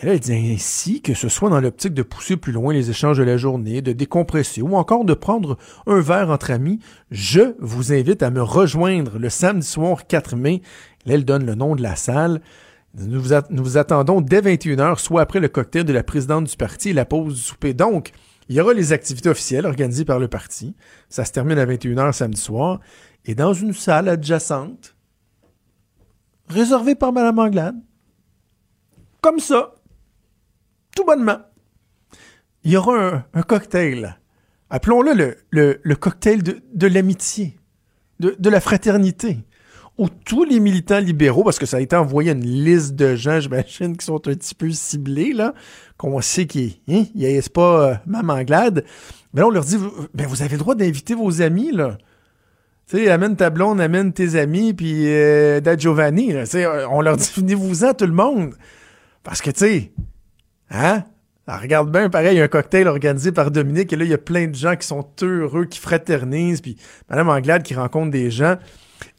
là, 0.08 0.14
il 0.16 0.20
dit 0.20 0.34
ainsi 0.34 1.02
que 1.02 1.14
ce 1.14 1.30
soit 1.30 1.50
dans 1.50 1.60
l'optique 1.60 1.94
de 1.94 2.04
pousser 2.04 2.38
plus 2.38 2.52
loin 2.52 2.74
les 2.74 2.90
échanges 2.90 3.18
de 3.18 3.24
la 3.24 3.38
journée, 3.38 3.82
de 3.82 3.92
décompresser 3.92 4.62
ou 4.62 4.76
encore 4.76 5.06
de 5.06 5.14
prendre 5.14 5.58
un 5.88 6.00
verre 6.00 6.30
entre 6.30 6.52
amis, 6.52 6.80
je 7.12 7.56
vous 7.60 7.94
invite 7.94 8.24
à 8.24 8.32
me 8.32 8.42
rejoindre 8.42 9.20
le 9.20 9.30
samedi 9.30 9.68
soir 9.68 10.08
4 10.08 10.36
mai. 10.36 10.62
Là, 11.06 11.16
elle 11.16 11.26
donne 11.26 11.46
le 11.46 11.56
nom 11.56 11.76
de 11.76 11.82
la 11.82 11.96
salle. 11.96 12.42
Nous 12.96 13.22
vous, 13.22 13.34
nous 13.50 13.64
vous 13.64 13.78
attendons 13.78 14.22
dès 14.22 14.42
21h, 14.42 15.00
soit 15.00 15.22
après 15.22 15.40
le 15.40 15.48
cocktail 15.48 15.86
de 15.86 15.94
la 15.94 16.04
présidente 16.04 16.46
du 16.46 16.58
parti 16.58 16.90
et 16.90 16.94
la 16.94 17.06
pause 17.06 17.36
du 17.36 17.42
souper. 17.42 17.74
Donc, 17.74 18.12
il 18.50 18.56
y 18.56 18.62
aura 18.62 18.74
les 18.74 18.92
activités 18.92 19.30
officielles 19.30 19.66
organisées 19.66 20.04
par 20.04 20.20
le 20.20 20.28
parti. 20.28 20.76
Ça 21.10 21.26
se 21.26 21.32
termine 21.32 21.58
à 21.58 21.66
21h 21.66 22.12
samedi 22.12 22.42
soir. 22.42 22.80
Et 23.26 23.36
dans 23.36 23.54
une 23.54 23.74
salle 23.74 24.10
adjacente, 24.10 24.96
réservée 26.50 26.96
par 26.96 27.14
Mme 27.14 27.40
Anglade, 27.40 27.76
comme 29.22 29.40
ça, 29.40 29.76
tout 30.96 31.06
bonnement, 31.06 31.40
il 32.64 32.72
y 32.72 32.78
aura 32.78 33.26
un, 33.34 33.42
cocktail. 33.42 34.18
Appelons-le 34.70 35.38
le, 35.52 35.96
cocktail 35.96 36.44
de, 36.44 36.88
l'amitié, 36.88 37.58
de, 38.20 38.50
la 38.50 38.62
fraternité, 38.62 39.40
où 39.98 40.08
tous 40.10 40.44
les 40.44 40.60
militants 40.60 41.00
libéraux, 41.00 41.44
parce 41.44 41.60
que 41.60 41.66
ça 41.66 41.78
a 41.78 41.80
été 41.80 41.96
envoyé 41.96 42.32
à 42.32 42.34
une 42.34 42.46
liste 42.46 42.96
de 42.96 43.16
gens, 43.16 43.40
j'imagine, 43.40 43.98
qui 43.98 44.06
sont 44.06 44.28
un 44.28 44.34
petit 44.34 44.56
peu 44.56 44.70
ciblés, 44.72 45.34
là, 45.34 45.54
qu'on 45.98 46.22
sait 46.22 46.46
qu'ils 46.46 46.76
hein, 46.90 47.06
haïssent 47.16 47.50
pas 47.50 47.90
euh, 47.90 47.96
Mme 48.06 48.30
Anglade, 48.30 48.86
mais 49.34 49.42
là, 49.42 49.48
on 49.48 49.52
leur 49.52 49.64
dit, 49.64 49.78
ben, 50.14 50.28
vous 50.28 50.42
avez 50.42 50.54
le 50.54 50.60
droit 50.60 50.76
d'inviter 50.76 51.16
vos 51.16 51.42
amis, 51.42 51.72
là. 51.72 51.98
Tu 52.88 52.98
sais, 52.98 53.10
amène 53.10 53.38
ta 53.38 53.50
blonde, 53.50 53.80
amène 53.80 54.12
tes 54.12 54.36
amis, 54.36 54.74
puis 54.74 55.08
euh, 55.08 55.62
Giovanni, 55.78 56.34
on 56.90 57.02
leur 57.02 57.16
dit, 57.16 57.32
venez-vous-en, 57.38 57.94
tout 57.94 58.06
le 58.06 58.12
monde. 58.12 58.54
Parce 59.24 59.42
que, 59.42 59.52
tu 59.52 59.60
sais, 59.60 59.92
Hein? 60.72 61.04
Alors, 61.48 61.62
regarde 61.62 61.92
bien, 61.92 62.10
pareil, 62.10 62.36
il 62.36 62.38
y 62.38 62.42
a 62.42 62.46
un 62.46 62.48
cocktail 62.48 62.88
organisé 62.88 63.32
par 63.32 63.52
Dominique, 63.52 63.92
et 63.92 63.96
là, 63.96 64.06
il 64.06 64.10
y 64.12 64.14
a 64.14 64.18
plein 64.18 64.48
de 64.48 64.56
gens 64.56 64.76
qui 64.76 64.88
sont 64.88 65.06
heureux, 65.22 65.66
qui 65.66 65.80
fraternisent, 65.80 66.62
puis 66.62 66.78
Mme 67.10 67.30
Anglade 67.30 67.64
qui 67.64 67.74
rencontre 67.74 68.12
des 68.12 68.32
gens. 68.32 68.58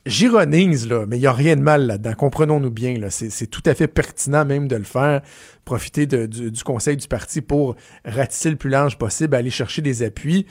J'ironise, 0.06 0.88
là, 0.88 1.04
mais 1.06 1.16
il 1.16 1.20
n'y 1.20 1.26
a 1.26 1.32
rien 1.32 1.56
de 1.56 1.60
mal 1.60 1.86
là-dedans. 1.86 2.14
Comprenons-nous 2.14 2.70
bien, 2.70 2.98
là. 2.98 3.10
C'est 3.10 3.46
tout 3.46 3.62
à 3.66 3.74
fait 3.74 3.86
pertinent 3.86 4.44
même 4.44 4.66
de 4.66 4.76
le 4.76 4.84
faire. 4.84 5.22
Profiter 5.64 6.06
du, 6.06 6.64
conseil 6.64 6.96
du 6.96 7.06
parti 7.06 7.40
pour 7.40 7.76
ratisser 8.04 8.50
le 8.50 8.56
plus 8.56 8.70
large 8.70 8.98
possible, 8.98 9.36
aller 9.36 9.50
chercher 9.50 9.82
des 9.82 10.02
appuis. 10.02 10.46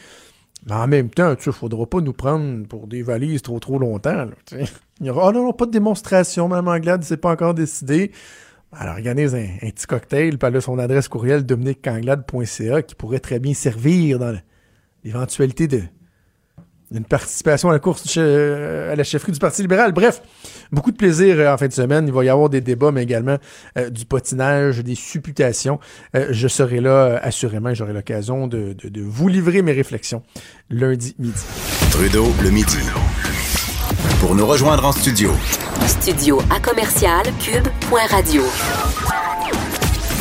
Mais 0.68 0.76
en 0.76 0.88
même 0.88 1.10
temps, 1.10 1.36
tu 1.36 1.46
sais, 1.46 1.52
faudra 1.52 1.86
pas 1.86 2.02
nous 2.02 2.14
prendre 2.14 2.66
pour 2.68 2.88
des 2.88 3.02
valises 3.02 3.42
trop 3.42 3.60
trop 3.60 3.80
longtemps. 3.80 4.26
là. 4.26 4.30
Il 5.00 5.08
y 5.08 5.10
aura, 5.10 5.30
oh 5.30 5.32
non, 5.32 5.52
pas 5.52 5.66
de 5.66 5.72
démonstration, 5.72 6.48
Mme 6.48 6.68
Anglade, 6.68 7.04
c'est 7.04 7.18
pas 7.18 7.32
encore 7.32 7.54
décidé. 7.54 8.12
Alors, 8.74 8.94
organise 8.96 9.36
un, 9.36 9.46
petit 9.70 9.86
cocktail, 9.86 10.38
puis 10.38 10.48
elle 10.54 10.62
son 10.62 10.80
adresse 10.80 11.08
courriel 11.08 11.46
dominiquecanglade.ca 11.46 12.82
qui 12.84 12.96
pourrait 12.96 13.20
très 13.20 13.40
bien 13.40 13.54
servir 13.54 14.18
dans 14.20 14.34
l'éventualité 15.04 15.68
de 15.68 15.82
d'une 16.90 17.06
participation 17.06 17.70
à 17.70 17.72
la 17.72 17.80
course 17.80 18.04
che- 18.06 18.18
à 18.92 18.94
la 18.98 19.04
chefferie 19.06 19.32
du 19.32 19.40
Parti 19.40 19.62
libéral. 19.62 19.94
Bref, 19.94 20.22
beaucoup 20.74 20.92
de 20.92 20.98
plaisir 20.98 21.40
euh, 21.40 21.54
en 21.54 21.58
fin 21.58 21.68
de 21.70 21.72
semaine. 21.72 22.06
Il 22.06 22.12
va 22.14 22.26
y 22.26 22.28
avoir 22.28 22.50
des 22.50 22.60
débats, 22.60 22.92
mais 22.92 23.02
également 23.04 23.38
euh, 23.78 23.90
du 23.90 24.04
potinage, 24.06 24.80
des 24.84 24.96
supputations. 24.96 25.80
Euh, 26.18 26.28
je 26.32 26.50
serai 26.50 26.82
là, 26.82 26.90
euh, 26.90 27.20
assurément, 27.22 27.74
j'aurai 27.74 27.94
l'occasion 27.94 28.46
de, 28.46 28.74
de- 28.74 28.90
de 28.90 29.02
vous 29.02 29.30
livrer 29.30 29.62
mes 29.62 29.72
réflexions 29.72 30.22
lundi 30.70 31.16
midi. 31.18 31.42
Trudeau 31.92 32.28
le 32.44 32.50
midi. 32.50 32.78
Pour 34.20 34.36
nous 34.36 34.46
rejoindre 34.46 34.86
en 34.86 34.92
studio, 34.92 35.32
Studio 35.88 36.40
à 36.50 36.60
commercial 36.60 37.24
cube.radio. 37.40 38.44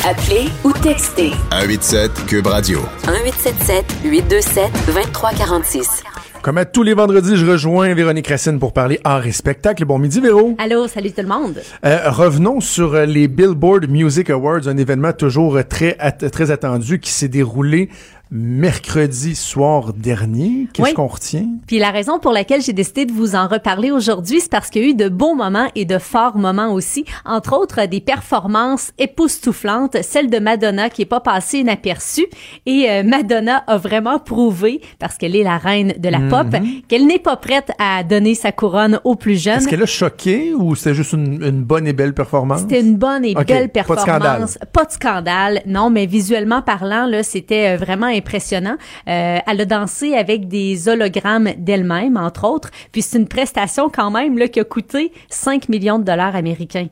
Appelez 0.08 0.48
ou 0.64 0.72
textez 0.72 1.30
187 1.50 2.26
Cube 2.26 2.46
Radio. 2.46 2.78
1877 3.06 3.84
827 4.04 4.70
2346. 4.86 6.02
Comme 6.42 6.56
à 6.58 6.64
tous 6.64 6.82
les 6.82 6.94
vendredis, 6.94 7.36
je 7.36 7.44
rejoins 7.46 7.92
Véronique 7.94 8.28
Racine 8.28 8.58
pour 8.58 8.72
parler 8.72 8.98
art 9.04 9.26
et 9.26 9.32
spectacle. 9.32 9.84
Bon 9.84 9.98
midi, 9.98 10.20
Véro. 10.20 10.54
Allô, 10.58 10.88
salut 10.88 11.12
tout 11.12 11.20
le 11.22 11.28
monde. 11.28 11.60
Euh, 11.84 12.10
revenons 12.10 12.60
sur 12.60 12.94
euh, 12.94 13.04
les 13.04 13.28
Billboard 13.28 13.88
Music 13.88 14.30
Awards, 14.30 14.66
un 14.66 14.76
événement 14.78 15.12
toujours 15.12 15.56
euh, 15.58 15.62
très, 15.62 15.96
at- 15.98 16.12
très 16.30 16.50
attendu 16.50 16.98
qui 16.98 17.10
s'est 17.10 17.28
déroulé 17.28 17.90
mercredi 18.30 19.34
soir 19.34 19.92
dernier. 19.92 20.68
Qu'est-ce 20.72 20.88
Oui. 20.88 20.94
qu'on 20.94 21.06
retient? 21.08 21.46
Puis 21.66 21.78
la 21.78 21.90
raison 21.90 22.18
pour 22.20 22.32
laquelle 22.32 22.62
j'ai 22.62 22.72
décidé 22.72 23.04
de 23.04 23.12
vous 23.12 23.34
en 23.34 23.48
reparler 23.48 23.90
aujourd'hui, 23.90 24.40
c'est 24.40 24.50
parce 24.50 24.70
qu'il 24.70 24.82
y 24.82 24.84
a 24.86 24.88
eu 24.90 24.94
de 24.94 25.08
beaux 25.08 25.34
moments 25.34 25.68
et 25.74 25.84
de 25.84 25.98
forts 25.98 26.36
moments 26.38 26.72
aussi. 26.72 27.04
Entre 27.24 27.56
autres, 27.58 27.86
des 27.86 28.00
performances 28.00 28.92
époustouflantes, 28.98 29.96
celle 30.02 30.30
de 30.30 30.38
Madonna 30.38 30.90
qui 30.90 31.02
est 31.02 31.06
pas 31.06 31.20
passée 31.20 31.58
inaperçue. 31.58 32.26
Et 32.66 32.86
euh, 32.88 33.02
Madonna 33.02 33.64
a 33.66 33.76
vraiment 33.78 34.18
prouvé, 34.18 34.80
parce 34.98 35.16
qu'elle 35.16 35.34
est 35.34 35.42
la 35.42 35.58
reine 35.58 35.94
de 35.98 36.08
la 36.08 36.20
pop, 36.20 36.46
qu'elle 36.88 37.06
n'est 37.06 37.18
pas 37.18 37.36
prête 37.36 37.72
à 37.78 38.04
donner 38.04 38.34
sa 38.34 38.52
couronne 38.52 39.00
aux 39.04 39.16
plus 39.16 39.42
jeunes. 39.42 39.58
Est-ce 39.58 39.68
qu'elle 39.68 39.82
a 39.82 39.86
choqué 39.86 40.54
ou 40.54 40.74
c'était 40.76 40.94
juste 40.94 41.12
une, 41.14 41.42
une 41.42 41.62
bonne 41.62 41.86
et 41.88 41.92
belle 41.92 42.14
performance? 42.14 42.60
C'était 42.60 42.80
une 42.80 42.96
bonne 42.96 43.24
et 43.24 43.34
belle 43.34 43.70
pas 43.70 43.82
de 43.82 44.00
scandale. 44.00 44.20
performance. 44.20 44.58
Pas 44.72 44.84
de 44.84 44.92
scandale. 44.92 45.62
Non, 45.66 45.90
mais 45.90 46.06
visuellement 46.06 46.62
parlant, 46.62 47.06
là, 47.06 47.22
c'était 47.22 47.74
euh, 47.74 47.76
vraiment 47.76 48.08
impressionnant. 48.20 48.76
Euh, 49.08 49.38
elle 49.46 49.60
a 49.60 49.64
dansé 49.64 50.14
avec 50.14 50.48
des 50.48 50.88
hologrammes 50.88 51.50
d'elle-même, 51.56 52.16
entre 52.16 52.46
autres. 52.46 52.70
Puis 52.92 53.02
c'est 53.02 53.18
une 53.18 53.28
prestation 53.28 53.88
quand 53.88 54.10
même 54.10 54.38
là, 54.38 54.48
qui 54.48 54.60
a 54.60 54.64
coûté 54.64 55.12
5 55.28 55.68
millions 55.68 55.98
de 55.98 56.04
dollars 56.04 56.36
américains. 56.36 56.88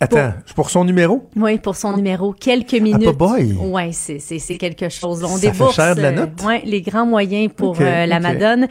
Attends, 0.00 0.34
pour 0.54 0.70
son 0.70 0.84
numéro? 0.84 1.28
Oui, 1.36 1.58
pour 1.58 1.76
son 1.76 1.96
numéro. 1.96 2.32
Quelques 2.32 2.74
minutes. 2.74 3.04
pas 3.04 3.12
boy. 3.12 3.52
Ouais, 3.52 3.90
c'est, 3.92 4.18
quelque 4.58 4.88
chose. 4.88 5.24
On 5.24 5.36
Ça 5.36 5.52
fait 5.52 5.72
cher 5.72 5.96
de 5.96 6.02
la 6.02 6.08
euh, 6.08 6.12
note? 6.12 6.42
ouais, 6.44 6.62
les 6.64 6.82
grands 6.82 7.06
moyens 7.06 7.50
pour 7.54 7.76
euh, 7.80 8.06
la 8.06 8.16
ok. 8.16 8.22
Madone. 8.22 8.64
Euh, 8.64 8.66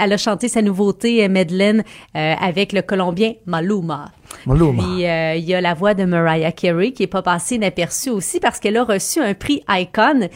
elle 0.00 0.12
a 0.12 0.16
chanté 0.16 0.48
sa 0.48 0.62
nouveauté, 0.62 1.28
Madeleine, 1.28 1.82
avec 2.14 2.72
le 2.72 2.82
Colombien 2.82 3.34
Maluma. 3.46 4.06
Maluma. 4.46 4.82
Puis 4.82 5.06
euh, 5.06 5.34
il 5.34 5.44
y 5.44 5.54
a 5.54 5.60
la 5.60 5.74
voix 5.74 5.94
de 5.94 6.04
Mariah 6.04 6.52
Carey 6.52 6.92
qui 6.92 7.02
est 7.02 7.06
pas 7.08 7.22
passée 7.22 7.56
inaperçue 7.56 8.10
aussi 8.10 8.40
parce 8.40 8.58
qu'elle 8.60 8.76
a 8.76 8.84
reçu 8.84 9.20
un 9.20 9.34
prix 9.34 9.62
Icon 9.68 10.28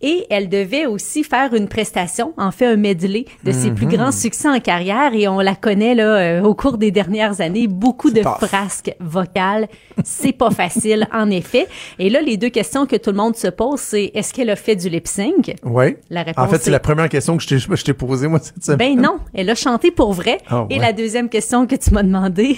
et 0.00 0.26
elle 0.30 0.48
devait 0.48 0.86
aussi 0.86 1.24
faire 1.24 1.54
une 1.54 1.68
prestation, 1.68 2.32
en 2.36 2.50
fait 2.50 2.66
un 2.66 2.76
medley 2.76 3.24
de 3.44 3.52
ses 3.52 3.70
plus 3.70 3.86
Mhm. 3.86 3.92
grands 3.94 4.12
succès 4.12 4.48
en 4.48 4.60
carrière 4.60 5.12
et 5.14 5.28
on 5.28 5.40
la 5.40 5.54
connaît 5.54 5.94
là 5.94 6.16
euh, 6.18 6.42
au 6.42 6.54
cours 6.54 6.78
des 6.78 6.90
dernières 6.90 7.40
années, 7.40 7.66
beaucoup 7.66 8.10
de 8.10 8.22
tough. 8.22 8.46
frasques 8.46 8.94
vocales, 9.00 9.68
c'est 10.04 10.32
pas 10.32 10.50
facile 10.50 11.06
en 11.12 11.30
effet. 11.30 11.66
Et 11.98 12.10
là 12.10 12.20
les 12.22 12.36
deux 12.36 12.50
questions 12.50 12.86
que 12.86 12.96
tout 12.96 13.10
le 13.10 13.16
monde 13.16 13.36
se 13.36 13.48
pose 13.48 13.80
c'est 13.80 14.10
est-ce 14.14 14.32
qu'elle 14.32 14.50
a 14.50 14.56
fait 14.56 14.76
du 14.76 14.88
lip 14.88 15.06
sync? 15.06 15.54
Ouais. 15.64 15.98
La 16.10 16.22
réponse 16.22 16.44
En 16.44 16.48
fait, 16.48 16.58
c'est 16.62 16.68
est- 16.68 16.72
la 16.72 16.80
première 16.80 17.08
question 17.08 17.36
que 17.36 17.42
je 17.42 17.84
t'ai, 17.84 17.92
posée, 17.94 18.28
moi, 18.28 18.38
cette 18.40 18.64
semaine. 18.64 18.96
Ben 18.96 19.00
non, 19.02 19.18
elle 19.34 19.50
a 19.50 19.54
chanté 19.54 19.90
pour 19.90 20.12
vrai. 20.12 20.38
Ah, 20.48 20.66
Et 20.70 20.74
ouais. 20.74 20.80
la 20.80 20.92
deuxième 20.92 21.28
question 21.28 21.66
que 21.66 21.74
tu 21.76 21.90
m'as 21.92 22.02
demandé, 22.02 22.56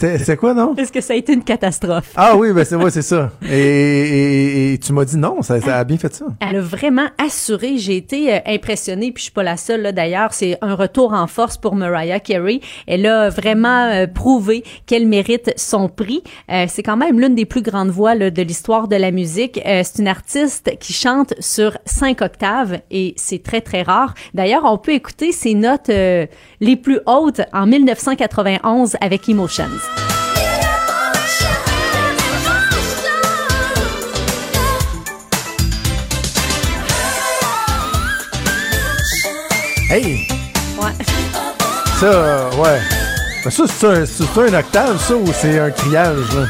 C'était, 0.00 0.36
quoi, 0.36 0.54
non? 0.54 0.74
est-ce 0.76 0.90
que 0.92 1.00
ça 1.00 1.12
a 1.12 1.16
été 1.16 1.32
une 1.34 1.44
catastrophe? 1.44 2.12
Ah 2.16 2.36
oui, 2.36 2.52
ben 2.52 2.64
c'est, 2.64 2.76
ouais, 2.76 2.90
c'est 2.90 3.02
ça. 3.02 3.30
Et, 3.48 3.58
et- 3.58 4.72
et 4.72 4.78
tu 4.78 4.92
m'as 4.92 5.04
dit 5.04 5.16
non, 5.16 5.42
ça, 5.42 5.60
ça 5.60 5.78
a 5.78 5.84
bien 5.84 5.98
fait 5.98 6.14
ça. 6.14 6.26
Elle 6.40 6.56
a 6.56 6.60
vraiment 6.60 7.08
assuré. 7.18 7.76
J'ai 7.76 7.96
été 7.96 8.34
euh, 8.34 8.38
impressionnée, 8.46 9.12
puis 9.12 9.20
je 9.20 9.24
suis 9.24 9.32
pas 9.32 9.42
la 9.42 9.56
seule 9.56 9.82
là 9.82 9.92
d'ailleurs. 9.92 10.32
C'est 10.32 10.56
un 10.62 10.74
retour 10.74 11.12
en 11.12 11.26
force 11.26 11.56
pour 11.58 11.74
Mariah 11.76 12.20
Carey. 12.20 12.60
Elle 12.86 13.06
a 13.06 13.28
vraiment 13.28 13.86
euh, 13.86 14.06
prouvé 14.06 14.64
qu'elle 14.86 15.06
mérite 15.06 15.52
son 15.56 15.88
prix. 15.88 16.22
Euh, 16.50 16.64
c'est 16.68 16.82
quand 16.82 16.96
même 16.96 17.20
l'une 17.20 17.34
des 17.34 17.44
plus 17.46 17.62
grandes 17.62 17.90
voix 17.90 18.14
là, 18.14 18.30
de 18.30 18.42
l'histoire 18.42 18.88
de 18.88 18.96
la 18.96 19.10
musique. 19.10 19.60
Euh, 19.66 19.82
c'est 19.84 19.98
une 20.00 20.08
artiste 20.08 20.70
qui 20.80 20.92
chante 20.92 21.34
sur 21.40 21.76
cinq 21.84 22.22
octaves 22.22 22.78
et 22.90 23.14
c'est 23.16 23.42
très 23.42 23.60
très 23.60 23.82
rare. 23.82 24.14
D'ailleurs, 24.34 24.62
on 24.64 24.78
peut 24.78 24.92
écouter 24.92 25.32
ses 25.32 25.54
notes 25.54 25.88
euh, 25.90 26.26
les 26.60 26.76
plus 26.76 27.00
hautes 27.06 27.40
en 27.52 27.66
1991 27.66 28.96
avec 29.00 29.28
Emotions. 29.28 29.64
Hey! 39.90 40.26
Ouais. 40.80 40.92
Ça, 41.98 42.48
ouais. 42.58 42.78
Ben 43.44 43.50
ça, 43.50 43.64
c'est 43.66 43.86
un, 43.86 44.06
c'est 44.06 44.38
un 44.40 44.58
octave, 44.58 44.98
ça, 45.00 45.14
ou 45.16 45.26
c'est 45.32 45.58
un 45.58 45.70
criage, 45.70 46.34
là? 46.34 46.46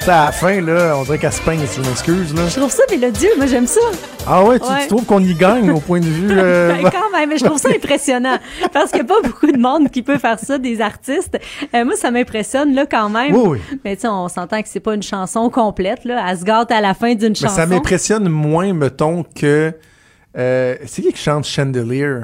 Ça, 0.00 0.22
à 0.22 0.26
la 0.26 0.32
fin, 0.32 0.60
là, 0.60 0.96
on 0.96 1.04
dirait 1.04 1.18
qu'elle 1.18 1.32
se 1.32 1.40
pince, 1.42 1.76
je 1.76 1.80
m'excuse, 1.88 2.34
là. 2.34 2.42
Je 2.48 2.56
trouve 2.58 2.72
ça 2.72 2.82
mélodieux. 2.90 3.30
Moi, 3.36 3.46
j'aime 3.46 3.68
ça. 3.68 3.80
Ah 4.26 4.42
ouais, 4.42 4.58
tu, 4.58 4.66
Ouais. 4.66 4.82
tu 4.82 4.88
trouves 4.88 5.04
qu'on 5.04 5.22
y 5.22 5.32
gagne 5.34 5.70
au 5.70 5.78
point 5.78 6.00
de 6.00 6.06
vue... 6.06 6.26
euh, 6.32 6.72
Ben, 6.82 6.90
quand 6.90 7.16
même, 7.16 7.28
mais 7.28 7.38
je 7.38 7.44
trouve 7.44 7.58
ça 7.58 7.68
impressionnant 7.68 8.38
parce 8.72 8.90
qu'il 8.90 9.04
n'y 9.04 9.10
a 9.10 9.14
pas 9.14 9.20
beaucoup 9.28 9.46
de 9.46 9.58
monde 9.58 9.88
qui 9.90 10.02
peut 10.02 10.18
faire 10.18 10.40
ça, 10.40 10.58
des 10.58 10.80
artistes. 10.80 11.38
Euh, 11.74 11.84
moi, 11.84 11.94
ça 11.94 12.10
m'impressionne 12.10 12.74
là 12.74 12.84
quand 12.90 13.08
même. 13.10 13.32
Oui, 13.36 13.60
oui. 13.70 13.78
Mais 13.84 13.94
tu 13.94 14.02
sais, 14.02 14.08
on 14.08 14.26
s'entend 14.28 14.60
que 14.60 14.68
c'est 14.68 14.80
pas 14.80 14.94
une 14.94 15.02
chanson 15.04 15.48
complète 15.50 16.04
là. 16.04 16.24
Elle 16.28 16.38
se 16.38 16.44
gâte 16.44 16.72
à 16.72 16.80
la 16.80 16.94
fin 16.94 17.14
d'une 17.14 17.28
Mais 17.28 17.34
chanson. 17.36 17.54
ça 17.54 17.66
m'impressionne 17.66 18.28
moins, 18.28 18.72
mettons, 18.72 19.22
que... 19.22 19.72
euh, 20.36 20.74
c'est 20.86 21.02
qui 21.02 21.12
qui 21.12 21.22
chante 21.22 21.44
Chandelier? 21.44 22.22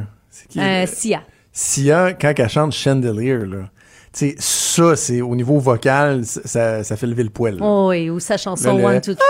Qui? 0.49 0.61
Euh, 0.61 0.63
euh, 0.83 0.87
Sia. 0.87 1.23
Sia, 1.53 2.13
quand 2.13 2.33
elle 2.37 2.49
chante 2.49 2.73
Chandelier, 2.73 3.39
là, 3.39 3.69
tu 4.13 4.31
sais, 4.31 4.37
ça, 4.39 4.97
c'est 4.97 5.21
au 5.21 5.35
niveau 5.35 5.59
vocal, 5.59 6.25
ça- 6.25 6.83
fait 6.97 7.07
lever 7.07 7.25
le 7.25 7.31
poil. 7.31 7.57
là. 7.57 7.65
Oh 7.65 7.89
oui, 7.91 8.09
ou 8.11 8.21
sa 8.21 8.37
chanson 8.37 8.77
le- 8.77 8.85
One 8.85 9.01
Two 9.01 9.15
Three. 9.15 9.25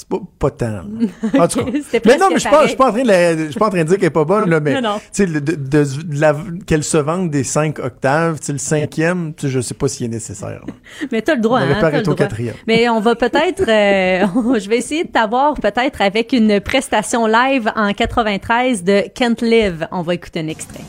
C'est 0.00 0.06
pas, 0.08 0.18
pas 0.38 0.50
tant. 0.52 0.82
En 1.40 1.48
tout 1.48 1.64
cas. 1.64 1.72
Mais 2.04 2.16
non, 2.18 2.26
mais 2.28 2.34
je 2.36 2.38
suis 2.38 2.48
pas, 2.76 2.88
en 2.88 2.92
train 2.92 3.02
de 3.02 3.08
la- 3.08 3.36
je 3.36 3.50
suis 3.50 3.58
pas 3.58 3.66
en 3.66 3.70
train 3.70 3.82
de 3.82 3.88
dire 3.88 3.96
qu'elle 3.96 4.06
est 4.06 4.10
pas 4.10 4.24
bonne, 4.24 4.48
là, 4.48 4.60
mais, 4.60 4.80
tu 4.80 4.86
sais, 5.10 5.26
de, 5.26 5.40
de- 5.40 5.56
de 5.56 6.20
la- 6.20 6.36
qu'elle 6.68 6.84
se 6.84 6.98
vende 6.98 7.30
des 7.30 7.42
cinq 7.42 7.80
octaves, 7.80 8.38
tu 8.38 8.46
sais, 8.46 8.52
le 8.52 8.58
cinquième, 8.58 9.34
tu 9.34 9.46
sais, 9.46 9.52
je 9.52 9.60
sais 9.60 9.74
pas 9.74 9.88
s'il 9.88 10.06
est 10.06 10.10
nécessaire. 10.10 10.62
Mais 11.10 11.20
t'as 11.20 11.34
le 11.34 11.40
droit, 11.40 11.58
On 11.62 11.64
hein, 11.64 11.80
pas 11.80 11.90
le 11.90 11.98
au 11.98 12.02
droit. 12.02 12.14
quatrième. 12.14 12.54
Mais 12.68 12.88
on 12.88 13.00
va 13.00 13.16
peut-être, 13.16 13.62
euh, 13.68 14.58
je 14.60 14.68
vais 14.68 14.76
essayer 14.78 15.02
de 15.02 15.08
t'avoir 15.10 15.54
peut-être 15.54 16.00
avec 16.00 16.32
une 16.32 16.60
prestation 16.60 17.26
live 17.26 17.68
en 17.74 17.92
93 17.92 18.84
de 18.84 19.02
Can't 19.12 19.42
Live. 19.42 19.88
On 19.90 20.02
va 20.02 20.14
écouter 20.14 20.38
un 20.38 20.46
extrait. 20.48 20.84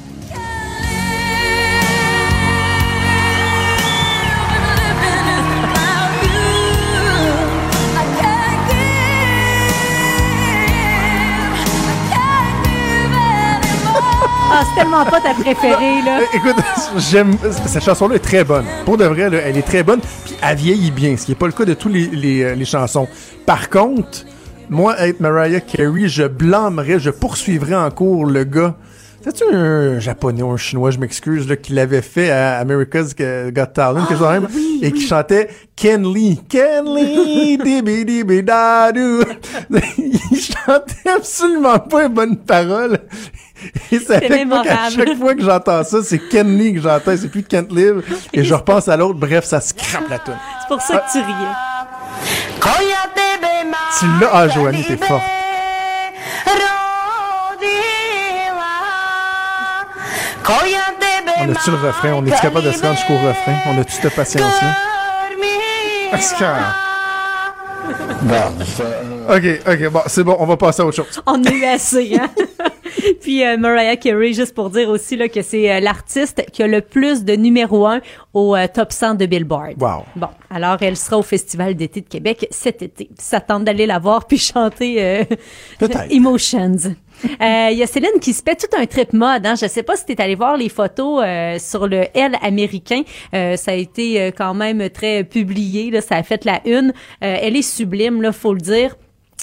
C'est 14.70 14.82
tellement 14.82 15.06
pas 15.06 15.20
ta 15.22 15.34
préférée, 15.34 16.02
là. 16.06 16.20
Euh, 16.20 16.26
Écoute, 16.34 16.56
j'aime, 16.98 17.36
cette 17.66 17.84
chanson-là 17.84 18.16
est 18.16 18.20
très 18.20 18.44
bonne. 18.44 18.66
Pour 18.86 18.98
de 18.98 19.06
vrai, 19.06 19.30
là, 19.30 19.40
elle 19.46 19.58
est 19.58 19.64
très 19.66 19.84
bonne, 19.84 20.00
puis 20.26 20.36
elle 20.42 20.58
vieillit 20.58 20.92
bien, 20.92 21.18
ce 21.18 21.26
qui 21.26 21.32
n'est 21.32 21.36
pas 21.36 21.48
le 21.48 21.52
cas 21.52 21.66
de 21.66 21.74
tous 21.74 21.90
les, 21.90 22.08
les, 22.08 22.44
euh, 22.44 22.56
les 22.56 22.66
chansons. 22.66 23.08
Par 23.46 23.70
contre, 23.70 24.26
moi, 24.70 25.00
être 25.00 25.20
Mariah 25.20 25.62
Carey, 25.62 26.08
je 26.08 26.24
blâmerais, 26.24 27.00
je 27.00 27.10
poursuivrais 27.10 27.76
en 27.76 27.90
cours 27.92 28.26
le 28.26 28.44
gars. 28.44 28.76
C'est-tu 29.22 29.44
un 29.52 30.00
japonais 30.00 30.44
ou 30.44 30.52
un 30.52 30.58
chinois, 30.58 30.92
je 30.92 30.98
m'excuse, 30.98 31.46
là, 31.50 31.58
qui 31.58 31.74
l'avait 31.74 32.02
fait 32.02 32.30
à 32.30 32.58
America's 32.60 33.14
Got 33.16 33.66
Talent, 33.74 34.06
quelque 34.06 34.18
chose 34.18 34.28
de 34.28 34.34
même, 34.34 34.48
et 34.82 34.94
qui 34.94 35.02
chantait 35.06 35.50
Ken 35.76 36.14
Lee. 36.14 36.40
Ken 36.48 36.86
Lee, 36.86 37.58
dibi 37.58 38.06
dibi 38.06 38.44
dadu. 38.44 39.20
Il 39.70 40.40
chantait 40.40 41.10
absolument 41.14 41.80
pas 41.80 42.04
les 42.04 42.10
bonnes 42.10 42.38
paroles. 42.38 43.00
Et 43.92 44.00
ça 44.00 44.20
C'est 44.20 44.28
fait 44.28 44.46
moi, 44.46 44.64
mémorable. 44.64 44.96
chaque 44.96 45.18
fois 45.18 45.36
que 45.36 45.42
j'entends 45.44 45.84
ça, 45.84 45.98
c'est 46.04 46.20
Ken 46.30 46.58
Lee 46.58 46.74
que 46.76 46.82
j'entends, 46.82 47.16
c'est 47.18 47.28
plus 47.30 47.44
Kent 47.44 47.72
Live. 47.72 48.04
Et 48.34 48.44
je 48.44 48.54
repense 48.54 48.88
à 48.88 48.96
l'autre, 48.98 49.20
bref, 49.20 49.46
ça 49.46 49.60
scrape 49.62 50.10
la 50.10 50.20
tune. 50.20 50.38
C'est 50.62 50.68
pour 50.68 50.82
ça 50.82 50.98
que 51.00 51.12
tu 51.12 51.18
riais. 51.18 51.34
Tu 54.00 54.06
l'as, 54.22 54.30
ah, 54.32 54.48
Joanie, 54.48 54.84
t'es 54.86 54.98
forte. 54.98 55.24
On 61.42 61.50
a-tu 61.52 61.72
le 61.72 61.78
refrain? 61.78 62.14
On 62.14 62.26
est-tu 62.26 62.42
capable 62.42 62.66
de 62.66 62.72
se 62.72 62.82
rendre 62.82 62.96
jusqu'au 62.98 63.14
refrain? 63.18 63.56
On 63.68 63.80
a-tu 63.80 63.94
cette 63.94 64.16
patience-là? 64.16 64.76
Parce 66.12 66.34
que... 66.34 66.44
Ok, 69.30 69.44
ok, 69.68 69.90
bon, 69.92 70.02
c'est 70.08 70.24
bon, 70.24 70.36
on 70.40 70.46
va 70.48 70.58
passer 70.58 70.82
à 70.82 70.86
autre 70.86 70.96
chose. 70.98 71.22
On 71.28 71.44
a 71.44 71.52
eu 71.52 71.64
assez, 71.66 72.20
hein? 72.20 72.30
Puis 73.22 73.44
euh, 73.44 73.58
Mariah 73.58 73.96
Carey, 73.96 74.34
juste 74.34 74.54
pour 74.54 74.70
dire 74.70 74.90
aussi 74.90 75.16
là, 75.16 75.28
que 75.28 75.42
c'est 75.42 75.72
euh, 75.72 75.80
l'artiste 75.80 76.46
qui 76.52 76.64
a 76.64 76.68
le 76.68 76.82
plus 76.82 77.24
de 77.24 77.34
numéro 77.34 77.86
un 77.86 78.02
au 78.34 78.56
euh, 78.56 78.68
top 78.72 78.92
100 78.92 79.16
de 79.16 79.26
Billboard. 79.26 79.82
Wow. 79.82 80.06
Bon, 80.16 80.28
alors 80.50 80.78
elle 80.82 80.98
sera 80.98 81.18
au 81.18 81.24
Festival 81.24 81.76
d'été 81.76 82.02
de 82.02 82.08
Québec 82.08 82.48
cet 82.52 82.82
été. 82.82 83.10
Ça 83.18 83.40
tente 83.40 83.64
d'aller 83.64 83.86
la 83.86 84.00
voir 84.00 84.26
puis 84.26 84.38
chanter 84.38 84.96
euh. 85.04 85.24
Emotions. 86.10 86.76
Euh, 87.42 87.70
Il 87.72 87.78
y 87.78 87.84
a 87.84 87.88
Céline 87.88 88.20
qui 88.22 88.34
se 88.34 88.42
fait 88.44 88.56
tout 88.56 88.76
un 88.78 88.86
trip 88.86 89.14
mode. 89.14 89.46
Hein. 89.46 89.56
Je 89.56 89.68
sais 89.68 89.84
pas 89.84 89.96
si 89.96 90.06
tu 90.06 90.14
es 90.14 90.22
allé 90.22 90.36
voir 90.36 90.58
les 90.58 90.70
photos 90.70 91.24
euh, 91.26 91.60
sur 91.60 91.88
le 91.88 92.06
L 92.14 92.38
américain. 92.42 93.02
Euh, 93.34 93.56
ça 93.56 93.72
a 93.72 93.76
été 93.76 94.22
euh, 94.22 94.32
quand 94.36 94.54
même 94.54 94.90
très 94.90 95.24
publié. 95.24 95.92
Là. 95.92 96.02
Ça 96.02 96.16
a 96.16 96.24
fait 96.24 96.46
la 96.46 96.62
une. 96.66 96.94
Euh, 97.24 97.38
elle 97.42 97.56
est 97.56 97.62
sublime, 97.62 98.22
là, 98.22 98.32
faut 98.32 98.54
le 98.54 98.62
dire. 98.62 98.96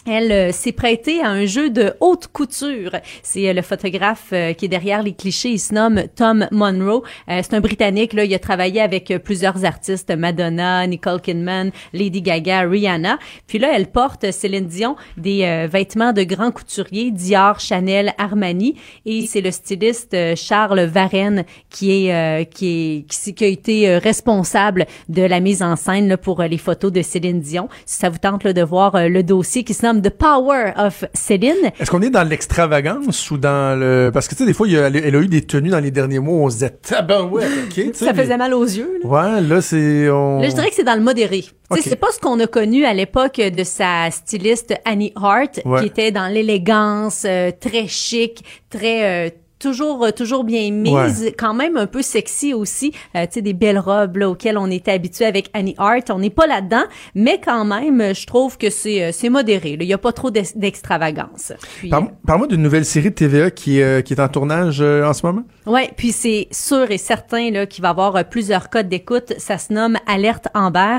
Elle 0.08 0.30
euh, 0.30 0.52
s'est 0.52 0.70
prêtée 0.70 1.20
à 1.20 1.30
un 1.30 1.46
jeu 1.46 1.68
de 1.68 1.94
haute 1.98 2.28
couture. 2.28 2.92
C'est 3.24 3.48
euh, 3.48 3.52
le 3.52 3.62
photographe 3.62 4.28
euh, 4.32 4.52
qui 4.52 4.66
est 4.66 4.68
derrière 4.68 5.02
les 5.02 5.14
clichés. 5.14 5.50
Il 5.50 5.58
se 5.58 5.74
nomme 5.74 6.04
Tom 6.14 6.46
Monroe. 6.52 7.02
C'est 7.26 7.54
un 7.54 7.60
Britannique. 7.60 8.12
Là, 8.12 8.24
il 8.24 8.32
a 8.32 8.38
travaillé 8.38 8.80
avec 8.80 9.12
plusieurs 9.24 9.64
artistes 9.64 10.14
Madonna, 10.16 10.86
Nicole 10.86 11.20
Kidman, 11.20 11.72
Lady 11.92 12.22
Gaga, 12.22 12.60
Rihanna. 12.60 13.18
Puis 13.48 13.58
là, 13.58 13.72
elle 13.74 13.88
porte 13.88 14.30
Céline 14.30 14.66
Dion 14.66 14.96
des 15.16 15.66
vêtements 15.70 16.12
de 16.12 16.22
grands 16.22 16.50
couturiers 16.50 17.10
Dior, 17.10 17.58
Chanel, 17.58 18.14
Armani. 18.18 18.76
Et 19.04 19.26
c'est 19.26 19.40
le 19.40 19.50
styliste 19.50 20.16
Charles 20.36 20.84
Varenne 20.84 21.44
qui 21.70 22.08
est 22.08 22.46
qui 22.50 22.66
est 22.68 23.06
qui, 23.08 23.34
qui 23.34 23.44
a 23.44 23.48
été 23.48 23.98
responsable 23.98 24.86
de 25.08 25.22
la 25.22 25.40
mise 25.40 25.62
en 25.62 25.76
scène 25.76 26.08
là, 26.08 26.16
pour 26.16 26.42
les 26.42 26.58
photos 26.58 26.92
de 26.92 27.02
Céline 27.02 27.40
Dion. 27.40 27.68
Si 27.84 27.98
ça 27.98 28.08
vous 28.08 28.18
tente 28.18 28.44
là, 28.44 28.52
de 28.52 28.62
voir 28.62 29.08
le 29.08 29.22
dossier 29.22 29.64
qui 29.64 29.74
se 29.74 29.84
nomme 29.84 29.95
The 30.02 30.10
Power 30.10 30.72
of 30.76 31.04
Céline. 31.14 31.70
Est-ce 31.80 31.90
qu'on 31.90 32.02
est 32.02 32.10
dans 32.10 32.22
l'extravagance 32.28 33.30
ou 33.30 33.38
dans 33.38 33.78
le... 33.78 34.10
Parce 34.12 34.28
que, 34.28 34.34
tu 34.34 34.38
sais, 34.40 34.46
des 34.46 34.54
fois, 34.54 34.66
il 34.68 34.74
y 34.74 34.78
a- 34.78 34.86
elle 34.88 35.14
a 35.16 35.20
eu 35.20 35.28
des 35.28 35.42
tenues 35.42 35.70
dans 35.70 35.80
les 35.80 35.90
derniers 35.90 36.18
mois 36.18 36.36
on 36.46 36.48
se 36.50 36.54
disait, 36.54 36.70
tabarouette, 36.70 37.48
OK, 37.66 37.74
tu 37.74 37.82
sais, 37.92 38.04
Ça 38.06 38.12
mais- 38.12 38.22
faisait 38.22 38.36
mal 38.36 38.54
aux 38.54 38.64
yeux. 38.64 39.00
Là. 39.02 39.08
Ouais, 39.08 39.40
là, 39.40 39.60
c'est... 39.60 40.08
On... 40.10 40.40
Là, 40.40 40.48
je 40.48 40.54
dirais 40.54 40.68
que 40.68 40.74
c'est 40.74 40.84
dans 40.84 40.96
le 40.96 41.02
modéré. 41.02 41.42
Tu 41.42 41.50
Ok. 41.70 41.78
sais, 41.82 41.90
C'est 41.90 41.96
pas 41.96 42.10
ce 42.12 42.18
qu'on 42.20 42.38
a 42.40 42.46
connu 42.46 42.84
à 42.84 42.94
l'époque 42.94 43.36
de 43.40 43.64
sa 43.64 44.10
styliste 44.10 44.74
Annie 44.84 45.12
Hart, 45.16 45.60
Ouais. 45.64 45.80
qui 45.80 45.86
était 45.86 46.12
dans 46.12 46.28
l'élégance, 46.32 47.24
euh, 47.26 47.50
très 47.58 47.86
chic, 47.88 48.44
très 48.70 49.26
euh, 49.26 49.30
toujours 49.58 50.04
euh, 50.04 50.10
toujours 50.10 50.44
bien 50.44 50.70
mise, 50.70 51.32
quand 51.38 51.54
même 51.54 51.76
un 51.76 51.86
peu 51.86 52.02
sexy 52.02 52.52
aussi, 52.54 52.92
euh, 53.14 53.22
tu 53.26 53.34
sais 53.34 53.42
des 53.42 53.52
belles 53.54 53.78
robes 53.78 54.16
là, 54.18 54.28
auxquelles 54.30 54.58
on 54.58 54.70
était 54.70 54.92
habitué 54.92 55.24
avec 55.24 55.48
Annie 55.54 55.74
Hart, 55.78 56.10
on 56.10 56.18
n'est 56.18 56.30
pas 56.30 56.46
là-dedans, 56.46 56.84
mais 57.14 57.40
quand 57.42 57.64
même 57.64 58.14
je 58.14 58.26
trouve 58.26 58.58
que 58.58 58.70
c'est 58.70 59.02
euh, 59.02 59.10
c'est 59.12 59.28
modéré, 59.30 59.76
il 59.80 59.86
y 59.86 59.92
a 59.92 59.98
pas 59.98 60.12
trop 60.12 60.30
d'ex- 60.30 60.56
d'extravagance. 60.56 61.52
Parle-moi 62.26 62.46
d'une 62.46 62.62
nouvelle 62.62 62.84
série 62.84 63.10
de 63.10 63.14
TVA 63.14 63.50
qui, 63.50 63.78
est, 63.78 63.82
euh, 63.82 64.00
qui 64.02 64.12
est 64.14 64.20
en 64.20 64.28
tournage 64.28 64.78
euh, 64.80 65.04
en 65.08 65.12
ce 65.12 65.24
moment. 65.24 65.42
Ouais, 65.66 65.90
puis 65.96 66.12
c'est 66.12 66.48
sûr 66.50 66.90
et 66.90 66.98
certain 66.98 67.50
là 67.50 67.66
qu'il 67.66 67.82
va 67.82 67.88
y 67.88 67.90
avoir 67.90 68.24
plusieurs 68.28 68.70
codes 68.70 68.88
d'écoute. 68.88 69.32
Ça 69.38 69.58
se 69.58 69.72
nomme 69.72 69.96
Alerte 70.06 70.48
Amber. 70.54 70.98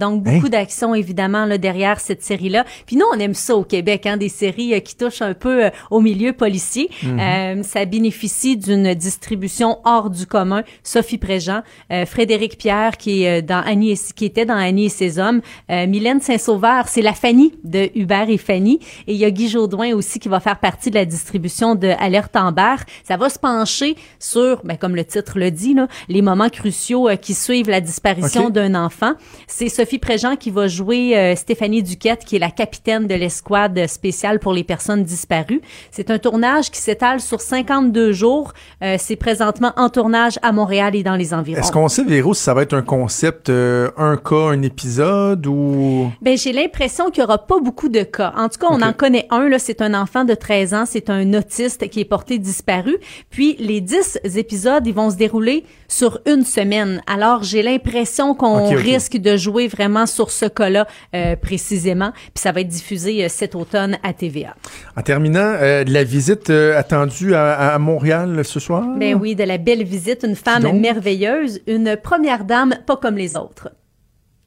Donc 0.00 0.22
beaucoup 0.22 0.46
Hein? 0.46 0.50
d'action 0.50 0.94
évidemment 0.94 1.44
là 1.46 1.58
derrière 1.58 2.00
cette 2.00 2.22
série-là. 2.22 2.64
Puis 2.86 2.96
nous 2.96 3.06
on 3.14 3.18
aime 3.18 3.34
ça 3.34 3.56
au 3.56 3.64
Québec, 3.64 4.06
hein, 4.06 4.16
des 4.16 4.28
séries 4.28 4.80
qui 4.82 4.96
touchent 4.96 5.22
un 5.22 5.34
peu 5.34 5.70
au 5.90 6.00
milieu 6.00 6.32
policier. 6.32 6.90
Ça 7.62 7.84
bénéficie 8.08 8.58
d'une 8.58 8.92
distribution 8.92 9.78
hors 9.84 10.10
du 10.10 10.26
commun. 10.26 10.62
Sophie 10.82 11.16
Préjean, 11.16 11.62
euh, 11.90 12.04
Frédéric 12.04 12.58
Pierre 12.58 12.98
qui 12.98 13.22
est 13.22 13.38
euh, 13.38 13.42
dans 13.42 13.62
Annie 13.64 13.92
et- 13.92 14.12
qui 14.14 14.26
était 14.26 14.44
dans 14.44 14.56
Annie 14.56 14.84
et 14.86 14.88
ses 14.90 15.18
hommes, 15.18 15.40
euh, 15.70 15.86
Mylène 15.86 16.20
Saint-Sauveur, 16.20 16.88
c'est 16.88 17.00
la 17.00 17.14
Fanny 17.14 17.54
de 17.64 17.88
Hubert 17.94 18.28
et 18.28 18.36
Fanny, 18.36 18.78
et 19.06 19.14
il 19.14 19.16
y 19.16 19.24
a 19.24 19.30
Guy 19.30 19.48
Jodoin 19.48 19.94
aussi 19.94 20.18
qui 20.18 20.28
va 20.28 20.38
faire 20.40 20.58
partie 20.60 20.90
de 20.90 20.96
la 20.96 21.06
distribution 21.06 21.74
de 21.74 21.88
Alerte 21.98 22.36
Amber. 22.36 22.74
Ça 23.04 23.16
va 23.16 23.30
se 23.30 23.38
pencher 23.38 23.96
sur, 24.18 24.60
ben, 24.64 24.76
comme 24.76 24.94
le 24.96 25.04
titre 25.06 25.38
le 25.38 25.50
dit, 25.50 25.72
là, 25.72 25.88
les 26.10 26.20
moments 26.20 26.50
cruciaux 26.50 27.08
euh, 27.08 27.16
qui 27.16 27.32
suivent 27.32 27.70
la 27.70 27.80
disparition 27.80 28.50
d'un 28.50 28.74
enfant. 28.74 29.14
C'est 29.46 29.70
Sophie 29.70 29.98
Préjean 29.98 30.36
qui 30.36 30.50
va 30.50 30.68
jouer 30.68 31.34
Stéphanie 31.36 31.82
Duquette, 31.82 32.26
qui 32.26 32.36
est 32.36 32.38
la 32.38 32.50
capitaine 32.50 33.06
de 33.06 33.14
l'escouade 33.14 33.86
spéciale 33.86 34.40
pour 34.40 34.52
les 34.52 34.64
personnes 34.64 35.04
disparues. 35.04 35.62
C'est 35.90 36.10
un 36.10 36.18
tournage 36.18 36.70
qui 36.70 36.78
s'étale 36.80 37.20
sur 37.22 37.40
52 37.84 38.12
jours. 38.12 38.52
Euh, 38.82 38.96
c'est 38.98 39.16
présentement 39.16 39.72
en 39.76 39.88
tournage 39.88 40.38
à 40.42 40.52
Montréal 40.52 40.94
et 40.94 41.02
dans 41.02 41.16
les 41.16 41.34
environs. 41.34 41.60
Est-ce 41.60 41.72
qu'on 41.72 41.88
sait, 41.88 42.04
Véro, 42.04 42.34
si 42.34 42.42
ça 42.42 42.54
va 42.54 42.62
être 42.62 42.74
un 42.74 42.82
concept, 42.82 43.48
euh, 43.48 43.90
un 43.96 44.16
cas, 44.16 44.50
un 44.50 44.62
épisode 44.62 45.46
ou... 45.46 46.10
Ben, 46.22 46.36
j'ai 46.36 46.52
l'impression 46.52 47.10
qu'il 47.10 47.22
y 47.22 47.24
aura 47.24 47.38
pas 47.38 47.60
beaucoup 47.60 47.88
de 47.88 48.02
cas. 48.02 48.32
En 48.36 48.48
tout 48.48 48.58
cas, 48.58 48.68
on 48.70 48.82
en 48.82 48.92
connaît 48.92 49.26
un, 49.30 49.48
là. 49.48 49.58
C'est 49.58 49.82
un 49.82 49.94
enfant 49.94 50.24
de 50.24 50.34
13 50.34 50.74
ans. 50.74 50.84
C'est 50.86 51.10
un 51.10 51.34
autiste 51.34 51.88
qui 51.88 52.00
est 52.00 52.04
porté 52.04 52.38
disparu. 52.38 52.96
Puis, 53.30 53.56
les 53.58 53.80
10 53.80 54.20
épisodes, 54.36 54.86
ils 54.86 54.94
vont 54.94 55.10
se 55.10 55.16
dérouler 55.16 55.64
sur 55.88 56.20
une 56.26 56.44
semaine. 56.44 57.02
Alors, 57.06 57.42
j'ai 57.42 57.62
l'impression 57.62 58.34
qu'on 58.34 58.68
risque 58.68 59.16
de 59.16 59.36
jouer 59.36 59.68
vraiment 59.68 60.06
sur 60.06 60.30
ce 60.30 60.46
cas-là, 60.46 60.86
euh, 61.14 61.36
précisément. 61.36 62.12
Puis, 62.12 62.42
ça 62.42 62.52
va 62.52 62.60
être 62.60 62.68
diffusé 62.68 63.28
cet 63.28 63.54
automne 63.54 63.96
à 64.02 64.12
TVA. 64.12 64.54
En 64.96 65.02
terminant, 65.02 65.54
la 65.60 66.04
visite 66.04 66.50
attendue 66.50 67.34
à, 67.34 67.73
à 67.73 67.73
Montréal 67.78 68.44
ce 68.44 68.60
soir? 68.60 68.84
Ben 68.96 69.14
oui, 69.14 69.34
de 69.34 69.44
la 69.44 69.58
belle 69.58 69.84
visite, 69.84 70.24
une 70.26 70.36
femme 70.36 70.62
Donc? 70.62 70.80
merveilleuse, 70.80 71.60
une 71.66 71.96
première 71.96 72.44
dame 72.44 72.74
pas 72.86 72.96
comme 72.96 73.16
les 73.16 73.36
autres. 73.36 73.70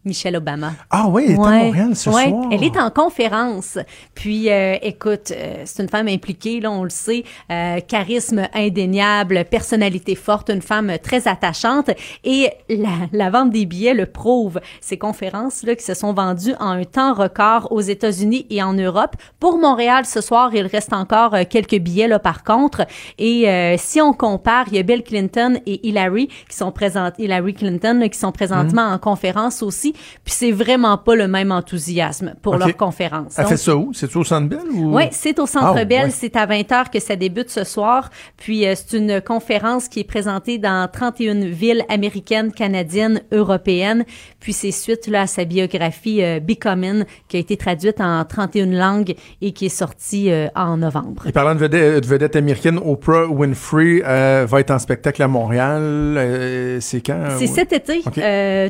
Michelle 0.08 0.36
Obama. 0.36 0.74
Ah 0.89 1.05
oui, 1.10 1.26
elle 1.28 1.32
est 1.34 1.38
à 1.38 1.39
Ouais, 1.41 1.64
Montréal 1.66 1.95
ce 1.95 2.10
ouais, 2.10 2.30
soir. 2.30 2.45
Elle 2.51 2.64
est 2.64 2.78
en 2.78 2.89
conférence. 2.89 3.78
Puis, 4.16 4.49
euh, 4.49 4.76
écoute, 4.82 5.32
euh, 5.32 5.64
c'est 5.66 5.84
une 5.84 5.89
femme 5.89 6.08
impliquée, 6.08 6.60
là, 6.60 6.72
on 6.72 6.84
le 6.84 6.89
sait, 6.89 7.24
euh, 7.51 7.80
charisme 7.88 8.47
indéniable, 8.53 9.45
personnalité 9.45 10.16
forte, 10.16 10.49
une 10.49 10.62
femme 10.62 10.93
très 11.03 11.28
attachante. 11.28 11.89
Et 12.24 12.49
la, 12.70 12.89
la 13.12 13.30
vente 13.30 13.51
des 13.51 13.66
billets 13.66 13.93
le 13.93 14.05
prouve. 14.05 14.60
Ces 14.82 14.97
conférences 14.97 15.64
là 15.64 15.76
qui 15.76 15.84
se 15.84 15.93
sont 15.93 16.14
vendues 16.14 16.55
en 16.60 16.70
un 16.72 16.84
temps 16.84 17.14
record 17.14 17.68
aux 17.72 17.82
États-Unis 17.82 18.45
et 18.49 18.64
en 18.64 18.74
Europe. 18.74 19.16
Pour 19.39 19.58
Montréal 19.58 20.05
ce 20.05 20.22
soir, 20.22 20.51
il 20.53 20.66
reste 20.66 20.93
encore 20.93 21.34
euh, 21.34 21.43
quelques 21.49 21.78
billets 21.80 22.08
là 22.08 22.20
par 22.20 22.43
contre. 22.43 22.86
Et 23.18 23.49
euh, 23.49 23.76
si 23.78 23.99
on 24.01 24.14
compare, 24.14 24.66
il 24.70 24.76
y 24.76 24.80
a 24.80 24.84
Bill 24.84 25.03
Clinton 25.03 25.60
et 25.66 25.88
Hillary 25.88 26.28
qui 26.49 26.55
sont 26.55 26.72
présentes, 26.72 27.16
Hillary 27.18 27.53
Clinton 27.53 27.97
là, 27.99 28.10
qui 28.10 28.18
sont 28.18 28.32
présentement 28.32 28.88
Mhm. 28.88 28.93
en 28.93 28.97
conférence 28.99 29.62
aussi. 29.64 29.93
Puis 30.23 30.33
c'est 30.33 30.51
vraiment 30.51 30.97
pas 30.97 31.15
le 31.15 31.27
même 31.27 31.51
enthousiasme 31.51 32.35
pour 32.41 32.57
leur 32.57 32.75
conférence. 32.77 33.33
Elle 33.37 33.43
Donc, 33.43 33.51
fait 33.51 33.57
ça 33.57 33.75
où? 33.75 33.91
C'est 33.93 34.15
au 34.15 34.23
Centre 34.23 34.47
Bell 34.47 34.59
ou? 34.73 34.95
oui, 34.97 35.03
c'est 35.11 35.39
au 35.39 35.45
Centre 35.45 35.73
Ah, 35.77 35.85
Bell. 35.85 36.05
ouais. 36.05 36.09
C'est 36.11 36.35
à 36.35 36.45
20h 36.45 36.89
que 36.91 36.99
ça 36.99 37.15
débute 37.15 37.49
ce 37.49 37.63
soir. 37.63 38.09
Puis, 38.37 38.65
euh, 38.67 38.73
c'est 38.75 38.97
une 38.97 39.21
conférence 39.21 39.87
qui 39.87 39.99
est 40.01 40.03
présentée 40.03 40.57
dans 40.57 40.87
31 40.91 41.45
villes 41.45 41.83
américaines, 41.89 42.51
canadiennes, 42.51 43.21
européennes. 43.31 44.05
Puis, 44.39 44.53
c'est 44.53 44.71
suite 44.71 45.07
là, 45.07 45.21
à 45.21 45.27
sa 45.27 45.45
biographie 45.45 46.23
euh, 46.23 46.39
Becoming, 46.39 47.03
qui 47.27 47.37
a 47.37 47.39
été 47.39 47.57
traduite 47.57 47.99
en 48.01 48.23
31 48.25 48.67
langues 48.67 49.15
et 49.41 49.51
qui 49.51 49.65
est 49.65 49.69
sortie 49.69 50.31
euh, 50.31 50.47
en 50.55 50.77
novembre. 50.77 51.25
Et 51.27 51.31
parlant 51.31 51.55
de 51.55 51.59
vedette, 51.59 52.03
de 52.03 52.07
vedette 52.07 52.35
américaine, 52.35 52.79
Oprah 52.83 53.25
Winfrey 53.27 54.01
va 54.45 54.59
être 54.59 54.71
en 54.71 54.79
spectacle 54.79 55.21
à 55.23 55.27
Montréal. 55.27 56.77
C'est 56.81 57.01
quand? 57.01 57.35
C'est 57.37 57.47
cet 57.47 57.73
été. 57.73 58.01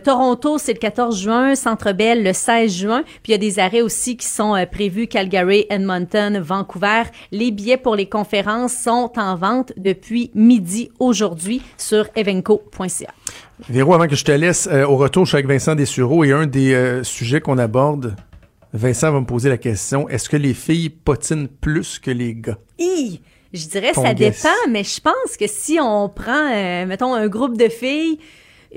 Toronto, 0.01 0.57
c'est 0.57 0.73
le 0.73 0.80
14 0.80 1.16
juin. 1.18 1.55
Centre 1.55 1.91
Bell, 1.91 2.24
le 2.24 2.34
16 2.34 2.74
juin. 2.74 3.03
Puis 3.24 3.30
il 3.30 3.32
y 3.32 3.36
a 3.36 3.38
des 3.38 3.59
arrêts 3.59 3.82
aussi 3.82 4.18
qui 4.18 4.26
sont 4.26 4.55
euh, 4.55 4.65
prévus. 4.65 5.07
Calgary, 5.07 5.65
Edmonton, 5.70 6.39
Vancouver. 6.39 7.03
Les 7.32 7.51
billets 7.51 7.78
pour 7.78 7.95
les 7.95 8.07
conférences 8.07 8.74
sont 8.74 9.11
en 9.18 9.36
vente 9.36 9.74
depuis 9.78 10.32
midi 10.34 10.89
aujourd'hui 10.99 11.61
sur 11.78 12.07
evenco.ca. 12.15 13.13
Véro, 13.70 13.93
avant 13.93 14.07
que 14.07 14.15
je 14.15 14.24
te 14.24 14.32
laisse, 14.32 14.68
euh, 14.72 14.86
au 14.86 14.97
retour, 14.97 15.26
je 15.26 15.30
suis 15.30 15.36
avec 15.36 15.47
Vincent 15.47 15.76
Dessureau 15.76 16.24
et 16.24 16.32
un 16.32 16.45
des 16.45 16.74
euh, 16.74 17.03
sujets 17.03 17.41
qu'on 17.41 17.57
aborde, 17.57 18.15
Vincent 18.74 19.11
va 19.11 19.20
me 19.20 19.26
poser 19.26 19.49
la 19.49 19.57
question, 19.57 20.07
est-ce 20.09 20.30
que 20.30 20.38
les 20.38 20.53
filles 20.53 20.89
potinent 20.89 21.47
plus 21.47 21.99
que 21.99 22.11
les 22.11 22.36
gars? 22.36 22.57
Hi! 22.78 23.22
Je 23.53 23.65
dirais 23.68 23.93
Ton 23.93 24.03
ça 24.03 24.13
guess. 24.13 24.43
dépend, 24.43 24.72
mais 24.72 24.84
je 24.84 24.99
pense 24.99 25.38
que 25.39 25.47
si 25.47 25.80
on 25.82 26.09
prend, 26.09 26.51
euh, 26.53 26.86
mettons, 26.86 27.13
un 27.13 27.28
groupe 27.28 27.57
de 27.57 27.70
filles 27.70 28.20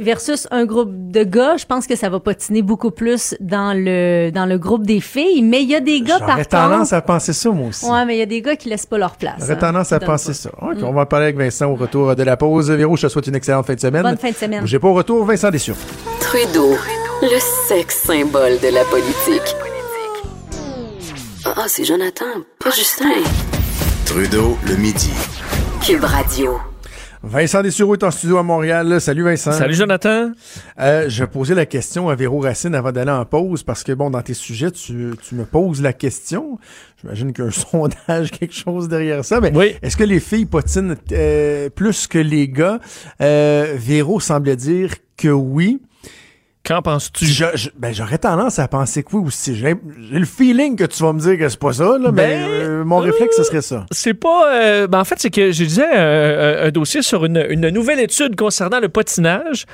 versus 0.01 0.47
un 0.51 0.65
groupe 0.65 0.91
de 0.93 1.25
gars, 1.25 1.57
je 1.57 1.67
pense 1.67 1.87
que 1.87 1.97
ça 1.97 2.09
va 2.09 2.21
patiner 2.21 2.63
beaucoup 2.63 2.91
plus 2.91 3.35
dans 3.41 3.73
le 3.77 4.31
dans 4.31 4.47
le 4.47 4.59
groupe 4.59 4.87
des 4.87 5.01
filles. 5.01 5.43
Mais 5.43 5.63
il 5.63 5.69
y 5.71 5.75
a 5.75 5.81
des 5.81 6.01
gars 6.01 6.19
par 6.19 6.31
J'aurais 6.31 6.45
tendance 6.45 6.91
contre. 6.91 6.95
à 6.95 7.03
penser 7.03 7.33
ça, 7.33 7.51
moi 7.51 7.69
aussi. 7.69 7.87
Ouais, 7.87 8.05
mais 8.05 8.17
il 8.17 8.19
y 8.19 8.23
a 8.23 8.27
des 8.27 8.43
gars 8.43 8.57
qui 8.57 8.69
laissent 8.69 8.87
pas 8.87 8.99
leur 8.99 9.17
place. 9.17 9.35
J'aurais 9.39 9.53
hein, 9.53 9.57
tendance 9.57 9.93
à 9.93 10.01
penser 10.01 10.29
pas. 10.29 10.35
ça. 10.35 10.51
OK, 10.63 10.79
on 10.83 10.93
va 10.93 11.03
en 11.03 11.07
parler 11.07 11.27
avec 11.27 11.37
Vincent 11.37 11.71
au 11.71 11.77
retour 11.77 12.15
de 12.17 12.23
la 12.23 12.37
pause. 12.37 12.71
Véro, 12.71 12.97
je 12.97 13.07
te 13.07 13.09
souhaite 13.13 13.27
une 13.27 13.35
excellente 13.35 13.67
fin 13.67 13.75
de 13.75 13.81
semaine. 13.81 14.03
Bonne 14.03 14.17
fin 14.19 14.31
de 14.31 14.37
semaine. 14.37 14.67
J'ai 14.67 14.79
pas 14.79 14.89
au 14.89 14.95
retour, 14.95 15.25
Vincent 15.25 15.51
Dessureau. 15.51 15.79
Trudeau, 16.21 16.75
le 17.23 17.39
sexe 17.69 18.03
symbole 18.05 18.59
de 18.61 18.69
la 18.73 18.85
politique. 18.85 19.55
Ah, 21.45 21.65
c'est 21.69 21.85
Jonathan, 21.85 22.25
pas 22.63 22.71
Justin. 22.71 23.09
Trudeau, 24.05 24.57
le 24.67 24.77
midi. 24.77 25.11
Cube 25.83 26.05
Radio. 26.05 26.70
Vincent 27.23 27.63
Dessureau 27.63 27.95
est 27.95 28.03
en 28.03 28.11
studio 28.11 28.39
à 28.39 28.43
Montréal. 28.43 28.99
Salut 28.99 29.25
Vincent. 29.25 29.53
Salut 29.53 29.75
Jonathan. 29.75 30.33
Euh, 30.81 31.05
je 31.11 31.25
posais 31.27 31.55
la 31.55 31.67
question 31.67 32.09
à 32.09 32.15
Véro 32.15 32.41
Racine 32.41 32.75
avant 32.75 32.93
d'aller 32.93 33.11
en 33.11 33.27
pause 33.27 33.63
parce 33.63 33.85
que, 33.85 33.93
bon, 33.93 34.09
dans 34.09 34.23
tes 34.23 34.33
sujets, 34.33 34.71
tu, 34.71 35.11
tu 35.29 35.35
me 35.35 35.45
poses 35.45 35.83
la 35.83 35.93
question. 35.93 36.59
J'imagine 37.03 37.35
qu'il 37.35 37.45
y 37.45 37.47
a 37.47 37.51
un 37.51 37.53
sondage, 38.09 38.31
quelque 38.31 38.55
chose 38.55 38.89
derrière 38.89 39.23
ça. 39.23 39.39
Mais 39.41 39.53
Oui. 39.55 39.75
est-ce 39.83 39.99
que 39.99 40.05
les 40.05 40.19
filles 40.19 40.47
potinent 40.47 40.95
euh, 41.13 41.69
plus 41.69 42.07
que 42.07 42.19
les 42.19 42.49
gars? 42.49 42.79
Euh, 43.21 43.75
Véro 43.77 44.19
semblait 44.19 44.57
dire 44.57 44.95
que 45.19 45.29
oui. 45.29 45.83
Qu'en 46.63 46.83
penses-tu? 46.83 47.25
Ben, 47.79 47.93
j'aurais 47.95 48.19
tendance 48.19 48.59
à 48.59 48.69
penser 48.69 49.03
que 49.03 49.17
oui 49.17 49.25
aussi. 49.27 49.57
J'ai 49.57 49.75
le 50.13 50.27
feeling 50.27 50.77
que 50.77 50.85
tu 50.85 51.03
vas 51.03 51.13
me 51.15 51.19
dire 51.19 51.39
que 51.39 51.49
c'est 51.49 51.59
pas 51.59 51.73
ça, 51.73 51.97
là, 51.99 52.13
mais 52.13 52.13
Ben, 52.13 52.51
euh, 52.51 52.85
mon 52.85 52.99
réflexe, 52.99 53.37
ce 53.37 53.45
serait 53.45 53.63
ça. 53.63 53.87
C'est 53.91 54.13
pas. 54.15 54.55
euh, 54.55 54.87
ben 54.87 55.01
en 55.01 55.05
fait, 55.05 55.15
c'est 55.19 55.31
que 55.31 55.53
je 55.53 55.65
disais 55.65 55.87
un, 55.91 56.71
dossier 56.71 57.01
sur 57.01 57.25
une, 57.25 57.45
une 57.49 57.71
nouvelle 57.71 57.99
étude 58.01 58.37
concernant 58.37 58.79
le 58.79 58.91
patinage 58.91 59.65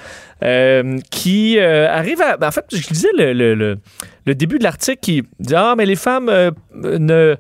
euh, 0.45 0.99
qui 1.11 1.59
euh, 1.59 1.89
arrive 1.91 2.22
à. 2.22 2.37
ben, 2.37 2.49
en 2.49 2.53
fait, 2.53 2.64
je 2.72 2.87
disais 2.89 3.09
le, 3.18 3.32
le, 3.32 3.55
le- 3.55 3.78
le 4.24 4.34
début 4.34 4.59
de 4.59 4.64
l'article 4.64 4.99
qui 5.01 5.22
dit 5.41 5.55
Ah, 5.57 5.74
mais 5.76 5.87
les 5.87 5.95
femmes 5.97 6.28
euh, 6.28 6.51
ne. 6.74 7.37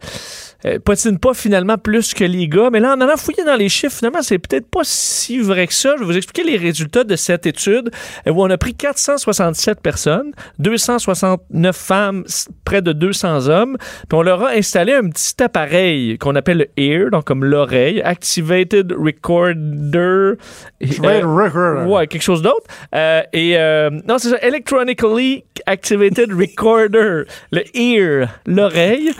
Euh, 0.66 0.78
patinent 0.78 1.18
pas 1.18 1.34
finalement 1.34 1.78
plus 1.78 2.14
que 2.14 2.24
les 2.24 2.48
gars. 2.48 2.70
Mais 2.72 2.80
là, 2.80 2.94
en 2.94 3.00
allant 3.00 3.16
fouiller 3.16 3.44
dans 3.44 3.56
les 3.56 3.68
chiffres, 3.68 3.96
finalement, 3.96 4.22
c'est 4.22 4.38
peut-être 4.38 4.68
pas 4.68 4.80
si 4.82 5.38
vrai 5.38 5.66
que 5.66 5.74
ça. 5.74 5.94
Je 5.96 6.00
vais 6.00 6.06
vous 6.06 6.16
expliquer 6.16 6.48
les 6.48 6.56
résultats 6.56 7.04
de 7.04 7.16
cette 7.16 7.46
étude 7.46 7.90
euh, 8.26 8.30
où 8.32 8.42
on 8.42 8.50
a 8.50 8.58
pris 8.58 8.74
467 8.74 9.80
personnes, 9.80 10.32
269 10.58 11.76
femmes, 11.76 12.24
près 12.64 12.82
de 12.82 12.92
200 12.92 13.48
hommes, 13.48 13.76
puis 14.08 14.18
on 14.18 14.22
leur 14.22 14.42
a 14.44 14.50
installé 14.50 14.94
un 14.94 15.08
petit 15.08 15.42
appareil 15.42 16.18
qu'on 16.18 16.34
appelle 16.34 16.58
le 16.58 16.68
ear, 16.76 17.10
donc 17.10 17.24
comme 17.24 17.44
l'oreille, 17.44 18.00
Activated 18.02 18.92
Recorder. 18.92 20.34
Right, 20.80 21.24
Euh, 21.24 21.26
right. 21.26 21.88
Ouais, 21.88 22.06
quelque 22.06 22.22
chose 22.22 22.42
d'autre. 22.42 22.66
Euh, 22.94 23.22
et 23.32 23.56
euh, 23.56 23.90
non, 24.06 24.18
c'est 24.18 24.30
ça, 24.30 24.38
Electronically 24.42 25.44
Activated 25.66 26.32
Recorder, 26.32 27.22
le 27.52 27.62
ear, 27.76 28.28
l'oreille, 28.46 29.12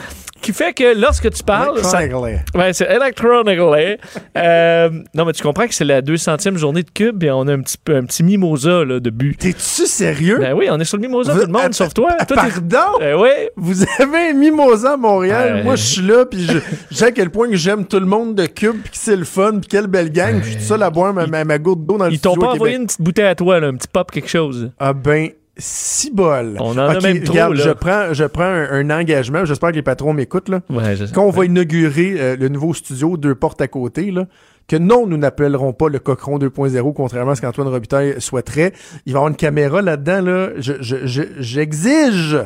qui 0.47 0.53
fait 0.53 0.73
que 0.73 0.97
lorsque 0.97 1.29
tu 1.29 1.43
parles, 1.43 1.83
ça, 1.83 2.03
Electronically. 2.03 2.41
Ouais, 2.55 2.71
c'est 2.71 2.85
Electronically. 2.85 3.97
euh, 4.37 4.89
non, 5.13 5.25
mais 5.25 5.33
tu 5.33 5.43
comprends 5.43 5.67
que 5.67 5.73
c'est 5.73 5.83
la 5.83 6.01
200e 6.01 6.55
journée 6.55 6.83
de 6.83 6.89
Cube 6.89 7.21
et 7.21 7.31
on 7.31 7.41
a 7.49 7.53
un 7.53 7.59
petit, 7.59 7.75
un 7.89 8.05
petit 8.05 8.23
mimosa 8.23 8.85
là, 8.85 9.01
de 9.01 9.09
but. 9.09 9.37
T'es-tu 9.37 9.85
sérieux? 9.85 10.37
Ben 10.39 10.53
oui, 10.53 10.69
on 10.71 10.79
est 10.79 10.85
sur 10.85 10.95
le 10.95 11.01
mimosa, 11.01 11.33
Vous- 11.33 11.41
tout 11.41 11.47
le 11.47 11.51
monde, 11.51 11.73
sauf 11.73 11.93
toi. 11.93 12.13
t'es- 12.25 12.33
Pardon? 12.33 13.01
Euh, 13.01 13.21
oui. 13.21 13.49
Vous 13.57 13.83
avez 13.99 14.29
un 14.29 14.33
mimosa 14.33 14.93
à 14.93 14.97
Montréal. 14.97 15.63
Moi, 15.65 15.75
je 15.75 15.83
suis 15.83 16.01
là, 16.01 16.25
puis 16.25 16.47
je, 16.47 16.95
sais 16.95 17.07
à 17.07 17.11
quel 17.11 17.29
point 17.29 17.49
que 17.49 17.57
j'aime 17.57 17.85
tout 17.85 17.99
le 17.99 18.05
monde 18.05 18.33
de 18.33 18.45
Cube, 18.45 18.77
puis 18.83 18.91
que 18.91 18.97
c'est 18.97 19.17
le 19.17 19.25
fun, 19.25 19.59
puis 19.59 19.67
quelle 19.67 19.87
belle 19.87 20.13
gang. 20.13 20.39
puis 20.39 20.45
Je 20.45 20.49
suis 20.51 20.57
tout 20.59 20.63
seul 20.63 20.81
à 20.81 20.89
boire 20.89 21.13
ma, 21.13 21.27
ma, 21.27 21.43
ma 21.43 21.57
goutte 21.57 21.85
d'eau 21.85 21.97
dans 21.97 22.05
le 22.05 22.13
Ils 22.13 22.21
t'ont 22.21 22.35
pas 22.35 22.53
envoyé 22.53 22.77
une 22.77 22.85
petite 22.85 23.01
bouteille 23.01 23.25
à 23.27 23.35
toi, 23.35 23.59
là, 23.59 23.67
un 23.67 23.75
petit 23.75 23.89
pop, 23.89 24.09
quelque 24.11 24.29
chose. 24.29 24.71
Ah 24.79 24.93
ben, 24.93 25.29
si 25.57 26.11
bol. 26.11 26.55
On 26.59 26.71
en 26.71 26.77
a 26.77 26.95
Ok, 26.97 27.03
même 27.03 27.23
trop, 27.23 27.33
regarde, 27.33 27.55
là. 27.55 27.63
Je 27.65 27.69
prends, 27.71 28.13
je 28.13 28.23
prends 28.25 28.43
un, 28.43 28.69
un 28.71 28.89
engagement. 28.89 29.45
J'espère 29.45 29.71
que 29.71 29.75
les 29.75 29.81
patrons 29.81 30.13
m'écoutent. 30.13 30.49
Là. 30.49 30.61
Ouais, 30.69 30.95
je 30.95 31.05
sais. 31.05 31.13
Quand 31.13 31.25
on 31.25 31.29
va 31.31 31.45
inaugurer 31.45 32.15
euh, 32.17 32.35
le 32.37 32.49
nouveau 32.49 32.73
studio, 32.73 33.17
deux 33.17 33.35
portes 33.35 33.61
à 33.61 33.67
côté, 33.67 34.11
là, 34.11 34.25
que 34.67 34.75
non, 34.75 35.07
nous 35.07 35.17
n'appellerons 35.17 35.73
pas 35.73 35.87
le 35.89 35.99
Cochon 35.99 36.37
2.0, 36.37 36.93
contrairement 36.93 37.31
à 37.31 37.35
ce 37.35 37.41
qu'Antoine 37.41 37.67
Robitaille 37.69 38.15
souhaiterait. 38.19 38.73
Il 39.05 39.13
va 39.13 39.17
y 39.17 39.19
avoir 39.19 39.29
une 39.29 39.35
caméra 39.37 39.81
là-dedans. 39.81 40.21
Là. 40.21 40.49
Je, 40.57 40.73
je, 40.81 41.05
je- 41.07 41.21
j'exige 41.39 42.37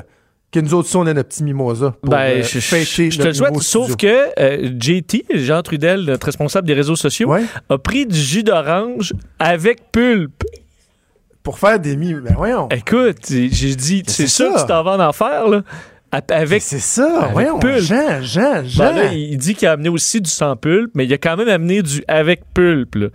que 0.51 0.59
nous 0.59 0.73
autres, 0.73 0.93
on 0.97 1.07
ait 1.07 1.13
notre 1.13 1.29
petit 1.29 1.43
mimosa 1.45 1.95
pour 2.01 2.11
Ben, 2.11 2.39
euh, 2.39 2.43
je, 2.43 2.59
fêter 2.59 3.09
je 3.09 3.17
te 3.21 3.27
le 3.27 3.33
souhaite, 3.33 3.57
sauf 3.61 3.95
que 3.95 4.27
euh, 4.37 4.69
JT, 4.77 5.23
Jean 5.35 5.61
Trudel, 5.61 6.01
notre 6.03 6.25
responsable 6.25 6.67
des 6.67 6.73
réseaux 6.73 6.97
sociaux, 6.97 7.29
Ouais, 7.29 7.43
a 7.69 7.77
pris 7.77 8.05
du 8.05 8.19
jus 8.19 8.43
d'orange 8.43 9.13
avec 9.39 9.91
pulpe. 9.93 10.43
Pour 11.43 11.59
faire 11.59 11.79
des 11.79 11.95
mi... 11.95 12.13
Ben 12.13 12.33
voyons. 12.35 12.67
Écoute, 12.69 13.17
j'ai 13.29 13.47
dit, 13.75 14.03
c'est 14.07 14.27
ça. 14.27 14.45
que 14.45 14.59
tu 14.61 14.65
t'en 14.67 14.83
vas 14.83 14.97
en 14.97 14.99
enfer, 14.99 15.47
là. 15.47 15.61
Avec 16.29 16.61
c'est 16.61 16.79
ça, 16.79 17.19
avec 17.21 17.31
voyons. 17.31 17.57
pulpe. 17.59 17.77
Jean, 17.79 18.21
Jean, 18.21 18.65
Jean. 18.65 18.83
Ben 18.83 18.95
là, 18.97 19.13
il 19.13 19.37
dit 19.37 19.55
qu'il 19.55 19.65
a 19.69 19.71
amené 19.71 19.87
aussi 19.87 20.19
du 20.19 20.29
sans 20.29 20.57
pulpe, 20.57 20.91
mais 20.93 21.05
il 21.05 21.13
a 21.13 21.17
quand 21.17 21.37
même 21.37 21.47
amené 21.47 21.81
du 21.81 22.03
avec 22.05 22.41
pulpe. 22.53 22.95
là. 22.95 23.07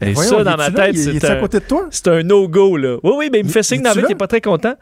Et 0.00 0.12
Voyons, 0.12 0.30
ça, 0.30 0.36
il 0.38 0.44
dans 0.44 0.56
ma 0.56 0.70
tête, 0.70 0.94
Il- 0.94 1.14
il 1.14 1.20
c'est 1.20 1.30
un, 1.30 1.40
côté 1.40 1.58
de 1.58 1.64
toi? 1.64 1.86
c'est 1.90 2.06
un 2.06 2.22
no-go. 2.22 2.76
là. 2.76 2.96
Oui, 3.02 3.12
oui, 3.16 3.28
mais 3.32 3.40
il 3.40 3.44
me 3.44 3.48
Il- 3.48 3.52
fait 3.52 3.64
signe 3.64 3.80
il 3.80 3.82
dans 3.82 3.88
la 3.88 3.90
est-tu 3.90 3.98
vie, 3.98 4.02
là? 4.02 4.06
qu'il 4.06 4.14
est 4.14 4.18
pas 4.18 4.26
très 4.28 4.40
content. 4.40 4.74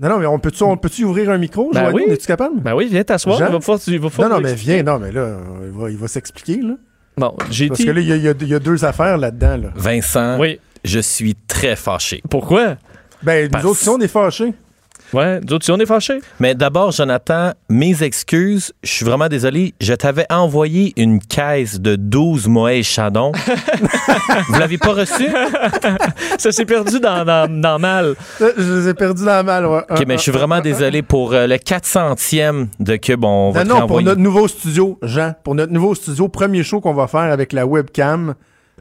Non, 0.00 0.08
non, 0.08 0.18
mais 0.20 0.26
on 0.26 0.38
peut-tu 0.38 0.62
on 0.62 0.76
peut-tu 0.78 1.04
ouvrir 1.04 1.28
un 1.28 1.36
micro? 1.36 1.70
Ben 1.74 1.90
oui. 1.92 2.04
Es-tu 2.08 2.26
capable? 2.26 2.60
Ben 2.60 2.74
oui, 2.74 2.88
viens 2.90 3.04
t'asseoir. 3.04 3.36
Jean? 3.38 3.48
Il 3.48 3.52
va 3.52 3.60
falloir, 3.60 3.80
il 3.88 3.98
va 3.98 4.04
non, 4.04 4.08
falloir 4.10 4.40
non, 4.40 4.46
mais 4.48 4.54
viens. 4.54 4.82
Non, 4.82 4.98
mais 4.98 5.12
là, 5.12 5.36
il 5.66 5.78
va, 5.78 5.90
il 5.90 5.96
va 5.98 6.08
s'expliquer, 6.08 6.62
là. 6.62 6.74
Bon, 7.18 7.34
JT. 7.50 7.68
Parce 7.68 7.84
que 7.84 7.90
là, 7.90 8.00
il 8.00 8.06
y, 8.08 8.12
a- 8.12 8.16
il 8.16 8.22
y 8.22 8.28
a- 8.28 8.34
il 8.40 8.48
y 8.48 8.54
a 8.54 8.58
deux 8.60 8.84
affaires 8.84 9.18
là-dedans, 9.18 9.56
là. 9.56 9.68
Vincent, 9.74 10.38
Oui. 10.38 10.60
Je 10.88 11.00
suis 11.00 11.34
très 11.46 11.76
fâché. 11.76 12.22
Pourquoi? 12.30 12.76
Ben, 13.22 13.48
Parce- 13.50 13.64
nous 13.64 13.70
autres, 13.70 13.80
si 13.80 13.88
on 13.88 13.98
est 14.00 14.08
fâchés. 14.08 14.54
Ouais, 15.14 15.40
nous 15.40 15.54
autres, 15.54 15.64
si 15.64 15.70
on 15.70 15.78
est 15.78 15.86
fâchés. 15.86 16.18
Mais 16.38 16.54
d'abord, 16.54 16.92
Jonathan, 16.92 17.52
mes 17.70 18.02
excuses. 18.02 18.74
Je 18.82 18.90
suis 18.90 19.04
vraiment 19.06 19.28
désolé. 19.28 19.72
Je 19.80 19.94
t'avais 19.94 20.26
envoyé 20.30 20.92
une 20.98 21.18
caisse 21.18 21.80
de 21.80 21.96
12 21.96 22.46
Moët 22.48 22.82
Chardon. 22.84 23.32
Vous 24.48 24.58
l'avez 24.58 24.76
pas 24.76 24.92
reçu? 24.92 25.26
Ça 26.38 26.52
s'est 26.52 26.66
perdu 26.66 27.00
dans, 27.00 27.24
dans, 27.24 27.50
dans 27.60 27.78
mal. 27.78 28.14
Euh, 28.42 28.52
Je 28.58 28.72
les 28.82 28.88
ai 28.88 28.94
perdus 28.94 29.24
dans 29.24 29.30
la 29.30 29.42
malle, 29.42 29.66
ouais. 29.66 29.82
OK, 29.88 30.04
mais 30.06 30.16
je 30.18 30.22
suis 30.22 30.32
vraiment 30.32 30.60
désolé 30.60 31.00
pour 31.02 31.32
euh, 31.32 31.46
le 31.46 31.56
400e 31.56 32.66
de 32.78 32.96
Cube. 32.96 33.24
On 33.24 33.50
va 33.50 33.64
Non, 33.64 33.80
non, 33.80 33.86
pour 33.86 34.02
notre 34.02 34.20
nouveau 34.20 34.46
studio, 34.46 34.98
Jean, 35.02 35.34
pour 35.42 35.54
notre 35.54 35.72
nouveau 35.72 35.94
studio, 35.94 36.28
premier 36.28 36.62
show 36.62 36.80
qu'on 36.80 36.92
va 36.94 37.06
faire 37.06 37.20
avec 37.32 37.52
la 37.54 37.66
webcam, 37.66 38.34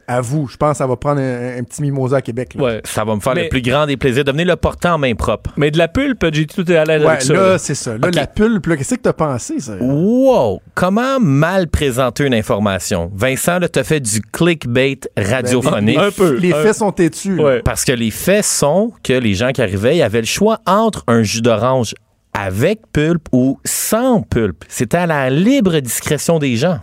à 0.08 0.22
vous, 0.22 0.48
je 0.48 0.56
pense 0.58 0.72
que 0.72 0.78
ça 0.78 0.88
va 0.88 0.96
prendre 0.96 1.20
un, 1.20 1.58
un 1.60 1.64
petit 1.64 1.82
mimosa 1.82 2.18
à 2.18 2.22
Québec. 2.22 2.54
Là. 2.56 2.64
Ouais. 2.64 2.82
Ça 2.86 3.04
va 3.04 3.14
me 3.16 3.20
faire 3.20 3.36
Mais- 3.36 3.44
le 3.44 3.50
plus 3.50 3.62
grand 3.62 3.86
des 3.86 3.98
plaisirs 3.98 4.24
de 4.24 4.32
venir 4.32 4.48
le 4.48 4.56
porter 4.56 4.88
en 4.88 4.98
main 4.98 5.14
propre. 5.16 5.52
Mais 5.58 5.70
de 5.70 5.78
la 5.78 5.88
pulpe, 5.88 6.24
JT, 6.34 6.64
tout 6.64 6.72
à 6.72 6.86
l'aise 6.86 7.02
Ouais, 7.02 7.08
avec 7.10 7.22
ça. 7.22 7.34
là, 7.34 7.50
là. 7.50 7.58
c'est 7.58 7.76
ça. 7.76 7.98
Là, 7.98 8.10
la 8.14 8.26
pulpe, 8.28 8.68
qu'est-ce 8.78 8.96
que 8.96 9.02
t'as 9.02 9.14
pensé, 9.14 9.60
ça? 9.60 9.74
Wow! 9.82 10.62
Comment 10.76 11.20
mal 11.20 11.68
présenter 11.68 12.26
une 12.26 12.34
information? 12.34 13.12
Vincent, 13.14 13.60
là, 13.60 13.68
t'as 13.68 13.84
fait 13.84 14.00
du 14.00 14.22
clickbait 14.22 15.00
radiophonique. 15.18 15.98
un 15.98 16.12
peu. 16.12 16.36
Les 16.38 16.54
un- 16.54 16.64
faits 16.64 16.76
sont 16.76 16.92
têtus. 16.92 17.40
Ouais. 17.40 17.62
Parce 17.62 17.84
que 17.84 17.92
les 17.92 18.12
faits 18.12 18.46
sont 18.46 18.92
que 19.04 19.14
les 19.14 19.34
gens 19.34 19.52
qui 19.52 19.62
arrivaient, 19.62 19.98
ils 19.98 20.02
avaient 20.04 20.22
le 20.22 20.26
choix 20.28 20.60
entre 20.66 21.04
un 21.08 21.24
jus 21.24 21.42
d'orange 21.42 21.94
avec 22.34 22.80
pulpe 22.94 23.28
ou 23.32 23.60
sans 23.66 24.22
pulpe. 24.22 24.64
C'était 24.68 24.98
à 24.98 25.06
la 25.08 25.30
libre 25.30 25.80
discrétion 25.80 26.40
des 26.40 26.56
gens. 26.56 26.80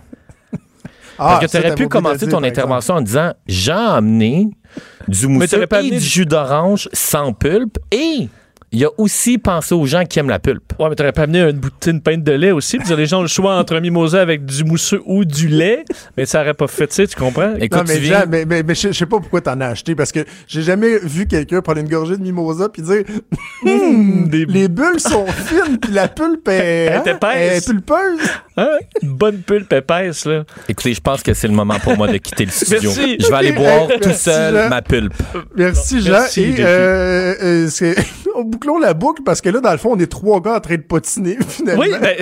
Ah, 1.17 1.37
Parce 1.39 1.45
que 1.45 1.47
ça, 1.47 1.59
tu 1.59 1.65
aurais 1.67 1.75
pu 1.75 1.87
commencer 1.87 2.27
ton 2.27 2.43
intervention 2.43 2.95
en 2.95 3.01
disant 3.01 3.31
J'ai 3.47 3.71
amené 3.71 4.49
du 5.07 5.27
mousseux 5.27 5.45
et 5.63 5.67
du- 5.99 6.05
jus 6.05 6.25
d'orange 6.25 6.89
sans 6.93 7.31
pulpe 7.33 7.77
et 7.91 8.27
il 8.71 8.83
a 8.83 8.89
aussi 8.97 9.37
pensé 9.37 9.73
aux 9.73 9.85
gens 9.85 10.03
qui 10.03 10.19
aiment 10.19 10.27
la 10.29 10.39
pulpe. 10.39 10.73
Ouais, 10.79 10.89
mais 10.89 10.95
t'aurais 10.95 11.13
pas 11.13 11.21
amené 11.23 11.39
une 11.41 11.57
bouteille, 11.59 11.93
une 11.93 12.01
pinte 12.01 12.23
de 12.23 12.31
lait 12.33 12.51
aussi. 12.51 12.77
Puis 12.77 12.93
les 12.95 13.05
gens 13.05 13.19
ont 13.19 13.21
le 13.21 13.27
choix 13.29 13.55
entre 13.55 13.75
un 13.75 13.79
mimosa 13.79 14.19
avec 14.21 14.43
du 14.45 14.63
mousseux 14.65 15.01
ou 15.05 15.23
du 15.23 15.47
lait. 15.47 15.85
Mais 16.17 16.25
ça 16.25 16.41
aurait 16.41 16.53
pas 16.53 16.67
fait, 16.67 16.87
tu 16.87 16.95
sais, 16.95 17.07
tu 17.07 17.15
comprends? 17.15 17.53
Écoute, 17.55 17.77
Non, 17.79 17.85
mais, 17.87 17.99
viens- 17.99 18.21
Jean, 18.21 18.25
mais, 18.29 18.43
mais, 18.45 18.63
mais 18.63 18.75
je 18.75 18.91
sais 18.91 19.05
pas 19.05 19.19
pourquoi 19.19 19.39
t'en 19.41 19.61
as 19.61 19.67
acheté, 19.67 19.95
parce 19.95 20.11
que 20.11 20.19
j'ai 20.47 20.61
jamais 20.61 20.97
vu 20.99 21.25
quelqu'un 21.27 21.61
prendre 21.61 21.79
une 21.79 21.87
gorgée 21.87 22.17
de 22.17 22.21
mimosa 22.23 22.67
puis 22.67 22.81
dire 22.81 23.03
Hum, 23.65 24.27
des- 24.27 24.45
les 24.45 24.67
bulles 24.67 24.99
sont 24.99 25.25
fines 25.45 25.77
puis 25.81 25.91
la 25.93 26.07
pulpe 26.07 26.47
est, 26.49 26.51
Elle 26.53 26.93
est 26.93 26.95
hein, 26.95 27.03
épaisse. 27.05 27.31
elle 27.33 27.57
est 27.57 27.65
pulpeuse. 27.65 28.29
Hein? 28.57 28.69
Une 29.01 29.13
bonne 29.13 29.37
pulpe 29.37 29.71
épaisse, 29.73 30.25
là. 30.25 30.43
Écoutez, 30.67 30.93
je 30.93 31.01
pense 31.01 31.21
que 31.23 31.33
c'est 31.33 31.47
le 31.47 31.53
moment 31.53 31.79
pour 31.79 31.95
moi 31.97 32.07
de 32.07 32.17
quitter 32.17 32.45
le 32.45 32.51
studio. 32.51 32.91
Merci. 32.95 33.17
Je 33.19 33.27
vais 33.27 33.35
aller 33.35 33.51
boire 33.53 33.89
hey, 33.91 33.99
tout 34.01 34.11
seul 34.11 34.53
Jean. 34.55 34.69
ma 34.69 34.81
pulpe. 34.81 35.13
Merci, 35.55 36.01
Jean. 36.01 36.11
merci, 36.11 36.41
Et 36.41 36.55
euh, 36.59 37.33
euh, 37.41 37.67
c'est- 37.69 37.95
bouclons 38.55 38.79
la 38.79 38.93
boucle 38.93 39.21
parce 39.23 39.41
que 39.41 39.49
là, 39.49 39.59
dans 39.59 39.71
le 39.71 39.77
fond, 39.77 39.91
on 39.95 39.99
est 39.99 40.09
trois 40.11 40.39
gars 40.41 40.55
en 40.55 40.59
train 40.59 40.75
de 40.75 40.81
potiner 40.81 41.37
finalement. 41.47 41.81
Oui, 41.83 41.89
ben, 42.01 42.15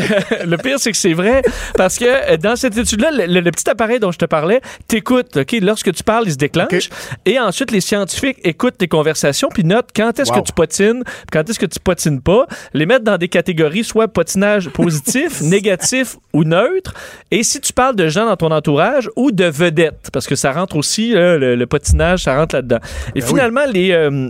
le 0.49 0.57
pire, 0.57 0.79
c'est 0.79 0.91
que 0.91 0.97
c'est 0.97 1.13
vrai. 1.13 1.41
Parce 1.75 1.97
que 1.97 2.05
euh, 2.05 2.37
dans 2.37 2.55
cette 2.55 2.77
étude-là, 2.77 3.11
le, 3.11 3.51
petit 3.51 3.69
appareil 3.69 3.99
dont 3.99 4.11
je 4.11 4.17
te 4.17 4.25
parlais, 4.25 4.61
t'écoutes, 4.87 5.37
OK? 5.37 5.55
Lorsque 5.61 5.93
tu 5.93 6.03
parles, 6.03 6.23
il 6.27 6.31
se 6.33 6.37
déclenche. 6.37 6.89
Et 7.25 7.39
ensuite, 7.39 7.71
les 7.71 7.81
scientifiques 7.81 8.37
écoutent 8.43 8.77
tes 8.77 8.87
conversations 8.87 9.49
puis 9.53 9.63
notent 9.63 9.89
quand 9.95 10.19
est-ce 10.19 10.31
Wow. 10.33 10.41
que 10.41 10.47
tu 10.47 10.53
potines, 10.53 11.03
quand 11.31 11.47
est-ce 11.49 11.59
que 11.59 11.65
tu 11.65 11.79
potines 11.79 12.21
pas. 12.21 12.47
Les 12.73 12.85
mettre 12.85 13.03
dans 13.03 13.17
des 13.17 13.27
catégories, 13.27 13.83
soit 13.83 14.07
potinage 14.07 14.69
positif, 14.69 15.41
négatif 15.41 16.17
ou 16.33 16.43
neutre. 16.43 16.93
Et 17.29 17.43
si 17.43 17.59
tu 17.61 17.73
parles 17.73 17.95
de 17.95 18.07
gens 18.07 18.25
dans 18.25 18.35
ton 18.37 18.51
entourage 18.51 19.09
ou 19.15 19.31
de 19.31 19.45
vedettes, 19.45 20.09
parce 20.11 20.25
que 20.27 20.35
ça 20.35 20.51
rentre 20.51 20.75
aussi, 20.77 21.11
là, 21.11 21.37
le, 21.37 21.55
le 21.55 21.65
potinage, 21.67 22.23
ça 22.23 22.35
rentre 22.37 22.55
là-dedans. 22.55 22.79
Et 23.15 23.19
Ben 23.19 23.25
oui. 23.25 23.29
finalement, 23.29 23.65
les... 23.71 23.91
euh, 23.91 24.29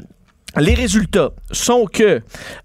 les 0.58 0.74
résultats 0.74 1.32
sont 1.52 1.86
que, 1.86 2.22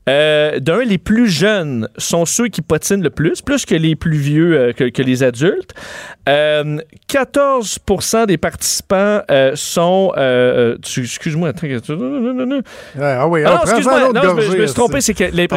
euh, 0.08 0.60
d'un, 0.60 0.82
les 0.84 0.98
plus 0.98 1.28
jeunes 1.28 1.88
sont 1.96 2.26
ceux 2.26 2.48
qui 2.48 2.60
patinent 2.62 3.02
le 3.02 3.10
plus, 3.10 3.40
plus 3.42 3.64
que 3.64 3.74
les 3.74 3.96
plus 3.96 4.16
vieux, 4.18 4.58
euh, 4.58 4.72
que, 4.72 4.84
que 4.90 5.02
les 5.02 5.22
adultes. 5.22 5.74
Euh, 6.28 6.78
14 7.08 7.78
des 8.26 8.36
participants 8.36 9.20
euh, 9.30 9.52
sont... 9.54 10.12
Excuse-moi, 10.96 11.48
attends. 11.50 11.66
Ouais, 11.66 12.62
ah 12.96 13.26
oui, 13.28 13.42
Ah 13.46 13.50
non, 13.50 13.56
prends-en 13.56 13.62
excuse-moi, 13.70 14.12
non, 14.12 14.20
je 14.22 14.28
me- 14.34 14.40
je, 14.42 14.56
me 14.58 14.66
suis 14.66 14.74
trompé, 14.74 15.00
c'est- 15.00 15.14
que 15.14 15.24
les 15.24 15.48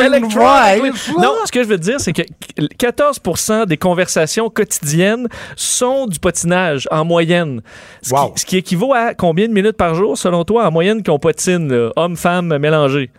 Electronical. 0.00 0.92
Non, 1.18 1.34
ce 1.46 1.52
que 1.52 1.62
je 1.62 1.68
veux 1.68 1.78
dire, 1.78 2.00
c'est 2.00 2.12
que 2.12 2.22
14% 2.58 3.66
des 3.66 3.76
conversations 3.76 4.50
quotidiennes 4.50 5.28
sont 5.56 6.06
du 6.06 6.18
potinage 6.18 6.86
en 6.90 7.04
moyenne. 7.04 7.62
Ce, 8.02 8.12
Wow. 8.12 8.30
qui, 8.32 8.40
ce 8.40 8.46
qui 8.46 8.56
équivaut 8.58 8.92
à 8.94 9.14
combien 9.14 9.48
de 9.48 9.52
minutes 9.52 9.76
par 9.76 9.94
jour, 9.94 10.16
selon 10.18 10.44
toi, 10.44 10.57
en 10.66 10.70
moyenne, 10.70 11.02
qu'on 11.02 11.18
potine, 11.18 11.68
là, 11.72 11.92
hommes-femmes 11.96 12.58
mélangés? 12.58 13.10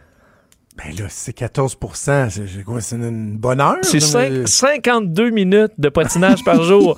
Ben 0.85 0.95
là, 0.97 1.05
c'est 1.09 1.33
14 1.33 1.77
c'est 2.29 2.63
quoi, 2.63 2.79
c'est 2.79 2.95
une 2.95 3.37
bonne 3.37 3.59
heure? 3.59 3.77
C'est 3.81 3.99
là, 4.13 4.29
mais- 4.29 4.45
cinq- 4.45 4.47
52 4.47 5.29
minutes 5.29 5.73
de 5.77 5.89
patinage 5.89 6.43
par 6.45 6.63
jour. 6.63 6.95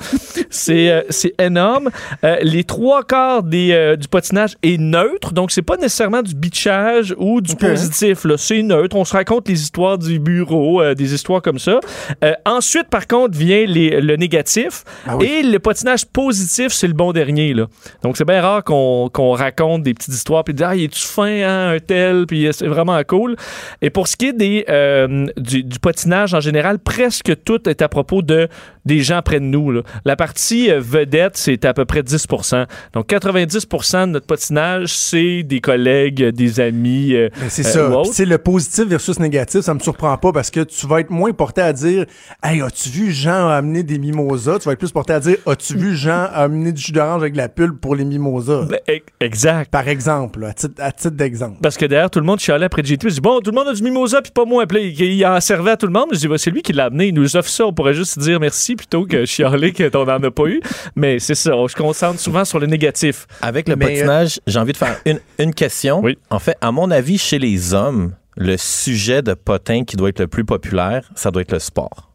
C'est 0.51 0.89
euh, 0.91 1.01
énorme. 1.39 1.89
Euh, 2.23 2.37
les 2.43 2.63
trois 2.63 3.03
quarts 3.03 3.41
des, 3.43 3.71
euh, 3.71 3.95
du 3.95 4.07
patinage 4.07 4.55
est 4.61 4.77
neutre, 4.79 5.33
donc 5.33 5.51
c'est 5.51 5.61
pas 5.63 5.77
nécessairement 5.77 6.21
du 6.21 6.35
bitchage 6.35 7.15
ou 7.17 7.41
du 7.41 7.53
Ok. 7.53 7.59
positif. 7.59 8.23
là. 8.25 8.37
C'est 8.37 8.61
neutre. 8.61 8.95
On 8.95 9.05
se 9.05 9.13
raconte 9.13 9.47
les 9.47 9.59
histoires 9.59 9.97
du 9.97 10.19
bureau, 10.19 10.81
euh, 10.81 10.93
des 10.93 11.13
histoires 11.15 11.41
comme 11.41 11.57
ça. 11.59 11.79
Euh, 12.23 12.33
ensuite, 12.45 12.87
par 12.89 13.07
contre, 13.07 13.35
vient 13.37 13.65
les, 13.65 13.99
le 14.01 14.15
négatif. 14.15 14.83
Ah 15.07 15.17
oui. 15.17 15.25
Et 15.25 15.43
le 15.43 15.57
patinage 15.59 16.05
positif, 16.05 16.71
c'est 16.71 16.87
le 16.87 16.93
bon 16.93 17.13
dernier. 17.13 17.53
Là. 17.55 17.65
Donc 18.03 18.17
c'est 18.17 18.25
bien 18.25 18.41
rare 18.41 18.63
qu'on 18.63 19.09
qu'on 19.11 19.31
raconte 19.31 19.83
des 19.83 19.93
petites 19.95 20.13
histoires 20.13 20.43
puis 20.43 20.53
dire 20.53 20.67
Ah, 20.69 20.75
il 20.75 20.83
est-tu 20.83 21.01
fin, 21.01 21.25
hein, 21.41 21.71
un 21.75 21.79
tel, 21.79 22.27
puis 22.27 22.45
euh, 22.45 22.51
c'est 22.51 22.67
vraiment 22.67 23.01
cool. 23.07 23.35
Et 23.81 23.89
pour 23.89 24.07
ce 24.07 24.15
qui 24.17 24.27
est 24.27 24.33
des, 24.33 24.65
euh, 24.69 25.25
du, 25.37 25.63
du 25.63 25.79
patinage 25.79 26.33
en 26.33 26.39
général, 26.39 26.79
presque 26.79 27.33
tout 27.43 27.67
est 27.69 27.81
à 27.81 27.89
propos 27.89 28.21
de 28.21 28.47
des 28.83 29.01
gens 29.01 29.21
près 29.21 29.39
de 29.39 29.45
nous. 29.45 29.71
là. 29.71 29.81
La 30.05 30.15
partie 30.15 30.71
euh, 30.71 30.79
vedette, 30.79 31.37
c'est 31.37 31.65
à 31.65 31.73
peu 31.75 31.85
près 31.85 32.01
10% 32.01 32.65
Donc 32.93 33.07
90% 33.09 34.01
de 34.07 34.11
notre 34.13 34.25
patinage, 34.25 34.87
c'est 34.97 35.43
des 35.43 35.61
collègues, 35.61 36.23
des 36.29 36.59
amis. 36.59 37.13
euh, 37.13 37.29
Ben, 37.39 37.49
c'est 37.49 37.65
euh, 37.77 38.03
ça. 38.03 38.11
sais, 38.11 38.25
le 38.25 38.37
positif 38.39 38.85
versus 38.85 39.19
négatif, 39.19 39.61
ça 39.61 39.73
me 39.75 39.79
surprend 39.79 40.17
pas 40.17 40.31
parce 40.31 40.49
que 40.49 40.61
tu 40.61 40.87
vas 40.87 40.99
être 41.01 41.11
moins 41.11 41.31
porté 41.31 41.61
à 41.61 41.73
dire 41.73 42.05
Hey, 42.43 42.61
as-tu 42.61 42.89
vu 42.89 43.11
Jean 43.11 43.49
amener 43.49 43.83
des 43.83 43.99
mimosas? 43.99 44.57
Tu 44.59 44.65
vas 44.65 44.73
être 44.73 44.79
plus 44.79 44.91
porté 44.91 45.13
à 45.13 45.19
dire 45.19 45.37
As-tu 45.45 45.77
vu 45.77 45.95
Jean 45.95 46.27
amener 46.33 46.71
du 46.71 46.81
jus 46.81 46.91
d'orange 46.91 47.21
avec 47.21 47.33
de 47.33 47.37
la 47.37 47.49
pulpe 47.49 47.79
pour 47.79 47.95
les 47.95 48.03
mimosas? 48.05 48.65
Ben, 48.65 48.79
exact. 49.19 49.69
Par 49.69 49.87
exemple, 49.87 50.43
à 50.79 50.91
titre, 50.91 51.09
d'exemple. 51.15 51.57
Parce 51.61 51.77
que 51.77 51.85
derrière, 51.85 52.09
tout 52.09 52.19
le 52.19 52.25
monde 52.25 52.39
chialait 52.39 52.65
après 52.65 52.83
JT. 52.83 53.09
Je 53.09 53.13
dis, 53.15 53.21
bon, 53.21 53.39
tout 53.41 53.50
le 53.51 53.55
monde 53.55 53.67
a 53.67 53.73
du 53.73 53.83
mimosa, 53.83 54.21
puis 54.21 54.31
pas 54.31 54.45
moi. 54.45 54.65
Puis 54.65 54.89
il, 54.89 55.25
en 55.25 55.39
servait 55.39 55.71
à 55.71 55.77
tout 55.77 55.87
le 55.87 55.93
monde. 55.93 56.09
Je 56.11 56.17
dis, 56.17 56.27
bah, 56.27 56.37
c'est 56.37 56.51
lui 56.51 56.61
qui 56.61 56.73
l'a 56.73 56.85
amené. 56.85 57.07
Il 57.07 57.13
nous 57.13 57.35
offre 57.35 57.49
ça. 57.49 57.65
On 57.65 57.73
pourrait 57.73 57.93
juste 57.93 58.19
dire 58.19 58.39
merci 58.39 58.75
plutôt 58.75 59.05
que 59.05 59.25
chialer 59.25 59.73
qu'on 59.73 60.05
n'en 60.05 60.23
a 60.23 60.31
pas 60.31 60.45
eu. 60.45 60.61
Mais 60.95 61.19
c'est 61.19 61.35
ça. 61.35 61.55
On 61.55 61.67
se 61.67 61.75
concentre 61.75 62.19
souvent 62.19 62.45
sur 62.45 62.59
le 62.59 62.67
négatif. 62.67 63.27
Avec 63.41 63.67
le 63.67 63.75
Mais, 63.75 63.85
euh, 63.85 63.89
patinage, 63.89 64.39
j'ai 64.47 64.59
envie 64.59 64.73
de 64.73 64.77
faire 64.77 64.97
une, 65.05 65.19
une 65.39 65.53
question. 65.53 66.01
Oui. 66.01 66.17
En 66.29 66.39
fait, 66.39 66.57
à 66.61 66.71
mon 66.71 66.89
avis, 66.91 67.17
chez 67.17 67.39
les 67.39 67.73
hommes, 67.73 68.13
le 68.37 68.57
sujet 68.57 69.21
de 69.21 69.33
potin 69.33 69.83
qui 69.83 69.97
doit 69.97 70.09
être 70.09 70.19
le 70.19 70.27
plus 70.27 70.45
populaire, 70.45 71.09
ça 71.15 71.31
doit 71.31 71.41
être 71.41 71.51
le 71.51 71.59
sport. 71.59 72.11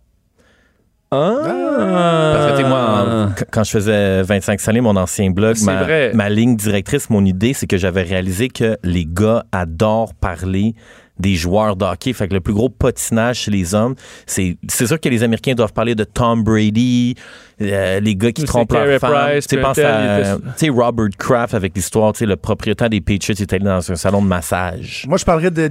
Ah! 1.10 2.36
Parce 2.36 2.60
que, 2.60 2.66
moi, 2.66 3.30
quand 3.52 3.64
je 3.64 3.70
faisais 3.70 4.22
25 4.22 4.60
salés, 4.60 4.80
mon 4.80 4.96
ancien 4.96 5.30
blog, 5.30 5.56
ma, 5.62 6.12
ma 6.12 6.28
ligne 6.28 6.56
directrice, 6.56 7.10
mon 7.10 7.24
idée, 7.24 7.52
c'est 7.52 7.66
que 7.66 7.76
j'avais 7.76 8.02
réalisé 8.02 8.48
que 8.48 8.76
les 8.82 9.06
gars 9.06 9.44
adorent 9.52 10.14
parler 10.14 10.74
des 11.18 11.34
joueurs 11.34 11.76
de 11.76 11.84
hockey. 11.84 12.12
Fait 12.12 12.28
que 12.28 12.34
le 12.34 12.40
plus 12.40 12.54
gros 12.54 12.68
patinage 12.68 13.40
chez 13.40 13.50
les 13.50 13.74
hommes, 13.74 13.94
c'est 14.26 14.56
c'est 14.68 14.86
sûr 14.86 15.00
que 15.00 15.08
les 15.08 15.22
Américains 15.22 15.54
doivent 15.54 15.72
parler 15.72 15.94
de 15.94 16.04
Tom 16.04 16.42
Brady, 16.44 17.14
euh, 17.60 18.00
les 18.00 18.16
gars 18.16 18.32
qui 18.32 18.44
trompent 18.44 18.70
Carey 18.72 18.92
leur 18.92 19.00
femme. 19.00 19.12
Price, 19.12 19.46
Tu 19.46 19.56
sais, 19.56 19.62
pense 19.62 19.78
à 19.78 20.38
Robert 20.70 21.08
Kraft 21.18 21.54
avec 21.54 21.74
l'histoire, 21.74 22.12
tu 22.12 22.20
sais, 22.20 22.26
le 22.26 22.36
propriétaire 22.36 22.90
des 22.90 23.00
Patriots 23.00 23.36
est 23.40 23.52
allé 23.52 23.64
dans 23.64 23.90
un 23.90 23.96
salon 23.96 24.22
de 24.22 24.28
massage. 24.28 25.04
Moi, 25.08 25.18
je 25.18 25.24
parlerais 25.24 25.50
de 25.50 25.70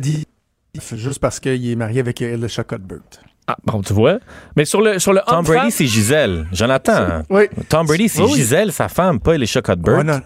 juste 0.95 1.19
parce 1.19 1.39
qu'il 1.39 1.69
est 1.69 1.75
marié 1.75 1.99
avec 1.99 2.21
Elisha 2.21 2.63
Cuthbert. 2.63 2.99
Ah, 3.47 3.55
bon, 3.63 3.81
tu 3.81 3.93
vois. 3.93 4.17
Mais 4.55 4.65
sur 4.65 4.81
le, 4.81 4.97
sur 4.97 5.13
le 5.13 5.21
Tom 5.27 5.45
Brady, 5.45 5.71
c'est 5.71 5.85
Gisèle. 5.85 6.47
Jonathan. 6.51 7.21
Oui. 7.29 7.43
Tom 7.69 7.85
Brady, 7.85 8.09
c'est 8.09 8.21
Oui, 8.21 8.29
oui. 8.31 8.37
Gisèle, 8.37 8.71
sa 8.71 8.87
femme, 8.87 9.19
pas 9.19 9.35
Elisha 9.35 9.61
Cuthbert. 9.61 9.97
Ouais, 9.99 10.03
non. 10.03 10.19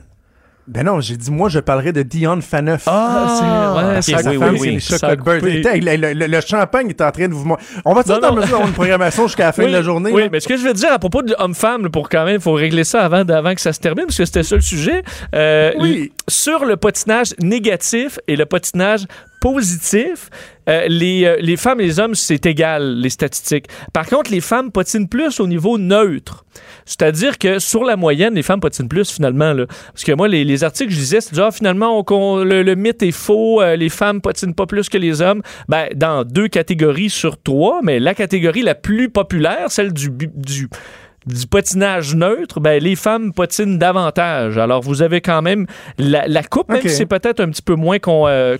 Ben 0.69 0.83
non, 0.85 1.01
j'ai 1.01 1.17
dit, 1.17 1.31
moi, 1.31 1.49
je 1.49 1.59
parlerais 1.59 1.91
de 1.91 2.03
Dion 2.03 2.39
Phaneuf. 2.41 2.83
Ah, 2.85 3.25
c'est- 3.39 3.43
ouais, 3.81 3.97
ok, 3.97 4.03
ça 4.03 4.17
a 4.17 4.23
Sa 4.23 4.29
oui, 4.29 4.37
femme, 4.37 4.55
oui, 4.59 4.77
c'est 4.79 5.17
coupé. 5.17 5.67
Hey, 5.67 5.81
Le, 5.81 6.13
le- 6.13 6.27
le 6.27 6.41
champagne 6.41 6.89
est 6.89 7.01
en 7.01 7.09
train 7.11 7.27
de 7.27 7.33
vous... 7.33 7.55
On 7.85 7.93
va 7.95 8.01
mesure 8.01 8.19
d'avoir 8.21 8.67
une 8.67 8.73
programmation 8.73 9.25
jusqu'à 9.25 9.45
la 9.45 9.51
fin 9.51 9.63
Oui, 9.63 9.69
de 9.69 9.73
la 9.73 9.81
journée. 9.81 10.11
Oui, 10.13 10.21
là? 10.23 10.29
mais 10.31 10.39
ce 10.39 10.47
que 10.47 10.57
je 10.57 10.61
veux 10.61 10.73
dire 10.73 10.93
à 10.93 10.99
propos 10.99 11.23
de 11.23 11.35
homme-femme, 11.39 11.89
pour 11.89 12.07
quand 12.07 12.23
même, 12.23 12.35
il 12.35 12.41
faut 12.41 12.53
régler 12.53 12.83
ça 12.83 13.01
avant, 13.03 13.27
avant 13.27 13.55
que 13.55 13.61
ça 13.61 13.73
se 13.73 13.79
termine, 13.79 14.05
parce 14.05 14.17
que 14.17 14.25
c'était 14.25 14.43
ça 14.43 14.55
le 14.55 14.61
sujet. 14.61 15.01
Euh, 15.33 15.71
Oui. 15.79 16.11
Sur 16.27 16.65
le 16.65 16.77
patinage 16.77 17.33
négatif 17.41 18.19
et 18.27 18.35
le 18.35 18.45
patinage 18.45 19.05
positif, 19.39 20.29
euh, 20.69 20.85
les, 20.87 21.25
euh, 21.25 21.37
les 21.39 21.57
femmes 21.57 21.79
et 21.81 21.85
les 21.85 21.99
hommes, 21.99 22.15
c'est 22.15 22.45
égal, 22.45 22.99
les 22.99 23.09
statistiques. 23.09 23.65
Par 23.93 24.05
contre, 24.05 24.31
les 24.31 24.41
femmes 24.41 24.71
patinent 24.71 25.07
plus 25.07 25.39
au 25.39 25.47
niveau 25.47 25.77
neutre. 25.77 26.45
C'est-à-dire 26.85 27.37
que 27.37 27.59
sur 27.59 27.83
la 27.83 27.95
moyenne, 27.95 28.35
les 28.35 28.43
femmes 28.43 28.59
patinent 28.59 28.87
plus 28.87 29.11
finalement. 29.11 29.53
Là. 29.53 29.65
Parce 29.93 30.03
que 30.03 30.11
moi, 30.11 30.27
les, 30.27 30.43
les 30.43 30.63
articles 30.63 30.91
je 30.91 30.97
disais, 30.97 31.19
finalement, 31.51 32.03
le, 32.09 32.75
mythe 32.75 33.01
est 33.03 33.11
faux, 33.11 33.61
euh, 33.61 33.75
les 33.75 33.89
femmes 33.89 34.21
patinent 34.21 34.53
pas 34.53 34.65
plus 34.65 34.89
que 34.89 34.97
les 34.97 35.21
hommes. 35.21 35.41
Ben, 35.67 35.87
dans 35.95 36.23
deux 36.23 36.47
catégories 36.47 37.09
sur 37.09 37.41
trois, 37.41 37.81
mais 37.83 37.99
la 37.99 38.13
catégorie 38.13 38.61
la 38.61 38.75
plus 38.75 39.09
populaire, 39.09 39.71
celle 39.71 39.93
du, 39.93 40.09
du, 40.09 40.69
du 41.25 41.47
patinage 41.47 42.15
neutre, 42.15 42.59
ben, 42.59 42.81
les 42.81 42.95
femmes 42.95 43.33
patinent 43.33 43.77
davantage. 43.77 44.57
Alors, 44.57 44.81
vous 44.81 45.01
avez 45.01 45.21
quand 45.21 45.41
même 45.41 45.65
la, 45.97 46.27
la 46.27 46.43
coupe, 46.43 46.69
même 46.69 46.81
si 46.81 46.89
c'est 46.89 47.05
peut-être 47.05 47.39
un 47.39 47.49
petit 47.49 47.61
peu 47.61 47.75
moins 47.75 47.99
qu'on 47.99 48.27
euh, 48.27 48.57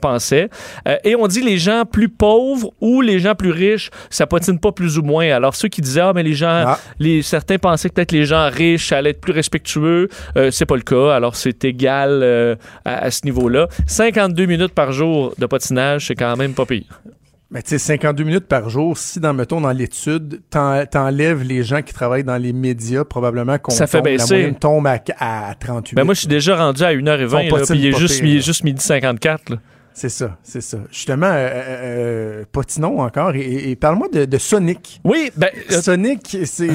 pensait. 0.00 0.48
Euh, 0.88 0.96
et 1.04 1.14
on 1.14 1.26
dit 1.26 1.40
les 1.42 1.58
gens 1.58 1.84
plus 1.90 2.08
pauvres 2.08 2.72
ou 2.80 3.00
les 3.00 3.20
gens 3.20 3.34
plus 3.34 3.50
riches, 3.50 3.90
ça 4.10 4.26
patine 4.26 4.58
pas 4.58 4.72
plus 4.72 4.98
ou 4.98 5.02
moins. 5.02 5.30
Alors, 5.30 5.54
ceux 5.54 5.68
qui 5.68 5.80
disaient, 5.80 6.00
ah, 6.00 6.12
mais 6.14 6.22
les 6.22 6.34
gens, 6.34 6.64
Ah. 6.66 6.78
les, 6.98 7.22
certains 7.22 7.58
pensaient 7.58 7.88
que 7.88 7.94
peut-être 7.94 8.12
les 8.12 8.24
gens 8.24 8.48
riches 8.50 8.92
allaient 8.92 9.10
être 9.10 9.20
plus 9.20 9.32
respectueux. 9.32 10.08
Euh, 10.36 10.50
c'est 10.50 10.66
pas 10.66 10.76
le 10.76 10.82
cas. 10.82 11.14
Alors, 11.14 11.36
c'est 11.36 11.64
égal 11.64 12.58
à, 12.84 13.04
à 13.04 13.10
ce 13.10 13.24
niveau-là. 13.24 13.68
52 13.86 14.46
minutes 14.46 14.74
par 14.74 14.92
jour 14.92 15.34
de 15.38 15.46
patinage, 15.46 16.08
c'est 16.08 16.14
quand 16.14 16.36
même 16.36 16.54
pas 16.54 16.66
pire. 16.66 17.00
Mais 17.52 17.62
tu 17.62 17.70
sais, 17.70 17.78
52 17.78 18.22
minutes 18.22 18.46
par 18.46 18.68
jour, 18.70 18.96
si 18.96 19.18
dans, 19.18 19.34
mettons, 19.34 19.60
dans 19.60 19.72
l'étude, 19.72 20.40
t'en- 20.50 20.86
t'enlèves 20.86 21.42
les 21.42 21.64
gens 21.64 21.82
qui 21.82 21.92
travaillent 21.92 22.22
dans 22.22 22.36
les 22.36 22.52
médias, 22.52 23.02
probablement 23.04 23.58
qu'on 23.58 23.72
Ça 23.72 23.88
fait 23.88 23.98
tombe- 23.98 24.06
la 24.16 24.26
moyenne 24.26 24.54
tombe 24.54 24.86
à, 24.86 25.00
à 25.18 25.54
38 25.56 25.96
Ben 25.96 26.04
moi, 26.04 26.14
je 26.14 26.20
suis 26.20 26.28
déjà 26.28 26.56
rendu 26.56 26.84
à 26.84 26.92
1h20, 26.92 27.28
Son 27.28 27.36
là, 27.38 27.60
patine 27.60 27.66
puis 27.74 27.78
il 27.78 27.86
est 27.88 27.98
juste, 27.98 28.20
pire, 28.20 28.24
il 28.26 28.32
est 28.32 28.36
là. 28.36 28.40
juste 28.42 28.62
midi 28.64 28.80
54. 28.82 29.50
là. 29.50 29.56
C'est 29.92 30.08
ça, 30.08 30.38
c'est 30.42 30.60
ça. 30.62 30.78
Justement, 30.90 31.26
euh, 31.26 31.48
euh, 31.52 32.44
Potinon 32.50 33.00
encore, 33.00 33.32
et, 33.34 33.74
parle-moi 33.76 34.08
de, 34.12 34.24
de 34.24 34.38
Sonic. 34.38 35.00
Oui, 35.04 35.30
ben, 35.36 35.48
euh, 35.72 35.80
Sonic, 35.82 36.38
c'est 36.44 36.70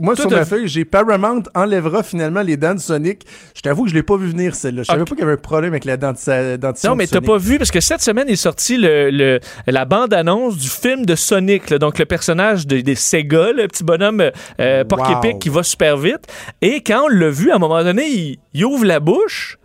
moi 0.00 0.14
sur 0.16 0.30
ma 0.30 0.44
feuille, 0.44 0.68
j'ai 0.68 0.84
Paramount 0.84 1.42
enlèvera 1.54 2.02
finalement 2.02 2.42
les 2.42 2.56
dents 2.56 2.74
de 2.74 2.80
Sonic. 2.80 3.24
Je 3.54 3.62
t'avoue 3.62 3.84
que 3.84 3.90
je 3.90 3.94
l'ai 3.94 4.02
pas 4.02 4.16
vu 4.16 4.28
venir 4.28 4.54
celle-là. 4.54 4.82
Je 4.82 4.86
savais 4.88 5.04
pas 5.04 5.10
qu'il 5.14 5.20
y 5.20 5.22
avait 5.22 5.32
un 5.32 5.36
problème 5.36 5.72
avec 5.72 5.84
la 5.84 5.96
dent 5.96 6.12
de 6.12 6.18
sa 6.18 6.56
dentition 6.56 6.90
Non, 6.90 6.96
mais 6.96 7.06
t'as 7.06 7.20
pas 7.20 7.38
vu, 7.38 7.56
parce 7.58 7.70
que 7.70 7.80
cette 7.80 8.02
semaine 8.02 8.28
est 8.28 8.36
sorti 8.36 8.76
le, 8.76 9.10
le- 9.10 9.40
la 9.66 9.84
bande-annonce 9.84 10.56
du 10.58 10.68
film 10.68 11.06
de 11.06 11.14
Sonic, 11.14 11.70
là, 11.70 11.78
donc 11.78 11.98
le 11.98 12.04
personnage 12.04 12.66
de- 12.66 12.80
des 12.80 12.94
Sega, 12.96 13.52
le 13.52 13.66
petit 13.68 13.84
bonhomme 13.84 14.30
euh, 14.60 14.84
porc-épic 14.84 15.34
Wow. 15.34 15.38
qui 15.38 15.48
va 15.48 15.62
super 15.62 15.96
vite. 15.96 16.26
Et 16.60 16.82
quand 16.82 17.04
on 17.04 17.08
l'a 17.08 17.30
vu, 17.30 17.50
à 17.50 17.56
un 17.56 17.58
moment 17.58 17.82
donné, 17.82 18.06
il, 18.08 18.38
il 18.52 18.64
ouvre 18.64 18.84
la 18.84 19.00
bouche, 19.00 19.58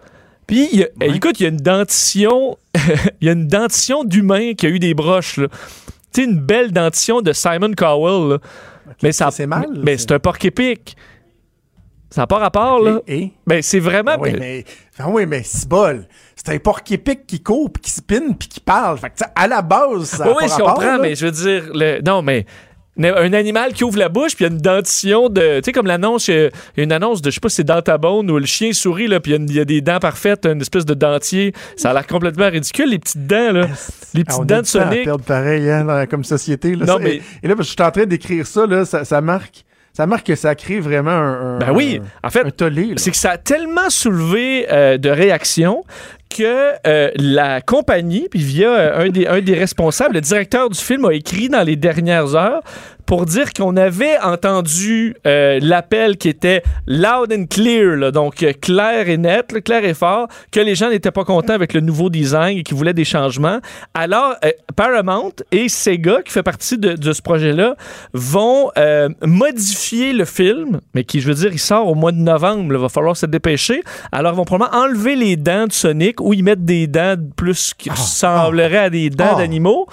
puis 0.50 0.68
il 0.72 0.80
y 0.80 0.84
a- 0.84 0.88
Ouais. 1.00 1.16
écoute, 1.16 1.40
il 1.40 1.44
y 1.44 1.46
a 1.46 1.50
une 1.50 1.58
dentition, 1.58 2.58
il 3.22 3.28
y 3.28 3.30
a 3.30 3.34
une 3.34 3.48
dentition 3.48 4.04
d'humain 4.04 4.54
qui 4.54 4.66
a 4.66 4.70
eu 4.70 4.80
des 4.80 4.94
broches. 4.94 5.36
Tu 5.36 5.44
sais, 6.12 6.24
une 6.24 6.40
belle 6.40 6.72
dentition 6.72 7.22
de 7.22 7.32
Simon 7.34 7.72
Cowell, 7.78 8.30
là. 8.32 8.38
Mais 9.04 9.12
ça, 9.12 9.30
c'est 9.32 9.46
mal, 9.48 9.68
Mais 9.84 9.98
c'est- 9.98 10.12
un 10.12 10.20
porc-épic. 10.20 10.96
Ça 12.10 12.22
n'a 12.22 12.28
pas 12.28 12.40
rapport, 12.40 12.82
là. 12.82 13.02
Et? 13.08 13.30
Ben, 13.46 13.62
c'est 13.62 13.80
vraiment. 13.80 14.14
Ah 14.16 14.20
oui, 14.20 14.34
mais, 14.40 14.66
ah 14.98 15.10
oui, 15.10 15.28
mais 15.28 15.44
c'est 15.44 15.70
bol. 15.70 16.08
C'est 16.36 16.50
un 16.50 16.58
porc 16.58 16.82
épic 16.90 17.28
qui 17.28 17.40
court, 17.44 17.70
puis 17.72 17.82
qui 17.84 17.92
spinne, 17.92 18.36
puis 18.36 18.48
qui 18.48 18.60
parle. 18.60 18.98
Fait 18.98 19.12
que, 19.12 19.24
à 19.36 19.48
la 19.48 19.62
base, 19.62 20.06
ça 20.06 20.26
a 20.26 20.30
Oui, 20.30 20.44
je 20.48 20.56
comprends, 20.58 20.82
là. 20.82 20.98
mais 20.98 21.14
je 21.14 21.28
veux 21.28 21.32
dire, 21.32 21.70
le- 21.72 22.02
non, 22.02 22.24
mais 22.24 22.48
un 23.08 23.34
animal 23.34 23.74
qui 23.74 23.84
ouvre 23.84 23.98
la 23.98 24.10
bouche, 24.10 24.36
puis 24.36 24.46
il 24.46 24.48
y 24.48 24.52
a 24.52 24.54
une 24.54 24.62
dentition 24.62 25.30
de. 25.30 25.58
Tu 25.60 25.66
sais, 25.66 25.72
comme 25.72 25.88
l'annonce, 25.88 26.28
il 26.28 26.50
y 26.78 26.82
a 26.82 26.84
une 26.84 26.92
annonce 26.92 27.22
de, 27.22 27.30
je 27.30 27.36
sais 27.36 27.40
pas 27.40 27.50
si 27.50 27.56
c'est 27.58 27.64
Dentabone 27.64 28.30
ou 28.30 28.38
le 28.40 28.46
chien 28.46 28.74
sourit, 28.74 29.08
là, 29.08 29.20
puis 29.20 29.32
il 29.34 29.54
y 29.54 29.60
a 29.60 29.62
y, 29.62 29.66
des 29.66 29.82
dents 29.82 30.00
parfaites, 30.00 30.46
une 30.46 30.62
espèce 30.62 30.86
de 30.86 30.94
dentier. 30.94 31.54
Ça 31.78 31.92
a 31.92 31.94
l'air 31.94 32.06
complètement 32.08 32.50
ridicule, 32.50 32.90
les 32.90 33.00
petites 33.00 33.26
dents, 33.26 33.52
là. 33.54 33.68
Les 34.14 34.22
Ah, 34.22 34.24
petites 34.26 34.40
on 34.40 34.42
a 34.42 34.46
dents 34.46 34.62
de 34.62 34.66
Sonic. 34.66 35.04
perdre 35.06 35.24
pareil, 35.24 35.70
hein, 35.70 36.06
comme 36.08 36.24
société. 36.24 36.76
Là. 36.76 36.86
Non, 36.86 36.94
Ça- 36.94 37.00
mais- 37.00 37.16
Et, 37.16 37.22
et 37.44 37.48
là, 37.48 37.56
je 37.58 37.64
suis 37.64 37.76
en 37.82 37.92
train 37.92 38.06
d'écrire 38.06 38.46
ça, 38.46 38.66
là, 38.66 38.84
ça, 38.86 39.06
ça 39.06 39.22
marque. 39.22 39.64
Ça 39.92 40.06
marque 40.06 40.28
que 40.28 40.36
ça 40.36 40.54
crée 40.56 40.80
vraiment 40.80 41.10
un, 41.12 41.56
un- 41.56 41.60
Ben 41.60 41.72
oui, 41.74 42.00
en 42.24 42.30
fait, 42.30 42.46
un 42.46 42.52
tollé. 42.52 42.86
là. 42.86 42.94
c'est 42.98 43.12
que 43.12 43.18
ça 43.18 43.32
a 43.32 43.38
tellement 43.38 43.90
soulevé 43.90 44.66
euh, 44.72 44.98
de 44.98 45.10
réactions 45.10 45.84
que 46.30 46.74
euh, 46.88 47.12
la 47.16 47.62
compagnie, 47.62 48.28
puis 48.30 48.42
via 48.42 48.70
euh, 48.70 49.06
un, 49.06 49.10
des, 49.10 49.28
un 49.28 49.42
des 49.42 49.56
responsables, 49.56 50.16
le 50.16 50.22
directeur 50.22 50.70
du 50.70 50.80
film, 50.80 51.06
a 51.06 51.14
écrit 51.14 51.50
dans 51.50 51.64
les 51.64 51.76
dernières 51.76 52.36
heures 52.36 52.62
pour 53.06 53.26
dire 53.26 53.54
qu'on 53.54 53.76
avait 53.76 54.20
entendu 54.20 55.16
euh, 55.26 55.60
l'appel 55.64 56.18
qui 56.18 56.30
était 56.30 56.62
loud 56.86 57.34
and 57.34 57.46
clear, 57.50 58.12
donc 58.12 58.46
clair 58.62 59.10
et 59.10 59.18
net, 59.18 59.64
clair 59.64 59.84
et 59.84 59.96
fort, 59.96 60.28
que 60.52 60.60
les 60.60 60.76
gens 60.76 60.92
n'étaient 60.92 61.10
pas 61.10 61.24
contents 61.24 61.54
avec 61.54 61.74
le 61.74 61.80
nouveau 61.80 62.12
design 62.12 62.60
et 62.60 62.62
qu'ils 62.62 62.78
voulaient 62.78 62.94
des 62.94 63.06
changements. 63.06 63.62
Alors, 63.96 64.36
Paramount 64.76 65.34
et 65.52 65.70
Sega, 65.70 66.22
qui 66.22 66.32
fait 66.32 66.44
partie 66.44 66.78
de, 66.78 66.94
de 66.94 67.12
ce 67.12 67.24
projet-là, 67.24 67.76
vont 68.14 68.70
modifier 69.26 70.14
le 70.14 70.26
film, 70.26 70.80
mais 70.94 71.04
qui, 71.04 71.20
je 71.20 71.30
veux 71.30 71.34
dire, 71.34 71.52
il 71.52 71.58
sort 71.58 71.88
au 71.88 71.96
mois 71.96 72.12
de 72.12 72.18
novembre, 72.18 72.76
il 72.76 72.78
va 72.78 72.90
falloir 72.90 73.18
se 73.18 73.26
dépêcher. 73.26 73.82
Alors, 74.12 74.34
ils 74.34 74.38
vont 74.38 74.46
probablement 74.46 74.84
enlever 74.84 75.16
les 75.16 75.36
dents 75.36 75.66
de 75.66 75.74
Sonic 75.74 76.19
ou 76.20 76.34
y 76.34 76.42
mettre 76.42 76.62
des 76.64 76.88
dents 76.88 77.16
plus 77.36 77.74
qui 77.78 77.90
ressembleraient 77.90 78.78
à 78.78 78.90
des 78.90 79.10
dents 79.10 79.34
Ah. 79.34 79.38
d'animaux. 79.38 79.88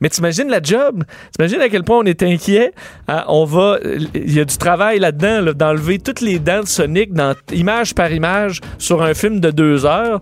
Mais 0.00 0.08
t'imagines 0.08 0.48
la 0.48 0.60
job? 0.60 1.04
T'imagines 1.32 1.60
à 1.60 1.68
quel 1.68 1.84
point 1.84 1.98
on 1.98 2.02
est 2.02 2.24
inquiet? 2.24 2.72
Hein, 3.06 3.22
on 3.28 3.44
va... 3.44 3.78
Il 4.14 4.34
y 4.34 4.40
a 4.40 4.44
du 4.44 4.56
travail 4.56 4.98
là-dedans, 4.98 5.40
là, 5.42 5.52
d'enlever 5.52 6.00
toutes 6.00 6.20
les 6.20 6.40
dents 6.40 6.62
de 6.62 6.66
Sonic 6.66 7.12
dans, 7.12 7.36
image 7.52 7.94
par 7.94 8.10
image 8.10 8.60
sur 8.78 9.00
un 9.00 9.14
film 9.14 9.38
de 9.38 9.52
deux 9.52 9.86
heures. 9.86 10.20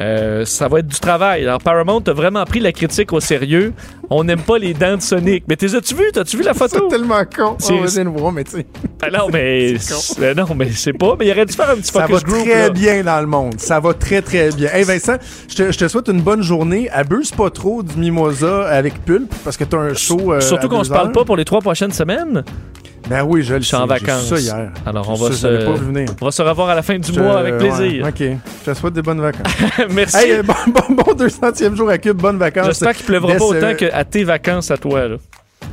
Euh, 0.00 0.44
ça 0.44 0.68
va 0.68 0.78
être 0.78 0.86
du 0.86 0.98
travail. 1.00 1.42
Alors, 1.44 1.58
Paramount 1.58 2.02
a 2.06 2.12
vraiment 2.12 2.44
pris 2.44 2.60
la 2.60 2.70
critique 2.72 3.12
au 3.12 3.18
sérieux. 3.20 3.72
On 4.10 4.22
n'aime 4.22 4.40
pas 4.42 4.56
les 4.58 4.72
dents 4.72 4.96
de 4.96 5.02
Sonic. 5.02 5.44
Mais 5.48 5.56
t'es 5.56 5.74
as-tu 5.74 5.94
vu? 5.96 6.04
T'as-tu 6.12 6.36
vu 6.36 6.44
la 6.44 6.54
C'est 6.54 6.68
photo? 6.70 6.86
tellement 6.88 7.24
con. 7.24 7.56
C'est- 7.58 7.76
va 7.76 8.04
de 8.04 8.08
voir, 8.08 8.32
mais 8.32 8.44
tu 8.44 8.64
Ah 9.02 9.10
non, 9.10 9.26
mais... 9.32 9.76
C'est 9.78 10.22
euh, 10.22 10.34
non, 10.34 10.46
mais 10.56 10.70
c'est 10.70 10.92
pas... 10.92 11.16
Mais 11.18 11.26
il 11.26 11.32
aurait 11.32 11.46
dû 11.46 11.52
faire 11.52 11.70
un 11.70 11.76
petit 11.76 11.90
ça 11.92 12.00
va 12.00 12.06
focus 12.06 12.22
group, 12.24 12.44
très 12.48 12.58
là. 12.68 12.70
bien 12.70 13.02
dans 13.02 13.20
le 13.20 13.26
monde. 13.26 13.54
Ça 13.58 13.80
va 13.80 13.92
très, 13.92 14.22
très 14.22 14.50
bien. 14.52 14.70
Hey 14.72 14.84
Vincent, 14.84 15.16
je 15.48 15.56
te, 15.56 15.72
je 15.72 15.78
te 15.78 15.88
souhaite 15.88 16.08
une 16.08 16.22
bonne 16.22 16.42
journée. 16.42 16.88
Abuse 16.90 17.32
pas 17.32 17.50
trop 17.50 17.82
du 17.82 17.96
mimosa 17.96 18.68
avec 18.68 19.04
pulpe 19.04 19.34
parce 19.44 19.56
que 19.56 19.64
t'as 19.64 19.78
un 19.78 19.94
show. 19.94 20.32
euh, 20.32 20.40
Surtout 20.40 20.68
qu'on 20.68 20.84
se 20.84 20.90
parle 20.90 21.12
pas 21.12 21.24
pour 21.24 21.36
les 21.36 21.44
trois 21.44 21.60
prochaines 21.60 21.92
semaines. 21.92 22.44
Ben 23.08 23.22
oui, 23.24 23.42
je 23.42 23.54
le 23.54 23.60
Je 23.60 23.66
suis 23.66 23.70
sais. 23.76 23.82
en 23.82 23.86
j'ai 23.86 23.88
vacances. 23.88 24.26
ça 24.28 24.38
hier. 24.38 24.70
Alors, 24.84 25.08
on 25.08 25.14
va, 25.14 25.32
se... 25.32 25.46
on 25.46 26.24
va 26.24 26.30
se 26.30 26.42
revoir 26.42 26.68
à 26.70 26.74
la 26.74 26.82
fin 26.82 26.98
du 26.98 27.12
Je- 27.12 27.20
mois 27.20 27.38
avec 27.38 27.56
plaisir. 27.58 28.04
ouais, 28.04 28.08
ok. 28.10 28.38
Je 28.66 28.70
te 28.70 28.74
souhaite 28.76 28.94
des 28.94 29.02
bonnes 29.02 29.20
vacances. 29.20 29.52
Merci. 29.90 30.16
hey, 30.16 30.42
bon, 30.42 30.54
bon, 30.66 30.94
bon 30.94 31.12
200e 31.14 31.74
jour 31.74 31.88
à 31.88 31.98
Cube. 31.98 32.16
Bonnes 32.18 32.38
vacances. 32.38 32.66
J'espère 32.66 32.94
qu'il 32.94 33.06
pleuvra 33.06 33.32
Laisse, 33.32 33.38
pas 33.38 33.44
autant 33.46 33.74
qu'à 33.74 34.04
tes 34.04 34.24
vacances 34.24 34.70
à 34.70 34.76
toi. 34.76 35.08
Là. 35.08 35.16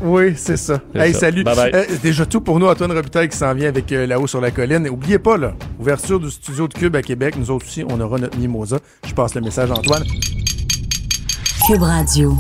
Oui, 0.01 0.33
c'est 0.35 0.57
ça. 0.57 0.79
Hey, 0.93 1.13
ça. 1.13 1.19
salut. 1.21 1.43
Bye 1.43 1.55
bye. 1.55 1.71
Euh, 1.73 1.83
déjà 2.03 2.25
tout 2.25 2.41
pour 2.41 2.59
nous, 2.59 2.67
Antoine 2.67 2.91
Robitaille 2.91 3.29
qui 3.29 3.37
s'en 3.37 3.53
vient 3.53 3.69
avec 3.69 3.91
euh, 3.91 4.05
là-haut 4.05 4.27
sur 4.27 4.41
la 4.41 4.51
colline. 4.51 4.85
Et 4.85 4.89
oubliez 4.89 5.19
pas, 5.19 5.37
là, 5.37 5.53
ouverture 5.79 6.19
du 6.19 6.29
studio 6.31 6.67
de 6.67 6.73
Cube 6.73 6.95
à 6.95 7.01
Québec. 7.01 7.35
Nous 7.37 7.49
autres 7.51 7.65
aussi, 7.65 7.83
on 7.89 7.99
aura 7.99 8.17
notre 8.17 8.37
mimosa. 8.37 8.77
Je 9.07 9.13
passe 9.13 9.35
le 9.35 9.41
message 9.41 9.71
à 9.71 9.73
Antoine. 9.75 10.03
Cube 11.67 11.81
Radio. 11.81 12.37